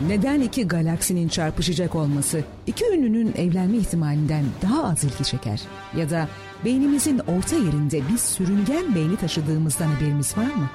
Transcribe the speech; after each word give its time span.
Neden 0.00 0.40
iki 0.40 0.68
galaksinin 0.68 1.28
çarpışacak 1.28 1.94
olması 1.94 2.44
iki 2.66 2.84
ünlünün 2.84 3.34
evlenme 3.36 3.76
ihtimalinden 3.76 4.44
daha 4.62 4.84
az 4.84 5.04
ilgi 5.04 5.24
çeker? 5.24 5.60
Ya 5.96 6.10
da 6.10 6.28
beynimizin 6.64 7.18
orta 7.18 7.56
yerinde 7.56 8.08
bir 8.12 8.18
sürüngen 8.18 8.94
beyni 8.94 9.16
taşıdığımızdan 9.16 9.86
haberimiz 9.86 10.38
var 10.38 10.54
mı? 10.54 10.70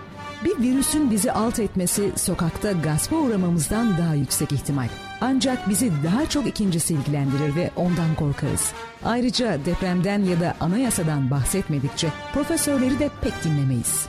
Bir 0.45 0.63
virüsün 0.63 1.11
bizi 1.11 1.31
alt 1.31 1.59
etmesi 1.59 2.11
sokakta 2.15 2.71
gaspa 2.71 3.15
uğramamızdan 3.15 3.97
daha 3.97 4.13
yüksek 4.15 4.51
ihtimal. 4.51 4.87
Ancak 5.21 5.69
bizi 5.69 5.91
daha 6.03 6.29
çok 6.29 6.47
ikincisi 6.47 6.93
ilgilendirir 6.93 7.55
ve 7.55 7.71
ondan 7.75 8.15
korkarız. 8.15 8.71
Ayrıca 9.05 9.65
depremden 9.65 10.23
ya 10.23 10.39
da 10.39 10.55
anayasadan 10.59 11.31
bahsetmedikçe 11.31 12.07
profesörleri 12.33 12.99
de 12.99 13.09
pek 13.21 13.43
dinlemeyiz. 13.43 14.05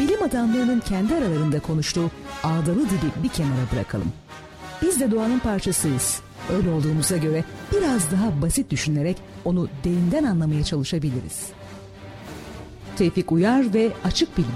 Bilim 0.00 0.22
adamlarının 0.22 0.80
kendi 0.80 1.14
aralarında 1.14 1.60
konuştuğu 1.60 2.10
ağdalı 2.44 2.80
dili 2.90 3.22
bir 3.22 3.28
kenara 3.28 3.72
bırakalım. 3.72 4.12
Biz 4.82 5.00
de 5.00 5.10
doğanın 5.10 5.38
parçasıyız. 5.38 6.20
Öyle 6.56 6.70
olduğumuza 6.70 7.16
göre 7.16 7.44
biraz 7.72 8.12
daha 8.12 8.42
basit 8.42 8.70
düşünerek 8.70 9.16
onu 9.44 9.68
derinden 9.84 10.24
anlamaya 10.24 10.64
çalışabiliriz. 10.64 11.46
Tevfik 12.96 13.32
Uyar 13.32 13.74
ve 13.74 13.92
Açık 14.04 14.38
Bilim 14.38 14.52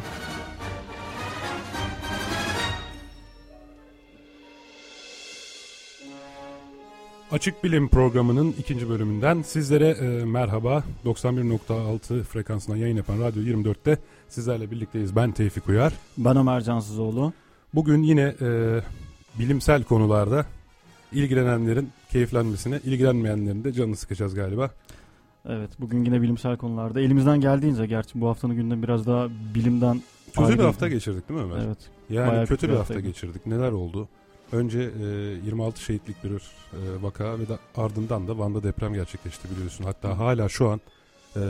Açık 7.33 7.65
Bilim 7.65 7.89
programının 7.89 8.55
ikinci 8.59 8.89
bölümünden 8.89 9.43
sizlere 9.43 9.89
e, 9.89 10.25
merhaba. 10.25 10.85
91.6 11.05 12.23
frekansına 12.23 12.77
yayın 12.77 12.97
yapan 12.97 13.21
Radyo 13.21 13.43
24'te 13.43 13.99
sizlerle 14.29 14.71
birlikteyiz. 14.71 15.17
Ben 15.17 15.33
Tevfik 15.33 15.69
Uyar. 15.69 15.93
Ben 16.19 16.37
Ömer 16.37 16.61
Cansızoğlu. 16.61 17.33
Bugün 17.75 18.03
yine 18.03 18.35
e, 18.41 18.81
bilimsel 19.41 19.85
konularda 19.85 20.47
ilgilenenlerin 21.13 21.91
keyiflenmesine, 22.11 22.81
ilgilenmeyenlerin 22.85 23.65
de 23.65 23.73
canını 23.73 23.97
sıkacağız 23.97 24.35
galiba. 24.35 24.71
Evet, 25.49 25.71
bugün 25.79 26.05
yine 26.05 26.23
bilimsel 26.23 26.57
konularda. 26.57 27.01
Elimizden 27.01 27.41
geldiğince 27.41 27.87
gerçi 27.87 28.21
bu 28.21 28.29
haftanın 28.29 28.57
gündemi 28.57 28.83
biraz 28.83 29.07
daha 29.07 29.29
bilimden... 29.55 30.03
Kötü 30.37 30.59
bir 30.59 30.65
hafta 30.65 30.89
geçirdik 30.89 31.29
değil 31.29 31.41
mi 31.41 31.47
Ömer? 31.53 31.67
Evet. 31.67 31.79
Yani 32.11 32.47
kötü 32.47 32.69
bir 32.69 32.75
hafta 32.75 33.01
geçirdik. 33.01 33.47
Neler 33.47 33.73
oldu? 33.73 34.09
Önce 34.53 34.79
e, 34.81 35.07
26 35.47 35.81
şehitlik 35.81 36.25
bir 36.25 36.31
e, 36.31 36.41
vaka 37.03 37.39
ve 37.39 37.49
de 37.49 37.59
ardından 37.77 38.29
da 38.29 38.39
Van'da 38.39 38.63
deprem 38.63 38.95
gerçekleşti 38.95 39.51
biliyorsun. 39.51 39.85
Hatta 39.85 40.19
hala 40.19 40.49
şu 40.49 40.69
an 40.69 40.81
e, 41.37 41.43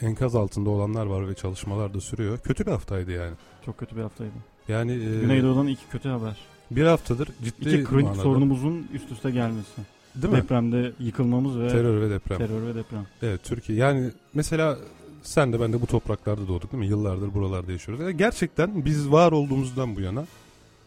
enkaz 0.00 0.34
altında 0.34 0.70
olanlar 0.70 1.06
var 1.06 1.28
ve 1.28 1.34
çalışmalar 1.34 1.94
da 1.94 2.00
sürüyor. 2.00 2.38
Kötü 2.38 2.66
bir 2.66 2.70
haftaydı 2.70 3.12
yani. 3.12 3.34
Çok 3.66 3.78
kötü 3.78 3.96
bir 3.96 4.02
haftaydı. 4.02 4.32
Yani 4.68 4.92
e, 4.92 5.20
Güneydoğu'dan 5.20 5.66
iki 5.66 5.88
kötü 5.88 6.08
haber. 6.08 6.36
Bir 6.70 6.84
haftadır 6.84 7.28
ciddi 7.44 7.68
İki 7.68 7.84
kronik 7.84 8.04
manada. 8.04 8.22
sorunumuzun 8.22 8.86
üst 8.94 9.12
üste 9.12 9.30
gelmesi. 9.30 9.82
Değil 10.14 10.32
mi? 10.34 10.42
Depremde 10.42 10.92
yıkılmamız 11.00 11.60
ve 11.60 11.68
terör 11.68 12.00
ve 12.00 12.10
deprem. 12.10 12.38
Terör 12.38 12.66
ve 12.66 12.74
deprem. 12.74 13.06
Evet 13.22 13.44
Türkiye. 13.44 13.78
Yani 13.78 14.10
mesela 14.34 14.78
sen 15.22 15.52
de 15.52 15.60
ben 15.60 15.72
de 15.72 15.80
bu 15.80 15.86
topraklarda 15.86 16.48
doğduk 16.48 16.72
değil 16.72 16.84
mi? 16.84 16.86
Yıllardır 16.88 17.34
buralarda 17.34 17.72
yaşıyoruz. 17.72 18.04
Yani 18.04 18.16
gerçekten 18.16 18.84
biz 18.84 19.12
var 19.12 19.32
olduğumuzdan 19.32 19.96
bu 19.96 20.00
yana 20.00 20.24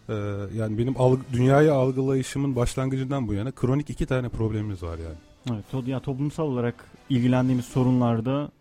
e, 0.09 0.13
yani 0.55 0.77
benim 0.77 1.01
alg 1.01 1.19
dünyayı 1.33 1.73
algılayışımın 1.73 2.55
başlangıcından 2.55 3.27
bu 3.27 3.33
yana 3.33 3.51
kronik 3.51 3.89
iki 3.89 4.05
tane 4.05 4.29
problemimiz 4.29 4.83
var 4.83 4.97
yani. 4.97 5.15
Evet, 5.51 5.63
to 5.71 5.83
ya 5.87 5.99
toplumsal 5.99 6.47
olarak 6.47 6.75
ilgilendiğimiz 7.09 7.65
sorunlarda 7.65 8.51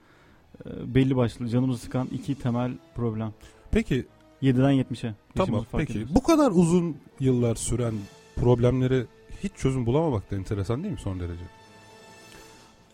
e, 0.67 0.95
belli 0.95 1.17
başlı 1.17 1.49
canımızı 1.49 1.83
sıkan 1.83 2.09
iki 2.13 2.35
temel 2.35 2.73
problem. 2.95 3.33
Peki 3.71 4.07
7'den 4.43 4.73
70'e. 4.73 5.15
Tamam 5.35 5.65
peki 5.73 5.93
ediyoruz. 5.93 6.15
bu 6.15 6.23
kadar 6.23 6.51
uzun 6.51 6.97
yıllar 7.21 7.55
süren 7.55 7.95
problemleri 8.37 9.07
hiç 9.43 9.53
çözüm 9.57 9.87
bulamamak 9.87 10.31
da 10.31 10.37
enteresan 10.37 10.83
değil 10.83 10.95
mi 10.95 11.01
son 11.01 11.21
derece? 11.21 11.45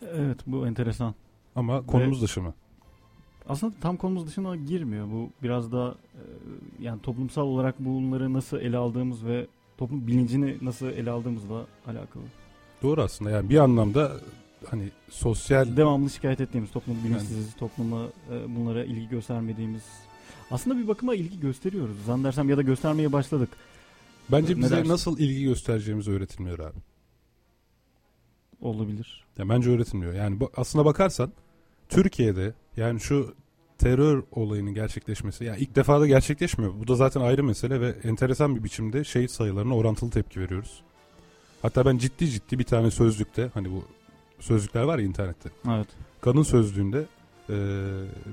Evet 0.01 0.37
bu 0.47 0.67
enteresan. 0.67 1.15
Ama 1.55 1.85
konumuz 1.85 2.21
Ve, 2.21 2.23
dışı 2.23 2.41
mı? 2.41 2.53
Aslında 3.49 3.73
tam 3.81 3.97
konumuz 3.97 4.27
dışına 4.27 4.55
girmiyor. 4.55 5.07
Bu 5.11 5.29
biraz 5.43 5.71
da 5.71 5.95
e, 6.13 6.21
yani 6.79 7.01
toplumsal 7.01 7.45
olarak 7.45 7.75
bunları 7.79 8.33
nasıl 8.33 8.57
ele 8.57 8.77
aldığımız 8.77 9.25
ve 9.25 9.47
toplum 9.77 10.07
bilincini 10.07 10.57
nasıl 10.61 10.87
ele 10.87 11.11
aldığımızla 11.11 11.65
alakalı. 11.87 12.23
Doğru 12.83 13.01
aslında 13.01 13.31
yani 13.31 13.49
bir 13.49 13.57
anlamda 13.57 14.11
hani 14.65 14.89
sosyal... 15.09 15.77
Devamlı 15.77 16.09
şikayet 16.09 16.41
ettiğimiz 16.41 16.71
toplum 16.71 16.97
bilinçsiz, 17.03 17.37
yani. 17.37 17.57
topluma 17.59 18.03
e, 18.31 18.55
bunlara 18.55 18.83
ilgi 18.83 19.09
göstermediğimiz. 19.09 19.83
Aslında 20.51 20.77
bir 20.77 20.87
bakıma 20.87 21.15
ilgi 21.15 21.39
gösteriyoruz. 21.39 21.95
Zannedersem 22.05 22.49
ya 22.49 22.57
da 22.57 22.61
göstermeye 22.61 23.11
başladık. 23.11 23.49
Bence 24.31 24.53
ne 24.53 24.57
bize 24.57 24.75
dersin? 24.75 24.89
nasıl 24.91 25.19
ilgi 25.19 25.43
göstereceğimiz 25.43 26.07
öğretilmiyor 26.07 26.59
abi. 26.59 26.77
Olabilir. 28.61 29.25
Ya 29.37 29.49
bence 29.49 29.69
öğretilmiyor. 29.69 30.13
Yani 30.13 30.39
aslına 30.57 30.85
bakarsan 30.85 31.31
Türkiye'de 31.89 32.53
yani 32.77 32.99
şu 32.99 33.35
terör 33.77 34.23
olayının 34.31 34.73
gerçekleşmesi 34.73 35.43
yani 35.43 35.59
ilk 35.59 35.75
defa 35.75 35.99
da 35.99 36.07
gerçekleşmiyor. 36.07 36.73
Bu 36.79 36.87
da 36.87 36.95
zaten 36.95 37.21
ayrı 37.21 37.43
mesele 37.43 37.81
ve 37.81 37.95
enteresan 38.03 38.55
bir 38.55 38.63
biçimde 38.63 39.03
şehit 39.03 39.31
sayılarına 39.31 39.75
orantılı 39.75 40.09
tepki 40.09 40.39
veriyoruz. 40.39 40.81
Hatta 41.61 41.85
ben 41.85 41.97
ciddi 41.97 42.29
ciddi 42.29 42.59
bir 42.59 42.63
tane 42.63 42.91
sözlükte 42.91 43.49
hani 43.53 43.71
bu 43.71 43.85
sözlükler 44.39 44.83
var 44.83 44.99
ya 44.99 45.05
internette. 45.05 45.49
Evet. 45.67 45.87
Kadın 46.21 46.43
sözlüğünde 46.43 47.05
e, 47.49 47.55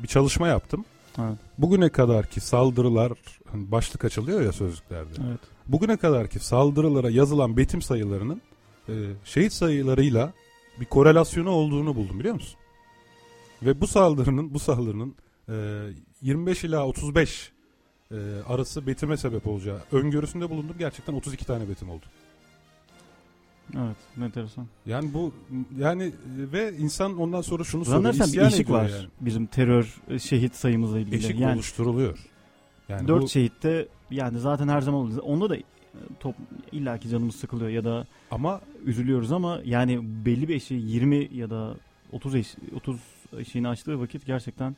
bir 0.03 0.09
çalışma 0.09 0.49
yaptım. 0.49 0.85
Evet. 1.19 1.39
Bugüne 1.59 1.89
kadar 1.89 2.27
ki 2.27 2.41
saldırılar 2.41 3.13
başlık 3.55 4.05
açılıyor 4.05 4.41
ya 4.41 4.53
sözlüklerde. 4.53 5.11
Evet. 5.29 5.41
Bugüne 5.67 5.97
kadar 5.97 6.29
ki 6.29 6.39
saldırılara 6.39 7.11
yazılan 7.11 7.57
betim 7.57 7.83
sayılarının 7.83 8.43
e, 8.89 8.95
şehit 9.25 9.53
sayılarıyla 9.53 10.33
bir 10.81 10.85
korelasyonu 10.85 11.51
olduğunu 11.51 11.97
buldum 11.97 12.19
biliyor 12.19 12.35
musun? 12.35 12.59
Ve 13.63 13.81
bu 13.81 13.87
saldırının 13.87 14.55
bu 14.55 14.59
saldırının 14.59 15.15
e, 15.49 15.55
25 16.23 16.65
ila 16.65 16.87
35 16.87 17.53
e, 18.11 18.17
arası 18.49 18.87
betime 18.87 19.17
sebep 19.17 19.47
olacağı 19.47 19.81
öngörüsünde 19.93 20.51
bulundum. 20.51 20.77
Gerçekten 20.79 21.15
32 21.15 21.45
tane 21.45 21.69
betim 21.69 21.91
oldu. 21.91 22.07
Evet, 23.77 23.97
enteresan. 24.25 24.67
Yani 24.87 25.15
bu 25.15 25.33
yani 25.79 26.13
ve 26.37 26.77
insan 26.77 27.19
ondan 27.19 27.41
sonra 27.41 27.65
şunu 27.65 27.85
soruyor. 27.85 28.03
Zannedersem 28.03 28.43
bir 28.43 28.47
eşik 28.47 28.71
var 28.71 28.89
yani. 28.89 29.09
bizim 29.21 29.47
terör 29.47 30.01
şehit 30.19 30.55
sayımızla 30.55 30.99
ilgili. 30.99 31.17
Eşik 31.17 31.41
yani, 31.41 31.55
oluşturuluyor. 31.55 32.19
Yani 32.89 33.09
4 33.09 33.23
bu... 33.23 33.29
şehitte 33.29 33.89
yani 34.11 34.39
zaten 34.39 34.69
her 34.69 34.81
zaman 34.81 35.01
oluyor. 35.01 35.23
Onda 35.23 35.51
da 35.51 35.57
top 36.21 36.35
illaki 36.73 37.09
canımız 37.09 37.37
sıkılıyor 37.37 37.71
ya 37.71 37.85
da 37.85 38.07
ama 38.31 38.61
üzülüyoruz 38.85 39.33
ama 39.33 39.61
yani 39.65 40.01
belli 40.25 40.49
bir 40.49 40.55
eşi 40.55 40.75
20 40.75 41.29
ya 41.33 41.51
da 41.51 41.75
30 42.13 42.35
eş, 42.35 42.55
30 42.77 43.01
eşiğini 43.39 43.69
açtığı 43.69 44.01
vakit 44.01 44.27
gerçekten 44.27 44.77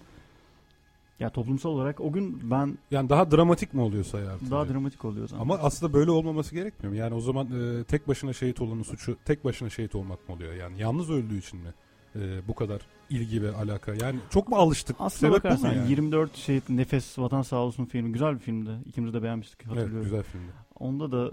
ya 1.21 1.31
toplumsal 1.31 1.71
olarak 1.71 2.00
o 2.00 2.12
gün 2.12 2.50
ben 2.50 2.78
yani 2.91 3.09
daha 3.09 3.31
dramatik 3.31 3.75
mi 3.75 3.81
oluyor 3.81 4.04
sayı 4.04 4.31
artık? 4.31 4.50
Daha 4.50 4.69
dramatik 4.69 5.04
oluyor 5.04 5.28
zaten. 5.28 5.43
Ama 5.43 5.54
aslında 5.54 5.93
böyle 5.93 6.10
olmaması 6.10 6.54
gerekmiyor 6.54 6.93
mu? 6.93 6.99
Yani 6.99 7.15
o 7.15 7.21
zaman 7.21 7.47
e, 7.81 7.84
tek 7.84 8.09
başına 8.09 8.32
şehit 8.32 8.60
olanın 8.60 8.82
suçu 8.82 9.16
tek 9.25 9.44
başına 9.44 9.71
şehit 9.71 9.94
olmak 9.94 10.28
mı 10.28 10.34
oluyor? 10.34 10.54
Yani 10.54 10.81
yalnız 10.81 11.10
öldüğü 11.10 11.38
için 11.38 11.60
mi? 11.60 11.75
E, 12.16 12.49
bu 12.49 12.54
kadar 12.54 12.81
ilgi 13.10 13.43
ve 13.43 13.54
alaka. 13.54 13.94
Yani 13.94 14.19
çok 14.31 14.49
mu 14.49 14.56
alıştık? 14.56 14.97
Aslında 14.99 15.32
Sebep 15.32 15.44
bakarsan 15.44 15.72
yani? 15.72 15.91
24 15.91 16.37
şehit 16.37 16.69
Nefes 16.71 17.19
Vatan 17.19 17.43
Sağ 17.43 17.56
Olsun 17.56 17.84
filmi 17.84 18.12
güzel 18.12 18.34
bir 18.34 18.41
filmdi. 18.41 18.71
İkimiz 18.87 19.15
de 19.15 19.22
beğenmiştik 19.22 19.66
hatırlıyorum. 19.66 19.97
Evet 19.97 20.04
güzel 20.04 20.22
filmdi. 20.22 20.53
Onda 20.78 21.12
da 21.12 21.31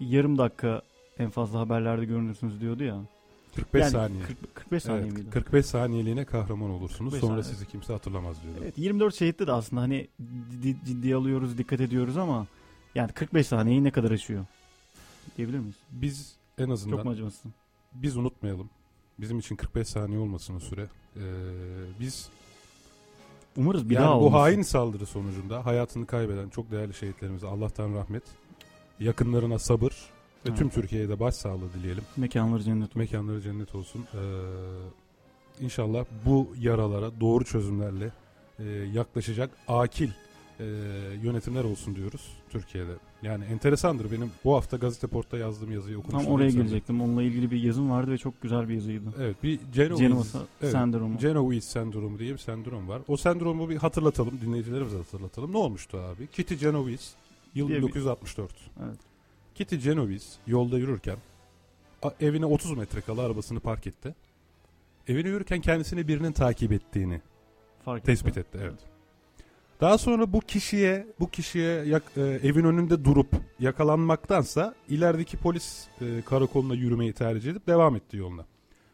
yarım 0.00 0.38
dakika 0.38 0.82
en 1.18 1.30
fazla 1.30 1.60
haberlerde 1.60 2.04
görünürsünüz 2.04 2.60
diyordu 2.60 2.84
ya. 2.84 3.00
45 3.56 3.82
yani 3.82 3.90
saniye. 3.90 4.22
40, 4.22 4.54
45 4.54 4.82
saniye 4.82 5.02
evet, 5.02 5.16
miydi? 5.16 5.30
45 5.30 5.66
saniyeliğine 5.66 6.24
kahraman 6.24 6.70
olursunuz. 6.70 7.12
Sonra 7.12 7.26
saniye. 7.26 7.42
sizi 7.42 7.68
kimse 7.68 7.92
hatırlamaz 7.92 8.42
diyordu. 8.42 8.58
Evet 8.62 8.78
24 8.78 9.14
şehitte 9.14 9.46
de 9.46 9.52
aslında 9.52 9.82
hani 9.82 10.08
ciddi, 10.50 10.76
ciddi 10.84 11.14
alıyoruz, 11.14 11.58
dikkat 11.58 11.80
ediyoruz 11.80 12.16
ama 12.16 12.46
yani 12.94 13.12
45 13.12 13.46
saniyeyi 13.46 13.84
ne 13.84 13.90
kadar 13.90 14.10
aşıyor? 14.10 14.46
Diyebilir 15.36 15.58
miyiz? 15.58 15.76
Biz 15.90 16.34
en 16.58 16.70
azından 16.70 16.96
Çok 16.96 17.04
mu 17.04 17.10
acımasın? 17.10 17.54
Biz 17.94 18.16
unutmayalım. 18.16 18.70
Bizim 19.18 19.38
için 19.38 19.56
45 19.56 19.88
saniye 19.88 20.18
olmasın 20.18 20.56
o 20.56 20.60
süre. 20.60 20.86
Ee, 21.16 21.20
biz 22.00 22.30
Umarız 23.56 23.90
bir 23.90 23.94
yani 23.94 24.04
daha 24.04 24.14
bu 24.14 24.18
olmasın. 24.18 24.38
hain 24.38 24.62
saldırı 24.62 25.06
sonucunda 25.06 25.66
hayatını 25.66 26.06
kaybeden 26.06 26.48
çok 26.48 26.70
değerli 26.70 26.94
şehitlerimize 26.94 27.46
Allah'tan 27.46 27.94
rahmet, 27.94 28.22
yakınlarına 29.00 29.58
sabır 29.58 29.92
ve 30.44 30.48
evet. 30.48 30.58
tüm 30.58 30.68
Türkiye'ye 30.68 31.08
de 31.08 31.20
başsağlığı 31.20 31.72
dileyelim. 31.72 32.02
Mekanları 32.16 32.62
cennet 32.62 32.88
olsun. 32.88 32.98
Mekanları 32.98 33.40
cennet 33.40 33.74
olsun. 33.74 34.06
Ee, 34.14 35.64
inşallah 35.64 36.04
bu 36.26 36.54
yaralara 36.60 37.20
doğru 37.20 37.44
çözümlerle 37.44 38.12
e, 38.58 38.64
yaklaşacak 38.68 39.50
akil 39.68 40.10
e, 40.60 40.64
yönetimler 41.22 41.64
olsun 41.64 41.96
diyoruz 41.96 42.36
Türkiye'de. 42.50 42.92
Yani 43.22 43.44
enteresandır 43.44 44.12
benim 44.12 44.30
bu 44.44 44.54
hafta 44.54 44.76
Gazete 44.76 45.06
Port'ta 45.06 45.38
yazdığım 45.38 45.72
yazıyı 45.72 45.98
okumuştum. 45.98 46.24
Tam 46.24 46.34
oraya 46.34 46.50
gelecektim. 46.50 47.00
Onunla 47.00 47.22
ilgili 47.22 47.50
bir 47.50 47.62
yazım 47.62 47.90
vardı 47.90 48.10
ve 48.10 48.18
çok 48.18 48.42
güzel 48.42 48.68
bir 48.68 48.74
yazıydı. 48.74 49.14
Evet 49.20 49.42
bir 49.42 49.60
Genoese, 49.74 50.04
Genoese 50.04 50.38
evet, 50.62 50.72
sendromu. 50.72 51.18
Genoese 51.18 51.68
sendromu 51.68 52.18
diye 52.18 52.32
bir 52.32 52.38
sendrom 52.38 52.88
var. 52.88 53.02
O 53.08 53.16
sendromu 53.16 53.68
bir 53.68 53.76
hatırlatalım 53.76 54.40
dinleyicilerimize 54.40 54.96
hatırlatalım. 54.96 55.52
Ne 55.52 55.56
olmuştu 55.56 55.98
abi? 55.98 56.26
Kitty 56.26 56.54
Genoese 56.54 57.16
yıl 57.54 57.68
diye 57.68 57.78
1964. 57.78 58.50
Bir, 58.50 58.84
evet. 58.84 59.09
Kitty 59.60 59.76
Genovese 59.76 60.38
yolda 60.46 60.78
yürürken 60.78 61.16
evine 62.20 62.46
30 62.46 62.76
metre 62.76 63.00
kala 63.00 63.22
arabasını 63.22 63.60
park 63.60 63.86
etti. 63.86 64.14
Evine 65.08 65.28
yürürken 65.28 65.60
kendisini 65.60 66.08
birinin 66.08 66.32
takip 66.32 66.72
ettiğini 66.72 67.20
Fark 67.84 68.04
tespit 68.04 68.38
etti. 68.38 68.58
Evet. 68.62 68.78
Daha 69.80 69.98
sonra 69.98 70.32
bu 70.32 70.40
kişiye 70.40 71.06
bu 71.20 71.30
kişiye 71.30 71.84
yak- 71.84 72.16
e, 72.16 72.20
evin 72.20 72.64
önünde 72.64 73.04
durup 73.04 73.28
yakalanmaktansa 73.58 74.74
ilerideki 74.88 75.36
polis 75.36 75.86
e, 76.00 76.22
karakoluna 76.22 76.74
yürümeyi 76.74 77.12
tercih 77.12 77.50
edip 77.50 77.66
devam 77.66 77.96
etti 77.96 78.16
yoluna. 78.16 78.44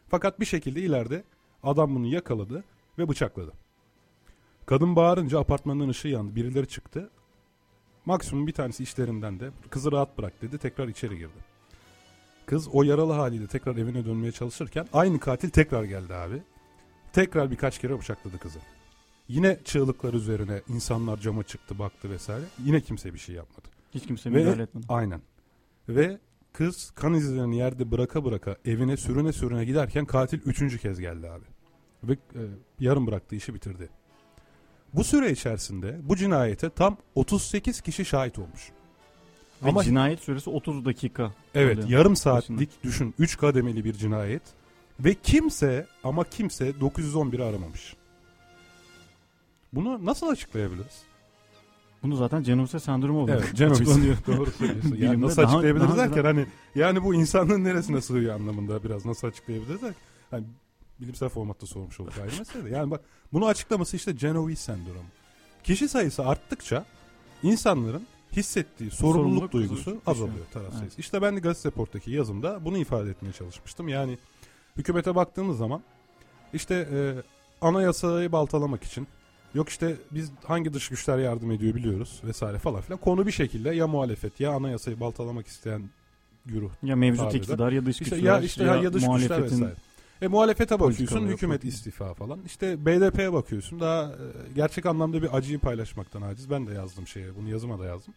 Fakat 0.09 0.39
bir 0.39 0.45
şekilde 0.45 0.81
ileride 0.81 1.23
adam 1.63 1.95
bunu 1.95 2.07
yakaladı 2.07 2.63
ve 2.97 3.09
bıçakladı. 3.09 3.53
Kadın 4.65 4.95
bağırınca 4.95 5.39
apartmanın 5.39 5.89
ışığı 5.89 6.07
yandı. 6.07 6.35
Birileri 6.35 6.67
çıktı. 6.67 7.09
Maksimum 8.07 8.47
bir 8.47 8.51
tanesi 8.51 8.83
işlerinden 8.83 9.39
de 9.39 9.49
kızı 9.69 9.91
rahat 9.91 10.17
bırak 10.17 10.41
dedi. 10.41 10.57
Tekrar 10.57 10.87
içeri 10.87 11.17
girdi. 11.17 11.39
Kız 12.45 12.67
o 12.67 12.83
yaralı 12.83 13.13
haliyle 13.13 13.47
tekrar 13.47 13.75
evine 13.75 14.05
dönmeye 14.05 14.31
çalışırken 14.31 14.87
aynı 14.93 15.19
katil 15.19 15.49
tekrar 15.49 15.83
geldi 15.83 16.13
abi. 16.13 16.41
Tekrar 17.13 17.51
birkaç 17.51 17.79
kere 17.79 17.99
bıçakladı 17.99 18.39
kızı. 18.39 18.59
Yine 19.27 19.59
çığlıklar 19.65 20.13
üzerine 20.13 20.61
insanlar 20.67 21.17
cama 21.17 21.43
çıktı 21.43 21.79
baktı 21.79 22.09
vesaire. 22.09 22.43
Yine 22.63 22.81
kimse 22.81 23.13
bir 23.13 23.19
şey 23.19 23.35
yapmadı. 23.35 23.67
Hiç 23.93 24.07
kimse 24.07 24.29
müdahale 24.29 24.63
etmedi. 24.63 24.85
Aynen. 24.89 25.21
Ve 25.89 26.17
kız 26.53 26.91
kan 26.91 27.13
izlerini 27.13 27.57
yerde 27.57 27.91
bıraka 27.91 28.25
bıraka 28.25 28.57
evine 28.65 28.97
sürüne 28.97 29.33
sürüne 29.33 29.65
giderken 29.65 30.05
katil 30.05 30.39
üçüncü 30.45 30.79
kez 30.79 30.99
geldi 30.99 31.29
abi. 31.29 31.45
Ve 32.03 32.13
e, 32.13 32.41
yarım 32.79 33.07
bıraktığı 33.07 33.35
işi 33.35 33.53
bitirdi. 33.53 33.89
Bu 34.93 35.03
süre 35.03 35.31
içerisinde 35.31 35.97
bu 36.03 36.15
cinayete 36.15 36.69
tam 36.69 36.97
38 37.15 37.81
kişi 37.81 38.05
şahit 38.05 38.39
olmuş. 38.39 38.69
Ve 39.63 39.69
Ama 39.69 39.83
cinayet 39.83 40.19
süresi 40.19 40.49
30 40.49 40.85
dakika. 40.85 41.31
evet 41.55 41.77
oluyor. 41.77 41.89
yarım 41.89 42.15
saatlik 42.15 42.83
düşün 42.83 43.13
3 43.19 43.37
kademeli 43.37 43.85
bir 43.85 43.93
cinayet 43.93 44.41
ve 44.99 45.13
kimse 45.13 45.87
ama 46.03 46.23
kimse 46.23 46.69
911'i 46.69 47.43
aramamış. 47.43 47.95
Bunu 49.73 50.05
nasıl 50.05 50.27
açıklayabiliriz? 50.27 51.01
Bunu 52.03 52.15
zaten 52.15 52.43
Genovese 52.43 52.79
sendromu 52.79 53.19
olarak 53.21 53.53
Evet, 53.59 53.71
açıklanıyor. 53.71 54.17
Doğru 54.27 54.51
söylüyorsun. 54.51 54.95
Yani 54.99 55.21
nasıl 55.21 55.41
daha- 55.41 55.51
açıklayabiliriz 55.51 55.89
daha 55.89 55.97
derken 55.97 56.23
hani 56.23 56.45
yani 56.75 57.03
bu 57.03 57.13
insanlığın 57.15 57.63
neresine 57.63 58.01
sığıyor 58.01 58.35
anlamında 58.35 58.83
biraz 58.83 59.05
nasıl 59.05 59.27
açıklayabiliriz 59.27 59.81
derken 59.81 60.01
hani 60.31 60.43
bilimsel 61.01 61.29
formatta 61.29 61.65
sormuş 61.65 61.99
olduk 61.99 62.13
ayrı 62.21 62.31
mesele 62.39 62.65
de. 62.65 62.69
Yani 62.69 62.91
bak 62.91 63.01
bunu 63.33 63.45
açıklaması 63.47 63.95
işte 63.97 64.11
Genovese 64.11 64.61
sendromu. 64.61 65.09
Kişi 65.63 65.89
sayısı 65.89 66.25
arttıkça 66.25 66.85
insanların 67.43 68.07
hissettiği 68.31 68.91
sorumluluk, 68.91 69.23
Sorumluluk 69.23 69.51
duygusu 69.51 70.01
azalıyor 70.05 70.45
taraf 70.53 70.65
Evet. 70.69 70.79
sayısı. 70.79 71.01
İşte 71.01 71.21
ben 71.21 71.35
de 71.35 71.39
gazete 71.39 71.69
reporttaki 71.69 72.11
yazımda 72.11 72.65
bunu 72.65 72.77
ifade 72.77 73.09
etmeye 73.09 73.31
çalışmıştım. 73.31 73.87
Yani 73.87 74.17
hükümete 74.77 75.15
baktığımız 75.15 75.57
zaman 75.57 75.81
işte 76.53 76.87
e, 76.91 76.97
anayasayı 77.61 78.31
baltalamak 78.31 78.83
için 78.83 79.07
Yok 79.53 79.69
işte 79.69 79.95
biz 80.11 80.31
hangi 80.43 80.73
dış 80.73 80.89
güçler 80.89 81.17
yardım 81.17 81.51
ediyor 81.51 81.75
biliyoruz 81.75 82.21
vesaire 82.23 82.57
falan 82.57 82.81
filan. 82.81 82.99
Konu 82.99 83.27
bir 83.27 83.31
şekilde 83.31 83.75
ya 83.75 83.87
muhalefet 83.87 84.39
ya 84.39 84.51
anayasayı 84.51 84.99
baltalamak 84.99 85.47
isteyen 85.47 85.89
güruh. 86.45 86.71
Ya 86.83 86.95
mevcut 86.95 87.23
Tabiri. 87.23 87.37
iktidar 87.37 87.71
ya 87.71 87.85
dış 87.85 88.01
İşte 88.01 88.15
güçler. 88.15 88.33
ya 88.33 88.39
işte 88.41 88.63
ya, 88.63 88.75
ya 88.75 88.93
dış 88.93 89.03
güçler 89.03 89.43
vesaire. 89.43 89.73
E 90.21 90.27
muhalefete 90.27 90.79
bakıyorsun 90.79 91.27
hükümet 91.27 91.61
politika. 91.61 91.67
istifa 91.67 92.13
falan. 92.13 92.39
İşte 92.45 92.85
BDP'ye 92.85 93.33
bakıyorsun 93.33 93.79
daha 93.79 94.03
e, 94.03 94.15
gerçek 94.55 94.85
anlamda 94.85 95.21
bir 95.21 95.37
acıyı 95.37 95.59
paylaşmaktan 95.59 96.21
aciz. 96.21 96.49
Ben 96.49 96.67
de 96.67 96.73
yazdım 96.73 97.07
şeye 97.07 97.35
bunu 97.35 97.49
yazıma 97.49 97.79
da 97.79 97.85
yazdım. 97.85 98.13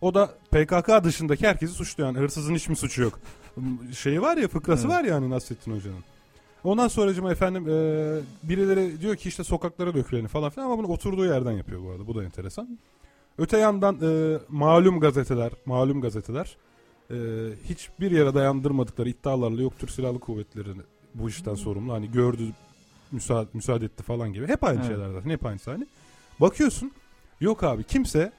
O 0.00 0.14
da 0.14 0.26
PKK 0.50 1.04
dışındaki 1.04 1.48
herkesi 1.48 1.72
suçluyor. 1.72 2.08
Yani 2.08 2.18
hırsızın 2.18 2.54
hiç 2.54 2.68
mi 2.68 2.76
suçu 2.76 3.02
yok? 3.02 3.20
Şeyi 3.98 4.22
var 4.22 4.36
ya 4.36 4.48
fıkrası 4.48 4.86
Evet. 4.86 4.96
var 4.96 5.04
ya 5.04 5.14
hani 5.14 5.30
Nasrettin 5.30 5.76
Hoca'nın. 5.76 6.04
Ondan 6.64 6.88
sonracıma 6.88 7.32
efendim 7.32 7.68
e, 7.68 7.72
birileri 8.42 9.00
diyor 9.00 9.16
ki 9.16 9.28
işte 9.28 9.44
sokaklara 9.44 9.94
döküleni 9.94 10.28
falan 10.28 10.50
filan 10.50 10.66
ama 10.66 10.78
bunu 10.78 10.86
oturduğu 10.86 11.26
yerden 11.26 11.52
yapıyor 11.52 11.84
bu 11.84 11.90
arada. 11.90 12.06
Bu 12.06 12.14
da 12.14 12.24
enteresan. 12.24 12.78
Öte 13.38 13.58
yandan 13.58 13.98
e, 14.02 14.38
malum 14.48 15.00
gazeteler, 15.00 15.52
malum 15.66 16.00
gazeteler 16.00 16.56
e, 17.10 17.16
hiçbir 17.64 18.10
yere 18.10 18.34
dayandırmadıkları 18.34 19.08
iddialarla 19.08 19.62
yok 19.62 19.72
Türk 19.78 19.90
Silahlı 19.90 20.18
Kuvvetleri 20.20 20.68
bu 21.14 21.28
işten 21.28 21.54
sorumlu. 21.54 21.92
Hani 21.92 22.10
gördü 22.10 22.42
müsaade, 23.12 23.48
müsaade 23.54 23.84
etti 23.84 24.02
falan 24.02 24.32
gibi. 24.32 24.48
Hep 24.48 24.64
aynı 24.64 24.78
Evet. 24.80 24.88
şeyler 24.88 25.10
zaten. 25.12 25.30
Hep 25.30 25.46
aynısı 25.46 25.70
hani. 25.70 25.86
Bakıyorsun 26.40 26.92
yok 27.40 27.62
abi 27.64 27.84
kimse 27.84 28.32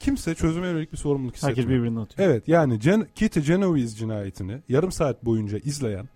kimse 0.00 0.34
çözüme 0.34 0.66
yönelik 0.66 0.92
bir 0.92 0.96
sorumluluk 0.98 1.34
hissetmiyor. 1.34 1.56
Herkes 1.58 1.70
birbirini 1.74 2.00
atıyor. 2.00 2.28
Evet 2.28 2.48
yani 2.48 2.78
Gen 2.78 3.06
Kitty 3.14 3.40
Genovese 3.40 3.96
cinayetini 3.96 4.58
yarım 4.68 4.92
saat 4.92 5.24
boyunca 5.24 5.58
izleyen 5.58 6.08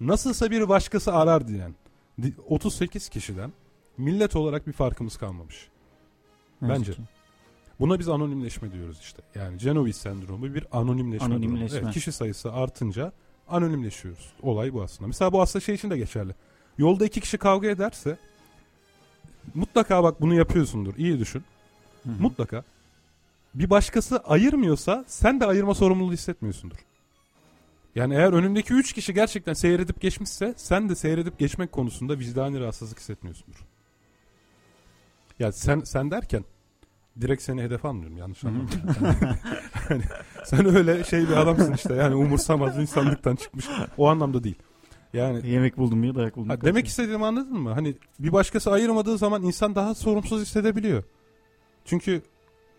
nasılsa 0.00 0.50
bir 0.50 0.68
başkası 0.68 1.12
arar 1.12 1.48
diyen 1.48 1.74
di- 2.22 2.34
38 2.48 3.08
kişiden 3.08 3.52
millet 3.98 4.36
olarak 4.36 4.66
bir 4.66 4.72
farkımız 4.72 5.16
kalmamış. 5.16 5.68
Ne 6.62 6.68
yazık 6.68 6.86
bence. 6.86 6.92
ki. 6.92 7.02
Buna 7.80 7.98
biz 7.98 8.08
anonimleşme 8.08 8.72
diyoruz 8.72 8.98
işte. 9.00 9.22
Yani 9.34 9.58
Genovese 9.58 9.98
sendromu 10.00 10.54
bir 10.54 10.66
anonimleşme. 10.72 11.28
durumu. 11.30 11.44
Anonimleşme. 11.46 11.78
Evet, 11.82 11.94
kişi 11.94 12.12
sayısı 12.12 12.52
artınca 12.52 13.12
anonimleşiyoruz. 13.48 14.32
Olay 14.42 14.72
bu 14.72 14.82
aslında. 14.82 15.08
Mesela 15.08 15.32
bu 15.32 15.42
aslında 15.42 15.64
şey 15.64 15.74
için 15.74 15.90
de 15.90 15.96
geçerli. 15.96 16.34
Yolda 16.78 17.06
iki 17.06 17.20
kişi 17.20 17.38
kavga 17.38 17.68
ederse 17.68 18.18
mutlaka 19.54 20.04
bak 20.04 20.20
bunu 20.20 20.34
yapıyorsundur. 20.34 20.94
İyi 20.96 21.18
düşün. 21.18 21.44
Hı 22.02 22.10
hı. 22.10 22.22
Mutlaka. 22.22 22.64
Bir 23.54 23.70
başkası 23.70 24.18
ayırmıyorsa 24.18 25.04
sen 25.06 25.40
de 25.40 25.46
ayırma 25.46 25.74
sorumluluğu 25.74 26.12
hissetmiyorsundur. 26.12 26.76
Yani 27.94 28.14
eğer 28.14 28.32
önündeki 28.32 28.74
üç 28.74 28.92
kişi 28.92 29.14
gerçekten 29.14 29.52
seyredip 29.52 30.00
geçmişse 30.00 30.54
sen 30.56 30.88
de 30.88 30.94
seyredip 30.94 31.38
geçmek 31.38 31.72
konusunda 31.72 32.18
vicdani 32.18 32.60
rahatsızlık 32.60 32.98
hissetmiyorsundur. 32.98 33.60
Ya 35.38 35.52
sen 35.52 35.80
sen 35.80 36.10
derken 36.10 36.44
direkt 37.20 37.42
seni 37.42 37.62
hedef 37.62 37.84
almıyorum 37.84 38.16
yanlış 38.16 38.42
Hı 38.42 38.48
hı. 38.48 38.50
anlama. 38.50 38.68
Yani 39.90 40.02
sen 40.44 40.76
öyle 40.76 41.04
şey 41.04 41.28
bir 41.28 41.36
adamsın 41.36 41.72
işte 41.72 41.94
yani 41.94 42.14
umursamaz 42.14 42.78
insanlıktan 42.78 43.36
çıkmış. 43.36 43.66
O 43.98 44.08
anlamda 44.08 44.44
değil. 44.44 44.58
Yani 45.12 45.48
Yemek 45.50 45.76
buldum 45.76 46.04
ya 46.04 46.14
dayak 46.14 46.36
buldum. 46.36 46.48
Ha, 46.48 46.60
demek 46.60 46.86
istediğimi 46.86 47.26
anladın 47.26 47.58
mı? 47.60 47.72
Hani 47.72 47.94
bir 48.18 48.32
başkası 48.32 48.70
ayırmadığı 48.72 49.18
zaman 49.18 49.42
insan 49.42 49.74
daha 49.74 49.94
sorumsuz 49.94 50.42
hissedebiliyor. 50.42 51.02
Çünkü 51.84 52.22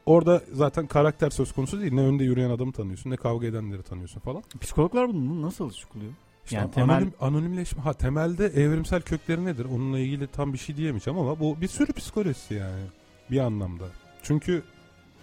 orada 0.06 0.42
zaten 0.54 0.88
karakter 0.88 1.30
söz 1.30 1.52
konusu 1.52 1.82
değil. 1.82 1.94
Ne 1.94 2.02
önde 2.02 2.24
yürüyen 2.24 2.50
adamı 2.50 2.72
tanıyorsun 2.72 3.10
ne 3.10 3.16
kavga 3.18 3.48
edenleri 3.48 3.84
tanıyorsun 3.84 4.20
falan. 4.20 4.44
Psikologlar 4.62 5.10
bunu 5.10 5.42
nasıl 5.42 5.70
açıklıyor? 5.70 6.12
İşte 6.46 6.56
Yani 6.58 6.72
temel- 6.72 6.94
anonim, 6.96 7.14
anonimleşme. 7.22 7.82
Ha 7.84 7.94
temelde 7.94 8.46
evrimsel 8.46 9.02
kökleri 9.02 9.46
nedir? 9.46 9.66
Onunla 9.66 10.00
ilgili 10.00 10.28
tam 10.28 10.54
bir 10.54 10.58
şey 10.58 10.78
diyemeyeceğim 10.78 11.20
ama 11.20 11.40
bu 11.40 11.62
bir 11.62 11.68
sürü 11.68 11.94
psikolojisi 11.94 12.54
yani 12.54 12.84
bir 13.32 13.40
anlamda. 13.40 13.86
Çünkü 14.28 14.64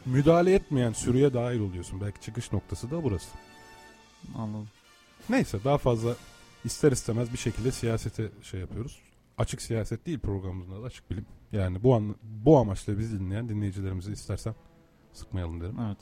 müdahale 0.06 0.54
etmeyen 0.54 0.92
sürüye 0.92 1.34
dahil 1.34 1.60
oluyorsun. 1.60 2.00
Belki 2.00 2.20
çıkış 2.20 2.52
noktası 2.52 2.90
da 2.90 3.04
burası. 3.04 3.28
Anladım. 4.34 4.68
Neyse 5.28 5.58
daha 5.64 5.78
fazla 5.78 6.16
ister 6.64 6.92
istemez 6.92 7.32
bir 7.32 7.38
şekilde 7.38 7.72
siyasete 7.72 8.28
şey 8.42 8.60
yapıyoruz. 8.60 8.98
Açık 9.38 9.62
siyaset 9.62 10.06
değil 10.06 10.18
programımızda 10.18 10.82
da 10.82 10.86
açık 10.86 11.10
bilim. 11.10 11.26
Yani 11.52 11.82
bu 11.82 11.94
an, 11.94 12.14
bu 12.22 12.58
amaçla 12.58 12.98
bizi 12.98 13.20
dinleyen 13.20 13.48
dinleyicilerimizi 13.48 14.12
istersen 14.12 14.54
sıkmayalım 15.12 15.60
derim. 15.60 15.76
Evet. 15.86 15.98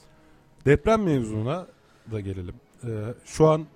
Deprem 0.67 1.03
mevzuna 1.03 1.67
da 2.13 2.21
gelelim. 2.21 2.55
Ee, 2.85 3.15
şu 3.25 3.49
an 3.49 3.67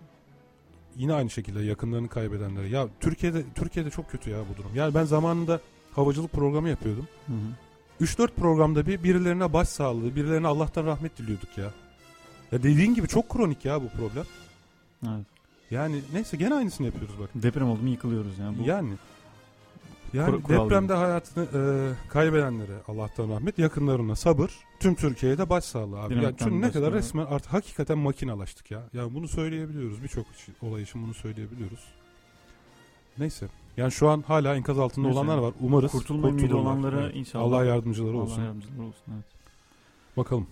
yine 0.96 1.14
aynı 1.14 1.30
şekilde 1.30 1.62
yakınlarını 1.62 2.08
kaybedenlere 2.08 2.68
ya 2.68 2.88
Türkiye'de 3.00 3.44
Türkiye'de 3.54 3.90
çok 3.90 4.10
kötü 4.10 4.30
ya 4.30 4.38
bu 4.52 4.56
durum. 4.56 4.70
Yani 4.74 4.94
ben 4.94 5.04
zamanında 5.04 5.60
havacılık 5.92 6.32
programı 6.32 6.68
yapıyordum. 6.68 7.08
Hı 7.26 7.32
hı. 7.32 7.63
3-4 8.00 8.28
programda 8.28 8.86
bir 8.86 9.02
birilerine 9.02 9.52
başsağlığı, 9.52 10.16
birilerine 10.16 10.46
Allah'tan 10.46 10.86
rahmet 10.86 11.18
diliyorduk 11.18 11.58
ya. 11.58 11.70
Ya 12.52 12.62
dediğin 12.62 12.94
gibi 12.94 13.08
çok 13.08 13.28
kronik 13.28 13.64
ya 13.64 13.82
bu 13.82 13.88
problem. 13.88 14.24
Evet. 15.06 15.26
Yani 15.70 16.00
neyse 16.12 16.36
gene 16.36 16.54
aynısını 16.54 16.86
yapıyoruz 16.86 17.14
bak. 17.20 17.30
Deprem 17.34 17.68
oldu 17.70 17.82
mu 17.82 17.88
yıkılıyoruz 17.88 18.38
yani. 18.38 18.58
Bu 18.58 18.62
Yani 18.68 18.92
yani 20.12 20.42
Kur- 20.42 20.48
depremde 20.48 20.94
hayatını 20.94 21.44
e, 21.54 21.92
kaybedenlere 22.08 22.76
Allah'tan 22.88 23.28
rahmet, 23.28 23.58
yakınlarına 23.58 24.16
sabır, 24.16 24.50
tüm 24.80 24.94
Türkiye'de 24.94 25.48
başsağlığı 25.48 26.00
abi. 26.00 26.14
Dinamikten 26.14 26.46
çünkü 26.48 26.60
ne 26.60 26.70
kadar 26.70 26.92
resmen 26.92 27.26
artık 27.26 27.52
hakikaten 27.52 27.98
makinalaştık 27.98 28.70
ya. 28.70 28.82
Yani 28.92 29.14
bunu 29.14 29.28
söyleyebiliyoruz. 29.28 30.02
Birçok 30.02 30.26
için- 30.34 30.54
olay 30.62 30.82
için 30.82 31.02
bunu 31.02 31.14
söyleyebiliyoruz. 31.14 31.80
Neyse. 33.18 33.46
Yani 33.76 33.92
şu 33.92 34.08
an 34.08 34.22
hala 34.26 34.56
enkaz 34.56 34.78
altında 34.78 35.06
Neyse. 35.06 35.18
olanlar 35.18 35.38
var. 35.38 35.54
Umarız 35.60 35.92
kurtulma 35.92 36.28
ümidi 36.28 36.54
olanlara 36.54 37.00
Evet. 37.02 37.16
inşallah. 37.16 37.44
Allah 37.44 37.64
yardımcıları 37.64 38.16
olsun. 38.18 38.36
Allah 38.40 38.44
yardımcıları 38.44 38.82
olsun. 38.82 39.02
Evet. 39.14 39.24
Bakalım. 40.16 40.46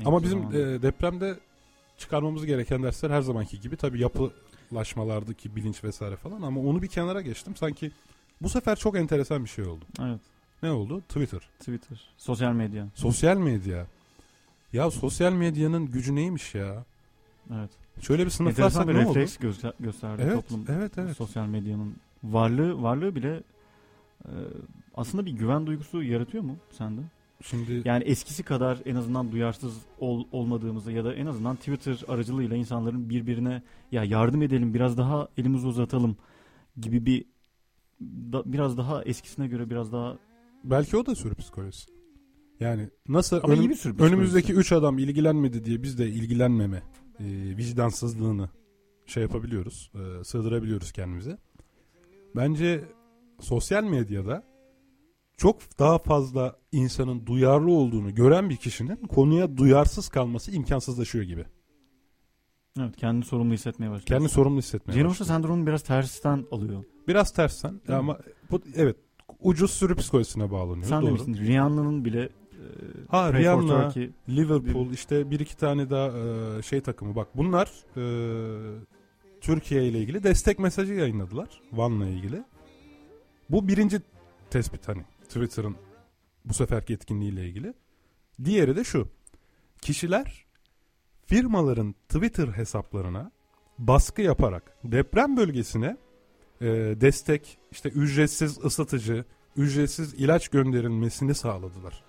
En 0.00 0.04
Ama 0.04 0.22
bizim 0.22 0.38
e, 0.42 0.82
depremde 0.82 1.38
çıkarmamız 1.98 2.46
gereken 2.46 2.82
dersler 2.82 3.10
her 3.10 3.20
zamanki 3.22 3.60
gibi 3.60 3.76
tabii 3.76 4.00
yapılaşmalardaki 4.00 5.56
bilinç 5.56 5.84
vesaire 5.84 6.16
falan 6.16 6.42
ama 6.42 6.60
onu 6.60 6.82
bir 6.82 6.88
kenara 6.88 7.20
geçtim. 7.20 7.56
Sanki 7.56 7.90
bu 8.42 8.48
sefer 8.48 8.76
çok 8.76 8.96
enteresan 8.96 9.44
bir 9.44 9.48
şey 9.48 9.64
oldu. 9.64 9.84
Evet. 10.00 10.20
Ne 10.62 10.70
oldu? 10.70 11.00
Twitter. 11.00 11.40
Twitter. 11.58 12.00
Sosyal 12.16 12.52
medya. 12.52 12.86
Sosyal 12.94 13.36
medya. 13.36 13.86
Ya 14.72 14.90
sosyal 14.90 15.32
medyanın 15.32 15.86
gücü 15.86 16.14
neymiş 16.14 16.54
ya? 16.54 16.84
Evet. 17.54 17.70
Şöyle 18.00 18.24
bir 18.24 18.30
sınıflarsak 18.30 18.80
Enteresan 18.82 18.88
bir 18.88 18.94
ne 18.94 19.06
olur? 19.06 19.16
refleks 19.16 19.36
göster- 19.36 19.72
gösterdi 19.80 20.22
Evet, 20.24 20.34
toplum. 20.34 20.64
evet, 20.68 20.92
evet. 20.98 21.16
Sosyal 21.16 21.46
medyanın 21.46 21.94
varlığı 22.24 22.82
varlığı 22.82 23.14
bile 23.14 23.42
e, 24.24 24.32
aslında 24.94 25.26
bir 25.26 25.32
güven 25.32 25.66
duygusu 25.66 26.02
yaratıyor 26.02 26.44
mu 26.44 26.56
sende? 26.70 27.00
Şimdi 27.42 27.82
Yani 27.84 28.04
eskisi 28.04 28.42
kadar 28.42 28.78
en 28.84 28.94
azından 28.94 29.32
duyarsız 29.32 29.78
ol, 29.98 30.24
olmadığımızı 30.32 30.92
ya 30.92 31.04
da 31.04 31.14
en 31.14 31.26
azından 31.26 31.56
Twitter 31.56 32.04
aracılığıyla 32.08 32.56
insanların 32.56 33.10
birbirine 33.10 33.62
ya 33.92 34.04
yardım 34.04 34.42
edelim 34.42 34.74
biraz 34.74 34.98
daha 34.98 35.28
elimizi 35.36 35.66
uzatalım 35.66 36.16
gibi 36.80 37.06
bir 37.06 37.24
da- 38.32 38.52
biraz 38.52 38.78
daha 38.78 39.02
eskisine 39.04 39.46
göre 39.48 39.70
biraz 39.70 39.92
daha 39.92 40.18
belki 40.64 40.96
o 40.96 41.06
da 41.06 41.14
sürü 41.14 41.34
psikolojisi. 41.34 41.90
Yani 42.60 42.88
nasıl 43.08 43.40
Ama 43.42 43.54
iyi 43.54 43.70
bir 43.70 43.74
sürü 43.74 43.92
psikolojisi. 43.92 44.14
önümüzdeki 44.16 44.52
üç 44.54 44.72
adam 44.72 44.98
ilgilenmedi 44.98 45.64
diye 45.64 45.82
biz 45.82 45.98
de 45.98 46.08
ilgilenmeme 46.08 46.82
e, 47.20 47.24
vicdansızlığını 47.56 48.50
şey 49.06 49.22
yapabiliyoruz, 49.22 49.90
e, 49.94 50.24
sığdırabiliyoruz 50.24 50.92
kendimize. 50.92 51.38
Bence 52.36 52.84
sosyal 53.40 53.84
medyada 53.84 54.42
çok 55.36 55.78
daha 55.78 55.98
fazla 55.98 56.56
insanın 56.72 57.26
duyarlı 57.26 57.70
olduğunu 57.70 58.14
gören 58.14 58.50
bir 58.50 58.56
kişinin 58.56 58.96
konuya 58.96 59.56
duyarsız 59.56 60.08
kalması 60.08 60.50
imkansızlaşıyor 60.50 61.24
gibi. 61.24 61.44
evet 62.80 62.96
kendini 62.96 63.24
sorumlu 63.24 63.54
hissetmeye 63.54 63.90
başlıyor. 63.90 64.06
Kendini 64.06 64.28
sorumlu 64.28 64.58
hissetmeye 64.58 64.94
Jane 64.94 65.08
başlıyor. 65.08 65.26
sendromunu 65.28 65.66
biraz 65.66 65.82
tersten 65.82 66.44
alıyor. 66.50 66.84
Biraz 67.08 67.32
tersten 67.32 67.80
ama 67.88 68.18
bu, 68.50 68.60
evet 68.74 68.96
ucuz 69.40 69.70
sürü 69.70 69.94
psikolojisine 69.96 70.50
bağlanıyor. 70.50 70.86
Sen 70.86 71.02
Doğru. 71.02 71.08
demiştin 71.08 71.34
Rihanna'nın 71.34 72.04
bile 72.04 72.22
e, 72.22 72.28
Ha, 73.08 73.30
Pray 73.30 73.42
Rihanna, 73.42 73.84
Turkey 73.88 74.10
Liverpool 74.28 74.90
işte 74.90 75.30
bir 75.30 75.40
iki 75.40 75.56
tane 75.56 75.90
daha 75.90 76.08
e, 76.58 76.62
şey 76.62 76.80
takımı 76.80 77.16
bak 77.16 77.28
bunlar 77.36 77.70
e, 77.96 78.02
Türkiye 79.40 79.84
ile 79.88 79.98
ilgili 79.98 80.22
destek 80.22 80.58
mesajı 80.58 80.94
yayınladılar 80.94 81.62
Van'la 81.72 82.06
ilgili. 82.06 82.42
Bu 83.50 83.68
birinci 83.68 84.00
tespit 84.50 84.88
hani 84.88 85.02
Twitter'ın 85.24 85.76
bu 86.44 86.54
seferki 86.54 86.92
etkinliğiyle 86.94 87.46
ilgili. 87.48 87.74
Diğeri 88.44 88.76
de 88.76 88.84
şu. 88.84 89.08
Kişiler 89.82 90.44
firmaların 91.26 91.94
Twitter 92.08 92.48
hesaplarına 92.48 93.30
baskı 93.78 94.22
yaparak 94.22 94.76
deprem 94.84 95.36
bölgesine 95.36 95.96
e, 96.60 96.66
destek, 97.00 97.58
işte 97.72 97.88
ücretsiz 97.88 98.64
ısıtıcı, 98.64 99.24
ücretsiz 99.56 100.14
ilaç 100.14 100.48
gönderilmesini 100.48 101.34
sağladılar. 101.34 102.04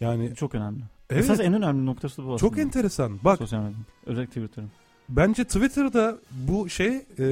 Yani 0.00 0.34
çok 0.34 0.54
önemli. 0.54 0.82
evet, 1.10 1.24
Esas 1.24 1.40
en 1.40 1.54
önemli 1.54 1.86
noktası 1.86 2.22
bu 2.24 2.34
aslında. 2.34 2.38
çok 2.50 2.58
enteresan. 2.58 3.20
Bak 3.24 3.38
Sosyal 3.38 3.60
medyanın. 3.60 3.86
Özellikle 4.06 4.32
Twitter'ın. 4.40 4.70
Bence 5.16 5.44
Twitter'da 5.44 6.18
bu 6.30 6.68
şey 6.68 6.96
e, 6.96 7.26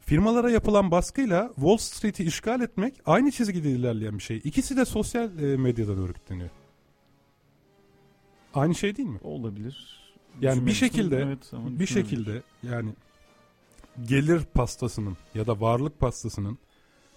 firmalara 0.00 0.50
yapılan 0.50 0.90
baskıyla 0.90 1.48
Wall 1.54 1.76
Street'i 1.76 2.24
işgal 2.24 2.60
etmek 2.60 2.94
aynı 3.06 3.30
çizgide 3.30 3.70
ilerleyen 3.70 4.18
bir 4.18 4.22
şey. 4.22 4.40
İkisi 4.44 4.76
de 4.76 4.84
sosyal 4.84 5.38
e, 5.38 5.56
medyadan 5.56 5.98
örgütleniyor. 5.98 6.50
Aynı 8.54 8.74
şey 8.74 8.96
değil 8.96 9.08
mi? 9.08 9.18
Olabilir. 9.22 10.00
Yani 10.40 10.66
bir 10.66 10.72
şekilde 10.72 11.16
evet, 11.16 11.52
bir 11.52 11.86
şekilde 11.86 12.42
yani 12.62 12.90
gelir 14.08 14.40
pastasının 14.54 15.16
ya 15.34 15.46
da 15.46 15.60
varlık 15.60 16.00
pastasının 16.00 16.58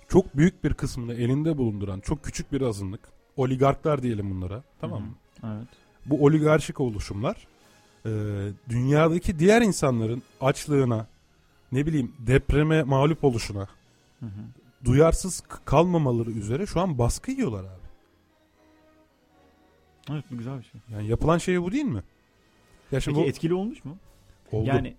çok 0.07 0.37
büyük 0.37 0.63
bir 0.63 0.73
kısmını 0.73 1.13
elinde 1.13 1.57
bulunduran 1.57 1.99
çok 1.99 2.23
küçük 2.23 2.51
bir 2.51 2.61
azınlık 2.61 3.01
oligarklar 3.37 4.03
diyelim 4.03 4.31
bunlara 4.31 4.63
tamam 4.81 5.01
mı? 5.01 5.15
Evet. 5.43 5.67
Bu 6.05 6.25
oligarşik 6.25 6.79
oluşumlar 6.79 7.47
e, 8.05 8.09
dünyadaki 8.69 9.39
diğer 9.39 9.61
insanların 9.61 10.23
açlığına 10.41 11.07
ne 11.71 11.85
bileyim 11.85 12.11
depreme 12.19 12.83
mağlup 12.83 13.23
oluşuna 13.23 13.67
Hı 14.19 14.25
hı. 14.25 14.29
duyarsız 14.85 15.43
kalmamaları 15.65 16.31
üzere 16.31 16.65
şu 16.65 16.79
an 16.81 16.97
baskı 16.97 17.31
yiyorlar 17.31 17.63
abi. 17.63 17.83
Evet 20.11 20.23
bu 20.31 20.37
güzel 20.37 20.57
bir 20.59 20.63
şey. 20.63 20.81
Yani 20.93 21.07
yapılan 21.07 21.37
şey 21.37 21.61
bu 21.61 21.71
değil 21.71 21.85
mi? 21.85 22.03
Ya 22.91 22.99
şimdi 22.99 23.15
Peki 23.17 23.25
bu 23.25 23.29
etkili 23.29 23.53
olmuş 23.53 23.85
mu? 23.85 23.97
oldu. 24.51 24.67
Yani 24.67 24.95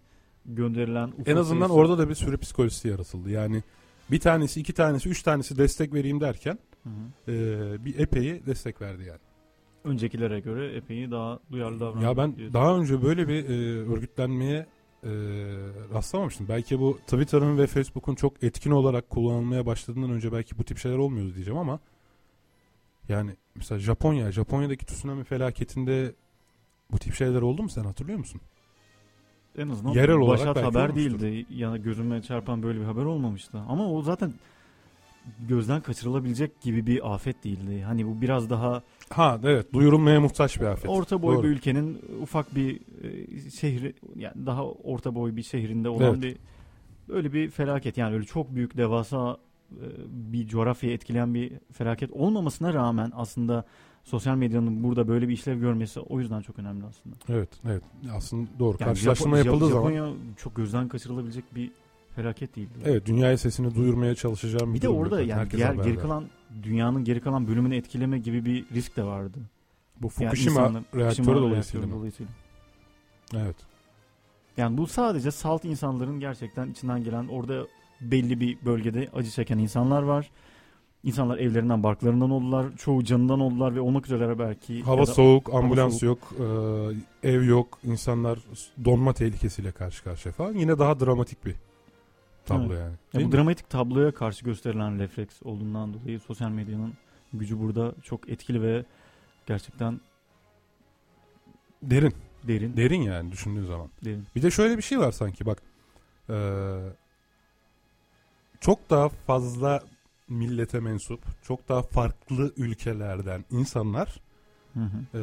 gönderilen 0.47 1.13
en 1.27 1.37
azından 1.37 1.67
sayısı- 1.67 1.73
orada 1.75 1.99
da 1.99 2.09
bir 2.09 2.15
sürü 2.15 2.39
psikolojisi 2.39 2.89
yaratıldı. 2.89 3.31
Yani 3.31 3.63
bir 4.11 4.21
tanesi, 4.21 4.61
iki 4.61 4.73
tanesi, 4.73 5.09
üç 5.09 5.23
tanesi 5.23 5.59
destek 5.59 5.95
vereyim 5.95 6.21
derken 6.21 6.59
Hı 6.83 6.91
hı. 6.91 7.33
e, 7.33 7.85
bir 7.85 7.99
epeyi 7.99 8.47
destek 8.47 8.81
verdi 8.81 9.05
yani. 9.05 9.19
Öncekilere 9.85 10.41
göre 10.41 10.77
epey 10.77 11.11
daha 11.11 11.39
duyarlı 11.53 11.81
davranıyor. 11.81 12.11
Ya 12.11 12.17
ben 12.17 12.37
diyorsun. 12.37 12.55
daha 12.55 12.77
önce 12.77 13.03
böyle 13.03 13.29
bir 13.29 13.49
e, 13.49 13.53
örgütlenmeye 13.93 14.67
e, 15.03 15.11
rastlamamıştım. 15.95 16.49
Belki 16.49 16.81
bu 16.81 16.99
Twitter'ın 17.07 17.59
ve 17.59 17.67
Facebook'un 17.67 18.15
çok 18.15 18.43
etkin 18.43 18.71
olarak 18.71 19.11
kullanılmaya 19.11 19.67
başladığından 19.67 20.11
önce 20.11 20.33
belki 20.33 20.59
bu 20.59 20.65
tip 20.65 20.79
şeyler 20.79 20.97
olmuyordu 20.97 21.35
diyeceğim 21.35 21.59
ama 21.59 21.81
yani 23.09 23.37
mesela 23.55 23.79
Japonya, 23.79 24.33
Japonya'daki 24.33 24.87
tsunami 24.87 25.25
felaketinde 25.25 26.15
bu 26.93 26.99
tip 26.99 27.15
şeyler 27.15 27.43
oldu 27.43 27.63
mu 27.63 27.69
sen 27.69 27.85
hatırlıyor 27.85 28.19
musun? 28.19 28.41
en 29.59 29.69
azından 29.69 29.93
yerel 29.93 30.17
olarak 30.17 30.57
haber 30.57 30.89
olmuştur. 30.89 31.21
değildi. 31.21 31.47
Yani 31.51 31.83
gözüme 31.83 32.23
çarpan 32.23 32.63
böyle 32.63 32.81
bir 32.81 32.85
haber 32.85 33.05
olmamıştı. 33.05 33.59
Ama 33.69 33.91
o 33.91 34.03
zaten 34.03 34.35
gözden 35.49 35.81
kaçırılabilecek 35.81 36.61
gibi 36.61 36.87
bir 36.87 37.15
afet 37.15 37.45
değildi. 37.45 37.83
Hani 37.83 38.07
bu 38.07 38.21
biraz 38.21 38.51
daha 38.51 38.83
Ha 39.11 39.41
evet 39.45 39.73
duyurulmaya 39.73 40.21
muhtaç 40.21 40.61
bir 40.61 40.67
afet. 40.67 40.91
orta 40.91 41.23
boy 41.23 41.35
Doğru. 41.37 41.43
bir 41.43 41.49
ülkenin 41.49 41.99
ufak 42.23 42.55
bir 42.55 42.81
e, 43.03 43.51
şehri 43.51 43.95
yani 44.17 44.47
daha 44.47 44.65
orta 44.67 45.15
boy 45.15 45.37
bir 45.37 45.43
şehrinde 45.43 45.89
olan 45.89 46.05
Evet. 46.05 46.23
bir 46.23 46.37
böyle 47.09 47.33
bir 47.33 47.51
felaket 47.51 47.97
yani 47.99 48.15
öyle 48.15 48.25
çok 48.25 48.55
büyük 48.55 48.77
devasa 48.77 49.37
e, 49.73 49.85
bir 50.09 50.47
coğrafyayı 50.47 50.97
etkileyen 50.97 51.35
bir 51.35 51.53
felaket 51.73 52.11
olmamasına 52.13 52.75
rağmen 52.75 53.13
aslında 53.15 53.65
sosyal 54.05 54.37
medyanın 54.37 54.83
burada 54.85 55.09
böyle 55.09 55.29
bir 55.29 55.33
işlev 55.33 55.59
görmesi 55.61 56.01
o 56.01 56.21
yüzden 56.21 56.41
çok 56.41 56.59
önemli 56.59 56.85
aslında. 56.85 57.17
Evet 57.29 57.49
evet 57.67 57.83
aslında 58.17 58.49
doğru. 58.59 58.77
Yani 58.81 58.89
Karşılaştırma 58.89 59.37
Japo- 59.41 59.47
yapıldığı 59.47 59.69
zaman 59.69 59.93
Japonya 59.93 60.13
çok 60.37 60.57
gözden 60.57 60.89
kaçırılabilecek 60.89 61.55
bir 61.55 61.71
felaket 62.17 62.57
değildi. 62.57 62.79
evet 62.85 63.07
dünyaya 63.07 63.39
sesini 63.39 63.75
duyurmaya 63.75 64.15
çalışacağım 64.15 64.71
bir, 64.71 64.79
Bir 64.79 64.83
de 64.83 64.89
orada 64.89 65.21
yok. 65.21 65.29
yani 65.31 65.41
Herkes 65.41 65.59
diğer 65.59 65.75
geri 65.75 65.97
kalan 65.99 66.25
dünyanın 66.63 67.05
geri 67.05 67.21
kalan 67.21 67.49
bölümünü 67.49 67.77
etkileme 67.77 68.19
gibi 68.19 68.45
bir 68.45 68.65
risk 68.75 68.97
de 68.97 69.05
vardı. 69.05 69.39
bu 70.03 70.07
Yani 70.07 70.29
Fukushima 70.31 70.61
insanlar- 70.61 70.83
reaktörü 70.95 71.11
Fukushima 71.27 71.37
dolayısıyla 71.37 71.87
mı? 71.87 71.93
dolayısıyla. 71.95 72.33
Evet. 73.37 73.57
Yani 74.57 74.79
bu 74.79 74.87
sadece 74.87 75.31
salt 75.31 75.65
insanların 75.65 76.21
gerçekten 76.21 76.71
içinden 76.71 77.05
gelen 77.05 77.29
orada 77.29 77.67
belli 78.01 78.41
bir 78.41 78.59
bölgede 78.65 79.09
acı 79.15 79.31
çeken 79.31 79.59
insanlar 79.59 80.03
var. 80.03 80.31
İnsanlar 81.05 81.39
evlerinden, 81.39 81.83
barklarından 81.83 82.31
oldular. 82.31 82.67
Çoğu 82.77 83.05
canından 83.05 83.41
oldular 83.41 83.75
ve 83.75 83.81
olmak 83.81 84.07
üzere 84.07 84.39
belki. 84.39 84.83
Hava 84.83 85.03
da- 85.03 85.07
soğuk, 85.07 85.55
ambulans 85.55 86.01
soğuk. 86.01 86.03
yok, 86.41 86.49
e, 87.23 87.29
ev 87.31 87.43
yok, 87.45 87.79
insanlar 87.85 88.39
donma 88.85 89.13
tehlikesiyle 89.13 89.73
karşı 89.73 90.05
karşıya 90.05 90.33
falan. 90.33 90.55
Yine 90.55 90.79
daha 90.79 91.01
dramatik 91.01 91.45
bir 91.47 91.55
tablo 92.47 92.73
Evet. 92.75 92.79
yani. 92.81 92.93
Ya 93.15 93.21
bu 93.21 93.27
mi? 93.27 93.33
dramatik 93.33 93.71
tabloya 93.71 94.15
karşı 94.15 94.45
gösterilen 94.45 94.99
refleks 94.99 95.43
olduğundan 95.43 95.95
dolayı 95.95 96.21
sosyal 96.21 96.51
medyanın 96.51 96.95
gücü 97.33 97.59
burada 97.61 97.95
çok 98.03 98.29
etkili 98.29 98.63
ve 98.63 98.85
gerçekten 99.47 100.01
Derin, 101.83 102.15
derin. 102.49 102.77
derin 102.77 103.03
yani 103.03 103.33
düşündüğün 103.33 103.65
zaman. 103.67 103.89
derin. 104.05 104.27
Bir 104.37 104.43
de 104.43 104.51
şöyle 104.51 104.77
bir 104.77 104.83
şey 104.83 104.99
var 104.99 105.13
sanki 105.13 105.47
bak. 105.47 105.63
e, 106.31 106.37
çok 108.61 108.91
daha 108.91 109.09
fazla 109.09 109.83
millete 110.29 110.81
mensup, 110.81 111.21
çok 111.43 111.69
daha 111.69 111.83
farklı 111.83 112.53
ülkelerden 112.57 113.45
insanlar 113.51 114.21
Hı 114.75 114.81
hı. 114.81 115.19
e, 115.19 115.23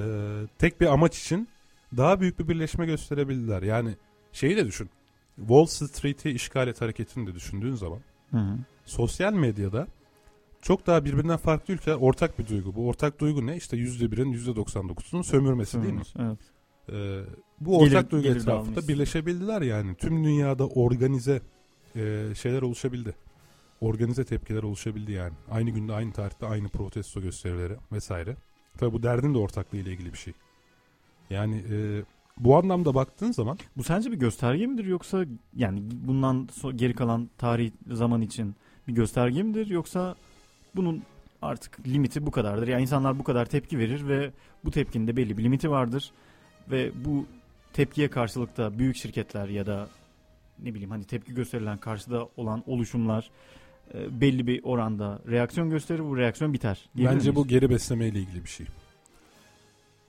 tek 0.57 0.81
bir 0.81 0.85
amaç 0.85 1.19
için 1.19 1.47
daha 1.97 2.21
büyük 2.21 2.39
bir 2.39 2.47
birleşme 2.47 2.85
gösterebildiler. 2.85 3.61
Yani 3.61 3.95
şeyi 4.31 4.57
de 4.57 4.65
düşün. 4.65 4.89
Wall 5.47 5.65
Street'i 5.65 6.29
işgal 6.29 6.67
et 6.67 6.81
hareketini 6.81 7.27
de 7.27 7.35
düşündüğün 7.35 7.73
zaman 7.75 7.99
Hı 8.31 8.37
hı. 8.37 8.57
sosyal 8.85 9.33
medyada 9.33 9.87
çok 10.61 10.87
daha 10.87 11.05
birbirinden 11.05 11.37
farklı 11.37 11.73
ülkeler 11.73 11.95
ortak 11.95 12.39
bir 12.39 12.47
duygu. 12.47 12.75
Bu 12.75 12.87
ortak 12.87 13.19
duygu 13.19 13.45
ne? 13.47 13.55
İşte 13.57 13.77
%1'in 13.77 14.33
%99'unun 14.33 15.23
sömürmesi 15.23 15.81
değil 15.83 15.93
mi? 15.93 16.01
Evet. 16.19 16.37
Ee, 16.89 17.21
bu 17.59 17.77
ortak 17.79 17.91
Gelir- 17.91 18.09
duygu 18.11 18.23
gelir 18.23 18.35
etrafında 18.35 18.87
birleşebildiler 18.87 19.61
yani. 19.61 19.95
Tüm 19.95 20.23
dünyada 20.23 20.67
organize 20.67 21.41
e, 21.95 22.25
şeyler 22.35 22.61
oluşabildi. 22.61 23.15
Organize 23.81 24.25
tepkiler 24.25 24.63
oluşabildi 24.63 25.11
yani. 25.11 25.33
Aynı 25.51 25.69
günde 25.69 25.93
aynı 25.93 26.13
tarihte 26.13 26.45
aynı 26.45 26.69
protesto 26.69 27.21
gösterileri 27.21 27.77
vesaire. 27.91 28.35
Tabi 28.77 28.93
bu 28.93 29.03
derdin 29.03 29.33
de 29.33 29.37
ortaklığı 29.37 29.77
ile 29.77 29.91
ilgili 29.91 30.13
bir 30.13 30.17
şey. 30.17 30.33
Yani 31.29 31.63
e, 31.71 32.03
bu 32.43 32.57
anlamda 32.57 32.93
baktığın 32.93 33.31
zaman 33.31 33.57
Bu 33.77 33.83
sence 33.83 34.11
bir 34.11 34.17
gösterge 34.17 34.67
midir 34.67 34.85
yoksa 34.85 35.25
yani 35.55 35.81
bundan 35.91 36.49
geri 36.75 36.93
kalan 36.93 37.29
tarih 37.37 37.71
zaman 37.91 38.21
için 38.21 38.55
bir 38.87 38.93
gösterge 38.93 39.43
midir 39.43 39.67
yoksa 39.67 40.15
bunun 40.75 41.03
artık 41.41 41.87
limiti 41.87 42.25
bu 42.25 42.31
kadardır. 42.31 42.67
Yani 42.67 42.81
insanlar 42.81 43.19
bu 43.19 43.23
kadar 43.23 43.45
tepki 43.45 43.79
verir 43.79 44.07
ve 44.07 44.31
bu 44.65 44.71
tepkinin 44.71 45.07
de 45.07 45.17
belli 45.17 45.37
bir 45.37 45.43
limiti 45.43 45.71
vardır 45.71 46.11
ve 46.71 46.91
bu 47.05 47.25
tepkiye 47.73 48.09
karşılık 48.09 48.57
da 48.57 48.79
büyük 48.79 48.95
şirketler 48.95 49.47
ya 49.47 49.65
da 49.65 49.87
ne 50.59 50.73
bileyim 50.73 50.91
hani 50.91 51.03
tepki 51.03 51.33
gösterilen 51.33 51.77
karşıda 51.77 52.29
olan 52.37 52.63
oluşumlar 52.67 53.29
e, 53.93 54.21
belli 54.21 54.47
bir 54.47 54.63
oranda 54.63 55.19
reaksiyon 55.29 55.69
gösterir 55.69 56.03
bu 56.03 56.17
reaksiyon 56.17 56.53
biter. 56.53 56.89
Bence 56.95 57.35
bu 57.35 57.47
geri 57.47 57.69
besleme 57.69 58.07
ile 58.07 58.19
ilgili 58.19 58.43
bir 58.43 58.49
şey. 58.49 58.65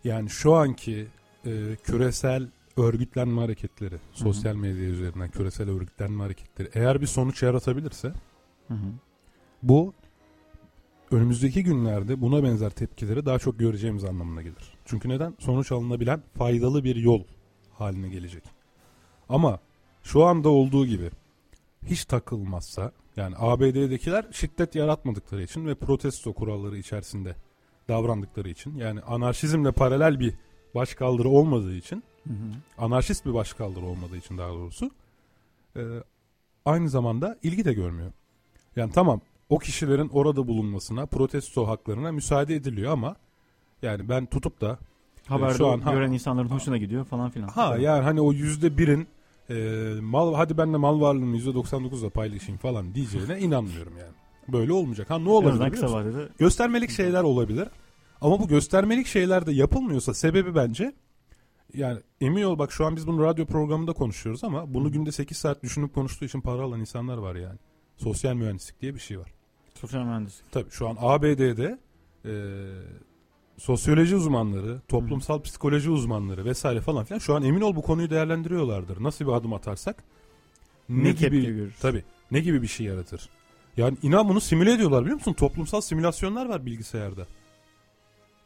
Yani 0.04 0.30
şu 0.30 0.54
anki 0.54 1.06
e, 1.46 1.76
küresel 1.84 2.48
örgütlenme 2.76 3.40
hareketleri, 3.40 3.96
sosyal 4.12 4.54
medya 4.54 4.84
üzerinden 4.84 5.30
küresel 5.30 5.70
örgütlenme 5.70 6.22
hareketleri 6.22 6.70
eğer 6.74 7.00
bir 7.00 7.06
sonuç 7.06 7.42
yaratabilirse 7.42 8.12
Hı 8.68 8.74
hı. 8.74 8.86
bu 9.62 9.94
önümüzdeki 11.10 11.64
günlerde 11.64 12.20
buna 12.20 12.42
benzer 12.42 12.70
tepkileri 12.70 13.26
daha 13.26 13.38
çok 13.38 13.58
göreceğimiz 13.58 14.04
anlamına 14.04 14.42
gelir. 14.42 14.74
Çünkü 14.84 15.08
neden? 15.08 15.34
Sonuç 15.38 15.72
alınabilen 15.72 16.22
faydalı 16.38 16.84
bir 16.84 16.96
yol 16.96 17.24
haline 17.72 18.08
gelecek. 18.08 18.44
Ama 19.28 19.60
şu 20.02 20.24
anda 20.24 20.48
olduğu 20.48 20.86
gibi 20.86 21.10
hiç 21.86 22.04
takılmazsa 22.04 22.92
yani 23.16 23.34
ABD'dekiler 23.38 24.26
şiddet 24.32 24.74
yaratmadıkları 24.74 25.42
için 25.42 25.66
ve 25.66 25.74
protesto 25.74 26.32
kuralları 26.32 26.78
içerisinde 26.78 27.36
davrandıkları 27.88 28.48
için 28.48 28.76
yani 28.76 29.00
anarşizmle 29.00 29.72
paralel 29.72 30.20
bir 30.20 30.34
başkaldırı 30.74 31.28
olmadığı 31.28 31.74
için 31.74 32.02
Hı 32.26 32.30
hı. 32.32 32.84
anarşist 32.84 33.26
bir 33.26 33.34
başkaldırı 33.34 33.84
olmadığı 33.86 34.16
için 34.16 34.38
daha 34.38 34.48
doğrusu 34.48 34.90
e, 35.76 35.80
aynı 36.64 36.88
zamanda 36.88 37.38
ilgi 37.42 37.64
de 37.64 37.72
görmüyor. 37.72 38.12
Yani 38.76 38.92
tamam 38.92 39.20
o 39.48 39.58
kişilerin 39.58 40.08
orada 40.08 40.48
bulunmasına, 40.48 41.06
protesto 41.06 41.66
haklarına 41.68 42.12
müsaade 42.12 42.54
ediliyor 42.54 42.92
ama 42.92 43.16
yani 43.82 44.08
ben 44.08 44.26
tutup 44.26 44.60
da 44.60 44.78
Haberde 45.26 45.54
şu 45.58 45.66
an- 45.66 45.80
ha- 45.80 45.92
gören 45.92 46.12
insanların 46.12 46.48
hoşuna 46.48 46.76
gidiyor 46.76 47.04
falan 47.04 47.30
filan. 47.30 47.48
ha 47.48 47.76
yani 47.76 48.02
hani 48.04 48.20
o 48.20 48.32
yüzde 48.32 48.78
birin 48.78 49.06
e, 49.50 49.54
mal 50.00 50.34
hadi 50.34 50.58
ben 50.58 50.72
de 50.72 50.76
mal 50.76 51.00
varlığımı 51.00 51.36
yüzde 51.36 51.50
99'la 51.50 52.10
paylaşayım 52.10 52.58
falan 52.58 52.94
diyeceğine 52.94 53.38
inanmıyorum 53.40 53.92
yani. 53.98 54.12
Böyle 54.48 54.72
olmayacak. 54.72 55.10
Ha 55.10 55.18
ne 55.18 55.28
olabilir 55.28 55.70
kısa 55.70 55.92
vadede 55.92 56.28
Göstermelik 56.38 56.90
şeyler 56.90 57.22
olabilir. 57.22 57.68
Ama 58.22 58.40
bu 58.40 58.48
göstermelik 58.48 59.06
şeyler 59.06 59.46
de 59.46 59.52
yapılmıyorsa 59.52 60.14
sebebi 60.14 60.54
bence 60.54 60.92
yani 61.74 62.00
emin 62.20 62.42
ol 62.42 62.58
bak 62.58 62.72
şu 62.72 62.86
an 62.86 62.96
biz 62.96 63.06
bunu 63.06 63.24
radyo 63.24 63.46
programında 63.46 63.92
konuşuyoruz 63.92 64.44
ama 64.44 64.74
bunu 64.74 64.92
günde 64.92 65.12
8 65.12 65.36
saat 65.36 65.62
düşünüp 65.62 65.94
konuştuğu 65.94 66.24
için 66.24 66.40
para 66.40 66.62
alan 66.62 66.80
insanlar 66.80 67.18
var 67.18 67.34
yani. 67.34 67.58
Sosyal 67.96 68.34
mühendislik 68.34 68.80
diye 68.80 68.94
bir 68.94 69.00
şey 69.00 69.18
var. 69.18 69.32
sosyal 69.74 70.04
mühendislik. 70.04 70.52
Tabii 70.52 70.70
şu 70.70 70.88
an 70.88 70.96
ABD'de 71.00 71.78
e, 72.24 72.32
sosyoloji 73.58 74.16
uzmanları, 74.16 74.80
toplumsal 74.88 75.42
psikoloji 75.42 75.90
uzmanları 75.90 76.44
vesaire 76.44 76.80
falan 76.80 77.04
filan 77.04 77.18
şu 77.18 77.34
an 77.34 77.42
emin 77.42 77.60
ol 77.60 77.76
bu 77.76 77.82
konuyu 77.82 78.10
değerlendiriyorlardır. 78.10 79.02
Nasıl 79.02 79.26
bir 79.26 79.32
adım 79.32 79.52
atarsak 79.52 80.04
ne, 80.88 81.04
Ne 81.04 81.12
gibi 81.12 81.68
tabii 81.80 82.04
ne 82.30 82.40
gibi 82.40 82.62
bir 82.62 82.66
şey 82.66 82.86
yaratır. 82.86 83.28
Yani 83.76 83.96
inan 84.02 84.28
bunu 84.28 84.40
simüle 84.40 84.72
ediyorlar 84.72 85.02
biliyor 85.02 85.16
musun? 85.16 85.32
Toplumsal 85.32 85.80
simülasyonlar 85.80 86.48
var 86.48 86.66
bilgisayarda. 86.66 87.26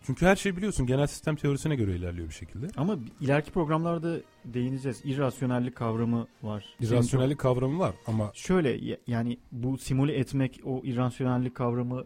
Çünkü 0.07 0.27
her 0.27 0.37
şey 0.37 0.57
biliyorsun 0.57 0.87
genel 0.87 1.07
sistem 1.07 1.37
teorisine 1.37 1.77
göre 1.77 1.97
ilerliyor 1.97 2.29
bir 2.29 2.35
şekilde. 2.35 2.69
Ama 2.77 2.97
ileriki 3.21 3.51
programlarda 3.51 4.17
değineceğiz. 4.45 5.01
İrrasyonellik 5.05 5.77
kavramı 5.77 6.27
var. 6.43 6.65
Senin 6.81 6.91
İrrasyonellik 6.91 7.39
kavramı 7.39 7.79
var 7.79 7.95
ama 8.07 8.31
Şöyle 8.35 8.71
ya- 8.71 8.97
yani 9.07 9.39
bu 9.53 9.79
simüle 9.79 10.19
etmek 10.19 10.61
o 10.65 10.81
irrasyonellik 10.85 11.55
kavramı 11.55 12.05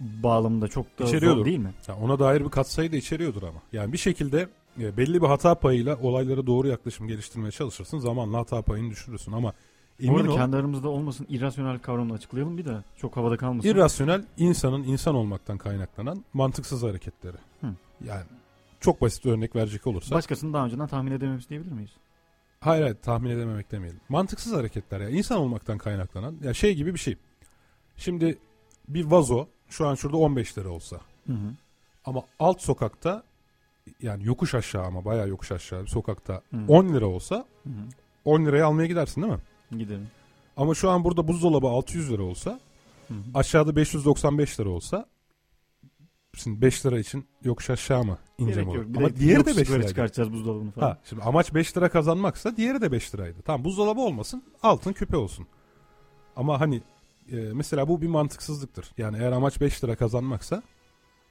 bağlamında 0.00 0.68
çok 0.68 0.98
da 0.98 1.06
zor 1.06 1.44
değil 1.44 1.58
mi? 1.58 1.74
ya 1.88 1.96
ona 1.96 2.18
dair 2.18 2.44
bir 2.44 2.50
katsayı 2.50 2.92
da 2.92 2.96
içeriyordur 2.96 3.42
ama. 3.42 3.62
Yani 3.72 3.92
bir 3.92 3.98
şekilde 3.98 4.48
e, 4.80 4.96
belli 4.96 5.22
bir 5.22 5.26
hata 5.26 5.54
payıyla 5.54 5.96
olaylara 5.96 6.46
doğru 6.46 6.68
yaklaşım 6.68 7.08
geliştirmeye 7.08 7.50
çalışırsın. 7.50 7.98
Zamanla 7.98 8.38
hata 8.38 8.62
payını 8.62 8.90
düşürürsün 8.90 9.32
ama 9.32 9.52
Bu 10.00 10.04
emin 10.06 10.18
arada 10.18 10.32
ol 10.32 10.36
kendi 10.36 10.56
aramızda 10.56 10.88
olmasın 10.88 11.26
irrasyonel 11.30 11.78
kavramını 11.78 12.12
açıklayalım 12.12 12.58
bir 12.58 12.64
de 12.64 12.82
çok 12.96 13.16
havada 13.16 13.36
kalmasın. 13.36 13.68
irrasyonel 13.68 14.24
insanın 14.36 14.82
insan 14.84 15.14
olmaktan 15.14 15.58
kaynaklanan 15.58 16.24
mantıksız 16.34 16.82
hareketleri. 16.82 17.36
Hı. 17.60 17.66
Yani 18.04 18.24
çok 18.80 19.00
basit 19.00 19.24
bir 19.24 19.30
örnek 19.30 19.56
verecek 19.56 19.86
olursak. 19.86 20.12
Başkasını 20.12 20.52
daha 20.52 20.64
önceden 20.64 20.86
tahmin 20.86 21.12
edememiz 21.12 21.48
diyebilir 21.50 21.72
miyiz? 21.72 21.90
Hayır 22.60 22.82
hayır 22.82 22.96
tahmin 23.02 23.30
edememek 23.30 23.70
demeyelim. 23.70 24.00
Mantıksız 24.08 24.52
hareketler 24.52 25.00
ya 25.00 25.08
insan 25.08 25.38
olmaktan 25.38 25.78
kaynaklanan 25.78 26.36
ya 26.44 26.54
şey 26.54 26.74
gibi 26.74 26.94
bir 26.94 26.98
şey. 26.98 27.16
Şimdi 27.96 28.38
bir 28.88 29.04
vazo 29.04 29.46
şu 29.68 29.86
an 29.86 29.94
şurada 29.94 30.16
15 30.16 30.58
lira 30.58 30.68
olsa 30.68 30.96
Hı 31.26 31.32
hı. 31.32 31.52
ama 32.04 32.22
alt 32.38 32.60
sokakta 32.60 33.22
yani 34.02 34.26
yokuş 34.26 34.54
aşağı 34.54 34.84
ama 34.84 35.04
bayağı 35.04 35.28
yokuş 35.28 35.52
aşağı 35.52 35.82
bir 35.82 35.86
sokakta 35.88 36.42
Hı. 36.50 36.56
10 36.68 36.88
lira 36.88 37.06
olsa 37.06 37.36
Hı 37.64 37.70
hı. 37.70 37.72
10 38.24 38.46
liraya 38.46 38.66
almaya 38.66 38.86
gidersin 38.86 39.22
değil 39.22 39.32
mi? 39.34 39.40
Gidelim. 39.70 40.08
Ama 40.56 40.74
şu 40.74 40.90
an 40.90 41.04
burada 41.04 41.28
buzdolabı 41.28 41.66
600 41.66 42.10
lira 42.12 42.22
olsa 42.22 42.60
Hı 43.08 43.14
hı. 43.14 43.18
aşağıda 43.34 43.76
595 43.76 44.60
lira 44.60 44.68
olsa 44.68 45.06
şimdi 46.34 46.60
5 46.60 46.86
lira 46.86 46.98
için 46.98 47.26
yokuş 47.44 47.70
aşağı 47.70 48.04
mı 48.04 48.18
ineceğim 48.38 48.70
Gerek 48.70 48.86
olur. 48.86 48.96
Ama 48.96 49.16
diğeri 49.16 49.34
de 49.44 49.50
yokuş 49.50 49.56
5 49.56 49.58
yukarı 49.58 49.74
liraydı. 49.74 49.88
çıkartacağız 49.88 50.32
buzdolabını 50.32 50.70
falan. 50.70 50.86
Ha, 50.86 50.98
şimdi 51.04 51.22
amaç 51.22 51.54
5 51.54 51.76
lira 51.76 51.88
kazanmaksa 51.88 52.56
diğeri 52.56 52.80
de 52.80 52.92
5 52.92 53.14
liraydı. 53.14 53.42
Tamam 53.44 53.64
buzdolabı 53.64 54.00
olmasın 54.00 54.42
altın 54.62 54.92
küpe 54.92 55.16
olsun. 55.16 55.46
Ama 56.36 56.60
hani 56.60 56.82
e, 57.32 57.36
mesela 57.36 57.88
bu 57.88 58.02
bir 58.02 58.06
mantıksızlıktır. 58.06 58.90
Yani 58.98 59.16
eğer 59.18 59.32
amaç 59.32 59.60
5 59.60 59.84
lira 59.84 59.96
kazanmaksa 59.96 60.62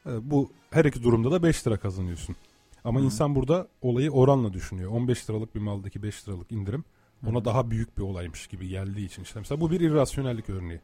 e, 0.06 0.32
bu 0.32 0.52
her 0.71 0.86
iki 0.86 1.04
durumda 1.04 1.32
da 1.32 1.43
5 1.43 1.67
lira 1.67 1.78
kazanıyorsun. 1.78 2.36
Ama 2.84 3.00
Hı. 3.00 3.04
insan 3.04 3.36
burada 3.36 3.67
olayı 3.82 4.12
oranla 4.12 4.54
düşünüyor. 4.54 4.91
15 4.91 5.30
liralık 5.30 5.56
bir 5.56 5.60
maldaki 5.60 6.04
5 6.04 6.28
liralık 6.28 6.52
indirim 6.52 6.84
Hı. 7.26 7.46
daha 7.46 7.72
büyük 7.72 7.98
bir 7.98 8.04
olaymış 8.04 8.48
gibi 8.48 8.68
geldiği 8.68 9.06
için 9.06 9.24
işte 9.24 9.40
mesela 9.40 9.62
bu 9.62 9.72
bir 9.72 9.80
irrasyonellik 9.82 10.50
örneği. 10.50 10.80